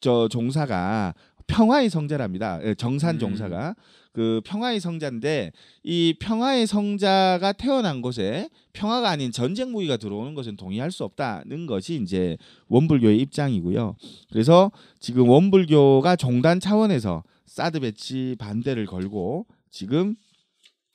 [0.00, 1.14] 저 종사가
[1.46, 2.58] 평화의 성자랍니다.
[2.64, 3.18] 예, 정산 음.
[3.20, 3.76] 종사가
[4.12, 5.52] 그 평화의 성자인데
[5.82, 12.00] 이 평화의 성자가 태어난 곳에 평화가 아닌 전쟁 무기가 들어오는 것은 동의할 수 없다는 것이
[12.02, 12.36] 이제
[12.68, 13.96] 원불교의 입장이고요.
[14.30, 14.70] 그래서
[15.00, 20.14] 지금 원불교가 종단 차원에서 사드 배치 반대를 걸고 지금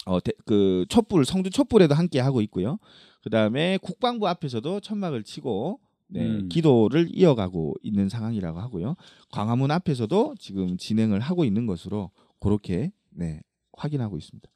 [0.05, 2.77] 어그 촛불 성주 촛불에도 함께 하고 있고요.
[3.23, 5.79] 그 다음에 국방부 앞에서도 천막을 치고
[6.09, 6.49] 네, 음.
[6.49, 8.95] 기도를 이어가고 있는 상황이라고 하고요.
[9.31, 13.41] 광화문 앞에서도 지금 진행을 하고 있는 것으로 그렇게 네,
[13.73, 14.47] 확인하고 있습니다.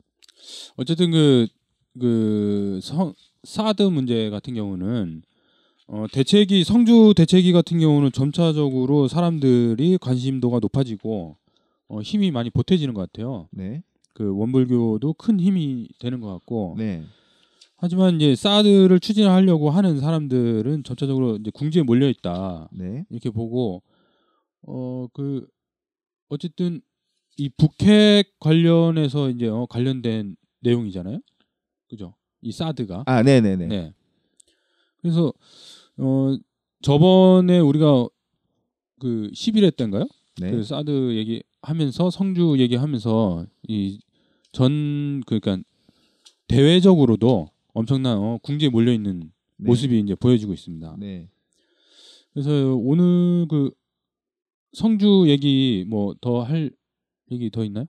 [0.77, 1.47] 어쨌든 그,
[1.99, 3.13] 그, 성,
[3.43, 5.23] 사드 문제 같은 경우는,
[5.87, 11.37] 어, 대책이, 성주 대책이 같은 경우는 점차적으로 사람들이 관심도가 높아지고,
[11.87, 13.49] 어, 힘이 많이 보태지는 것 같아요.
[13.51, 13.83] 네.
[14.13, 17.03] 그 원불교도 큰 힘이 되는 것 같고, 네.
[17.77, 22.69] 하지만 이제 사드를 추진하려고 하는 사람들은 점차적으로 이제 궁지에 몰려 있다.
[22.71, 23.05] 네.
[23.09, 23.81] 이렇게 보고,
[24.61, 25.47] 어, 그,
[26.29, 26.81] 어쨌든
[27.41, 31.19] 이 북핵 관련해서 이제 어, 관련된 내용이잖아요.
[31.89, 32.13] 그죠?
[32.43, 33.03] 이 사드가.
[33.07, 33.65] 아, 네, 네, 네.
[33.65, 33.93] 네.
[35.01, 35.33] 그래서
[35.97, 36.37] 어
[36.83, 38.07] 저번에 우리가
[38.99, 40.05] 그 11회 때인가요?
[40.39, 40.51] 네.
[40.51, 43.99] 그 사드 얘기하면서 성주 얘기하면서 이
[44.53, 45.57] 전 그러니까
[46.49, 49.65] 대외적으로도 엄청난 어, 궁지에 몰려 있는 네.
[49.67, 50.97] 모습이 이제 보여지고 있습니다.
[50.99, 51.29] 네.
[52.33, 53.71] 그래서 오늘 그
[54.73, 56.69] 성주 얘기 뭐 더 할
[57.31, 57.85] 얘기 더 있나요?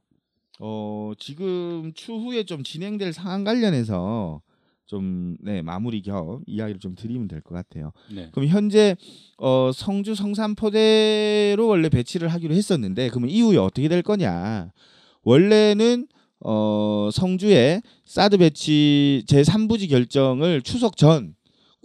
[0.61, 4.43] 어, 지금 추후에 좀 진행될 상황 관련해서
[4.87, 7.93] 좀 네, 마무리 겸 이야기를 좀 드리면 될 것 같아요.
[8.15, 8.29] 네.
[8.33, 8.95] 그럼 현재
[9.39, 14.71] 어, 성주 성산포대로 원래 배치를 하기로 했었는데 그러면 이후에 어떻게 될 거냐?
[15.23, 16.09] 원래는
[16.45, 21.35] 어, 성주에 사드 배치 제 3부지 결정을 추석 전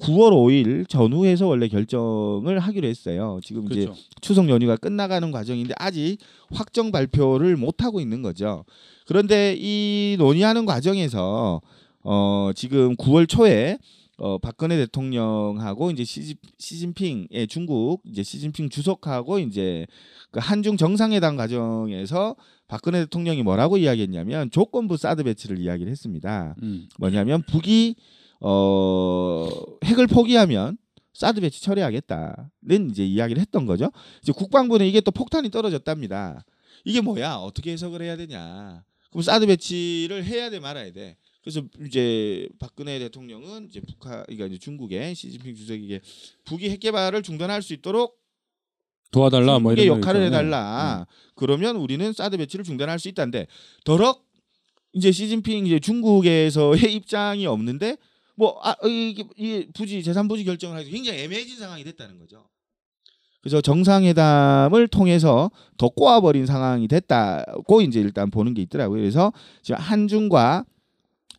[0.02, 3.40] 9월 5일 전후에서 원래 결정을 하기로 했어요.
[3.44, 4.00] 지금 이제 그렇죠.
[4.22, 6.18] 추석 연휴가 끝나가는 과정인데 아직
[6.52, 8.64] 확정 발표를 못 하고 있는 거죠.
[9.08, 11.62] 그런데 이 논의하는 과정에서
[12.04, 13.80] 어 지금 9월 초에
[14.18, 19.86] 어 박근혜 대통령하고 이제 시진, 시진핑의 중국 이제 시진핑 주석하고 이제
[20.32, 22.36] 그 한중 정상회담 과정에서
[22.68, 26.56] 박근혜 대통령이 뭐라고 이야기했냐면 조건부 사드 배치를 이야기를 했습니다.
[26.62, 26.88] 음.
[27.00, 27.96] 뭐냐면 북이
[28.40, 29.50] 어
[29.84, 30.78] 핵을 포기하면
[31.14, 33.92] 사드 배치 처리하겠다는 이제 이야기를 했던 거죠.
[34.22, 36.46] 이제 국방부는 이게 또 폭탄이 떨어졌답니다.
[36.86, 37.36] 이게 뭐야?
[37.36, 38.84] 어떻게 해석을 해야 되냐?
[39.10, 41.18] 그럼 사드 배치를 해야 돼 말아야 돼.
[41.42, 46.02] 그래서 이제 박근혜 대통령은 이제 북한 그러니까 이제 중국의 시진핑 주석에게
[46.44, 48.20] 북이 핵 개발을 중단할 수 있도록
[49.12, 50.24] 도와달라 뭐 이런 역할을.
[50.24, 51.08] 해달라.
[51.36, 53.48] 그러면 우리는 사드 배치를 중단할 수 있다는데
[53.86, 54.28] 더럭
[54.94, 57.98] 이제 시진핑 이제 중국에서의 입장이 없는데
[58.38, 62.46] 뭐 아, 이게 이 부지 재산 부지 결정을 하기 굉장히 애매해진 상황이 됐다는 거죠.
[63.42, 69.02] 그래서 정상회담을 통해서 더 꼬아버린 상황이 됐다고 이제 일단 보는 게 있더라고요.
[69.02, 69.34] 그래서
[69.64, 70.66] 지금 한중과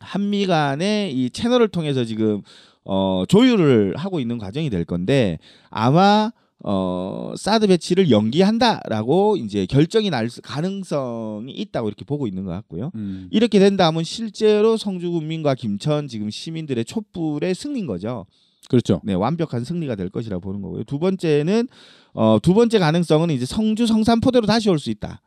[0.01, 2.43] 한미 간의 이 채널을 통해서 지금
[2.85, 5.39] 어, 조율을 하고 있는 과정이 될 건데
[5.71, 6.33] 아마
[6.65, 12.91] 어, 사드 배치를 연기한다라고 이제 결정이 날 수- 가능성이 있다고 이렇게 보고 있는 것 같고요.
[12.97, 13.29] 음.
[13.31, 18.27] 이렇게 된다면 실제로 성주 군민과 김천 지금 시민들의 촛불의 승리인 거죠.
[18.69, 19.01] 그렇죠.
[19.05, 20.85] 네, 완벽한 승리가 될 것이라 보는 거고요.
[20.85, 21.69] 두 번째는
[22.13, 25.23] 어, 두 번째 가능성은 이제 성주 성산포대로 다시 올 수 있다.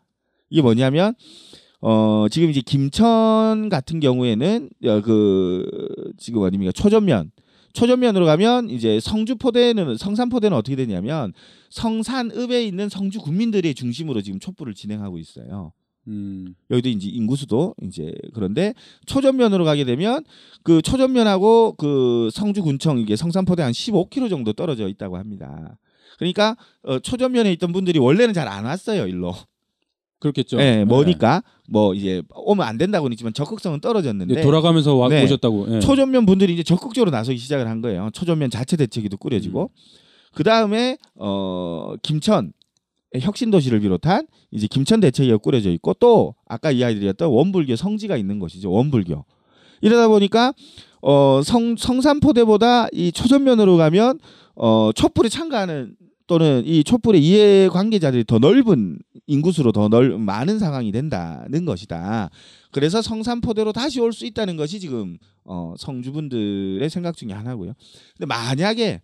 [0.50, 1.14] 이게 뭐냐면
[1.80, 5.66] 어, 지금 이제 김천 같은 경우에는 어, 그
[6.18, 7.32] 지금 어디입니까 초전면
[7.74, 11.34] 초전면으로 가면 이제 성주포대는 성산포대는 어떻게 되냐면
[11.70, 15.74] 성산읍에 있는 성주 군민들의 중심으로 지금 촛불을 진행하고 있어요.
[16.08, 16.56] 음.
[16.72, 18.74] 여기도 이제 인구수도 이제 그런데
[19.06, 20.24] 초전면으로 가게 되면
[20.64, 25.78] 그 초전면하고 그 성주군청 이게 성산포대 한 15km 정도 떨어져 있다고 합니다.
[26.18, 29.34] 그러니까 어, 초전면에 있던 분들이 원래는 잘 안 왔어요 일로.
[30.22, 30.62] 그렇겠죠.
[30.62, 33.82] 예, 뭐니까 뭐 이제 오면 안 된다고는 했지만 적극성은 네.
[33.82, 35.24] 떨어졌는데 네, 돌아가면서 와, 네.
[35.24, 35.76] 오셨다고.
[35.76, 35.80] 예.
[35.80, 38.10] 초전면 분들이 이제 적극적으로 나서기 시작을 한 거예요.
[38.14, 39.72] 초전면 자체 대책위도 꾸려지고
[40.34, 42.54] 그 다음에 어 김천
[43.20, 48.72] 혁신 도시를 비롯한 이제 김천 대책위가 꾸려져 있고 또 아까 이야기드렸던 원불교 성지가 있는 곳이죠.
[48.72, 49.26] 원불교.
[49.82, 50.54] 이러다 보니까
[51.02, 54.20] 어 성 성산포대보다 이 초전면으로 가면
[54.56, 55.96] 어 촛불에 참가하는
[56.32, 58.98] 또는 이 촛불의 이해 관계자들이 더 넓은
[59.28, 62.30] 인구수로 더 넓 많은 상황이 된다는 것이다.
[62.72, 67.74] 그래서 성산포대로 다시 올 수 있다는 것이 지금 어, 성주분들의 생각 중에 하나고요.
[68.18, 69.02] 근데 만약에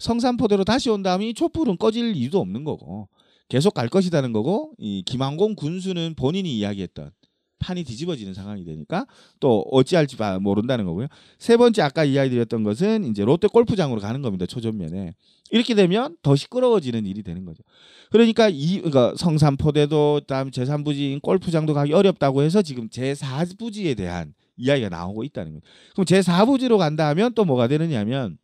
[0.00, 3.08] 성산포대로 다시 온다면 이 촛불은 꺼질 이유도 없는 거고
[3.48, 7.10] 계속 갈 것이라는 거고 이 김항공 군수는 본인이 이야기했던
[7.58, 9.06] 판이 뒤집어지는 상황이 되니까
[9.40, 11.06] 또 어찌할지 바- 모른다는 거고요.
[11.38, 14.46] 세 번째 아까 이야기드렸던 것은 이제 롯데 골프장으로 가는 겁니다.
[14.46, 15.14] 초전면에
[15.50, 17.62] 이렇게 되면 더 시끄러워지는 일이 되는 거죠.
[18.10, 25.24] 그러니까 이 그러니까 성산포대도 다음 제3부지인 골프장도 가기 어렵다고 해서 지금 제4부지에 대한 이야기가 나오고
[25.24, 25.60] 있다는 거예요.
[25.92, 28.38] 그럼 제4부지로 간다 하면 또 뭐가 되느냐면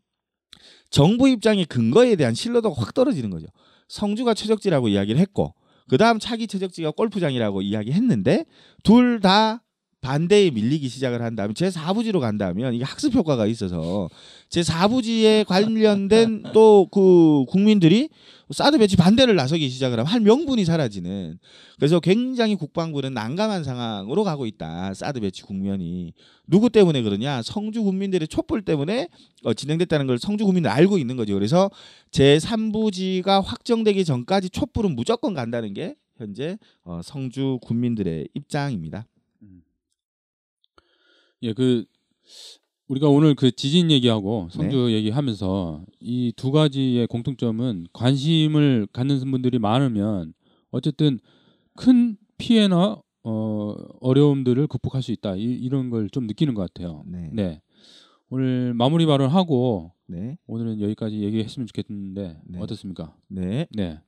[0.91, 3.47] 정부 입장의 근거에 대한 신뢰도가 확 떨어지는 거죠.
[3.89, 5.55] 성주가 최적지라고 이야기를 했고
[5.93, 8.47] 그 다음 차기 최적지가 골프장이라고 이야기했는데
[8.83, 9.63] 둘 다
[10.03, 14.11] 반대에 밀리기 시작을 한다면 제 4부지로 간다면 이게 학습 효과가 있어서
[14.49, 18.09] 제 4부지에 관련된 또 그 국민들이
[18.51, 21.39] 사드 배치 반대를 나서기 시작을 하면 할 명분이 사라지는
[21.77, 26.13] 그래서 굉장히 국방부는 난감한 상황으로 가고 있다 사드 배치 국면이.
[26.47, 27.41] 누구 때문에 그러냐?
[27.43, 29.09] 성주 국민들의 촛불 때문에
[29.45, 31.35] 어, 진행됐다는 걸 성주 국민들 알고 있는 거죠.
[31.35, 31.71] 그래서
[32.11, 39.07] 제 3부지가 확정되기 전까지 촛불은 무조건 간다는 게 현재 어, 성주 국민들의 입장입니다.
[41.43, 41.85] 예, 그
[42.89, 44.93] 우리가 오늘 그 지진 얘기하고 성주 네.
[44.95, 50.35] 얘기하면서 이 두 가지의 공통점은 관심을 갖는 분들이 많으면
[50.71, 51.19] 어쨌든
[51.77, 55.37] 큰 피해나 어, 어려움들을 극복할 수 있다.
[55.37, 57.03] 이, 런 걸 좀 느끼는 것 같아요.
[57.07, 57.31] 네.
[57.33, 57.61] 네.
[58.31, 60.37] 오늘 마무리 발언하고 네.
[60.47, 62.59] 오늘은 여기까지 얘기했으면 좋겠는데 네.
[62.59, 63.15] 어떻습니까?
[63.29, 63.67] 네.
[63.71, 64.01] 네.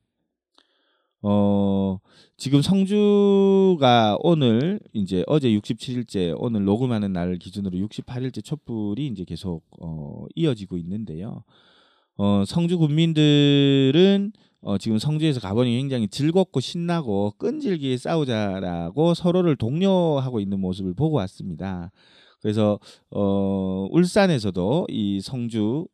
[1.27, 2.01] 어,
[2.37, 10.27] 지금 성주가 오늘 이제 어제 67일째 오늘 녹음하는 날 기준으로 68일째 촛불이 이제 계속 어,
[10.35, 11.43] 이어지고 있는데요.
[12.19, 20.61] 어, 성주 군민들은 어, 지금 성주에서 가보니 굉장히 즐겁고 신나고 끈질기게 싸우자라고 서로를 독려하고 있는
[20.61, 21.91] 모습을 보고 왔습니다.
[22.43, 22.79] 그래서
[23.11, 25.87] 어, 울산에서도 이 성주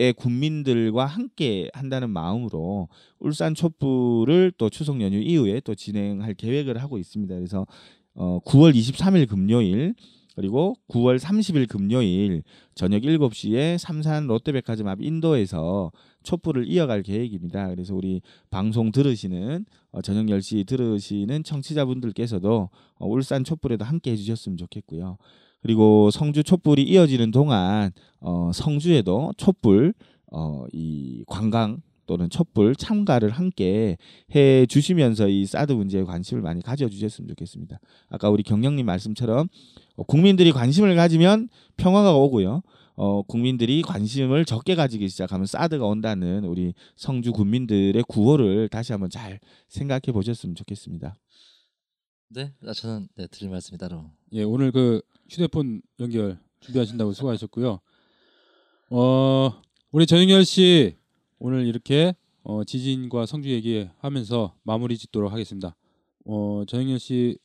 [0.00, 2.88] 의 군민들과 함께 한다는 마음으로
[3.18, 7.34] 울산 촛불을 또 추석 연휴 이후에 또 진행할 계획을 하고 있습니다.
[7.34, 7.66] 그래서
[8.14, 9.94] 어 9월 23일 금요일
[10.36, 12.44] 그리고 9월 30일 금요일
[12.76, 15.90] 저녁 7시에 삼산 롯데백화점 앞 인도에서
[16.22, 17.68] 촛불을 이어갈 계획입니다.
[17.68, 22.70] 그래서 우리 방송 들으시는 어, 저녁 10시 들으시는 청취자분들께서도
[23.00, 25.18] 어, 울산 촛불에도 함께 해주셨으면 좋겠고요.
[25.60, 27.90] 그리고 성주 촛불이 이어지는 동안
[28.20, 29.94] 어, 성주에도 촛불
[30.30, 33.98] 어, 이 관광 또는 촛불 참가를 함께
[34.34, 37.78] 해 주시면서 이 사드 문제에 관심을 많이 가져 주셨으면 좋겠습니다.
[38.08, 39.46] 아까 우리 경영님 말씀처럼
[39.96, 42.62] 어, 국민들이 관심을 가지면 평화가 오고요.
[42.96, 49.38] 어, 국민들이 관심을 적게 가지기 시작하면 사드가 온다는 우리 성주 군민들의 구호를 다시 한번 잘
[49.68, 51.14] 생각해 보셨으면 좋겠습니다.
[52.30, 54.10] 네, 아, 저는 네, 드릴 말씀이 따로.
[54.32, 57.80] 예, 오늘 그 휴대폰 연결 준비하신다고 수고하셨고요.
[58.90, 60.96] 어, 우리 전영열 씨
[61.38, 65.76] 오늘 이렇게 어, 지진과 성주 얘기하면서 마무리 짓도록 하겠습니다.
[66.24, 67.38] 어, 전영열 씨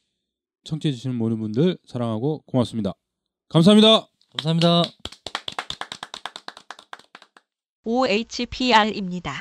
[0.64, 2.93] 청취해 주시는 모든 분들 사랑하고 고맙습니다.
[3.49, 4.07] 감사합니다.
[4.38, 4.84] 감사합니다.
[7.84, 9.34] OHPR입니다.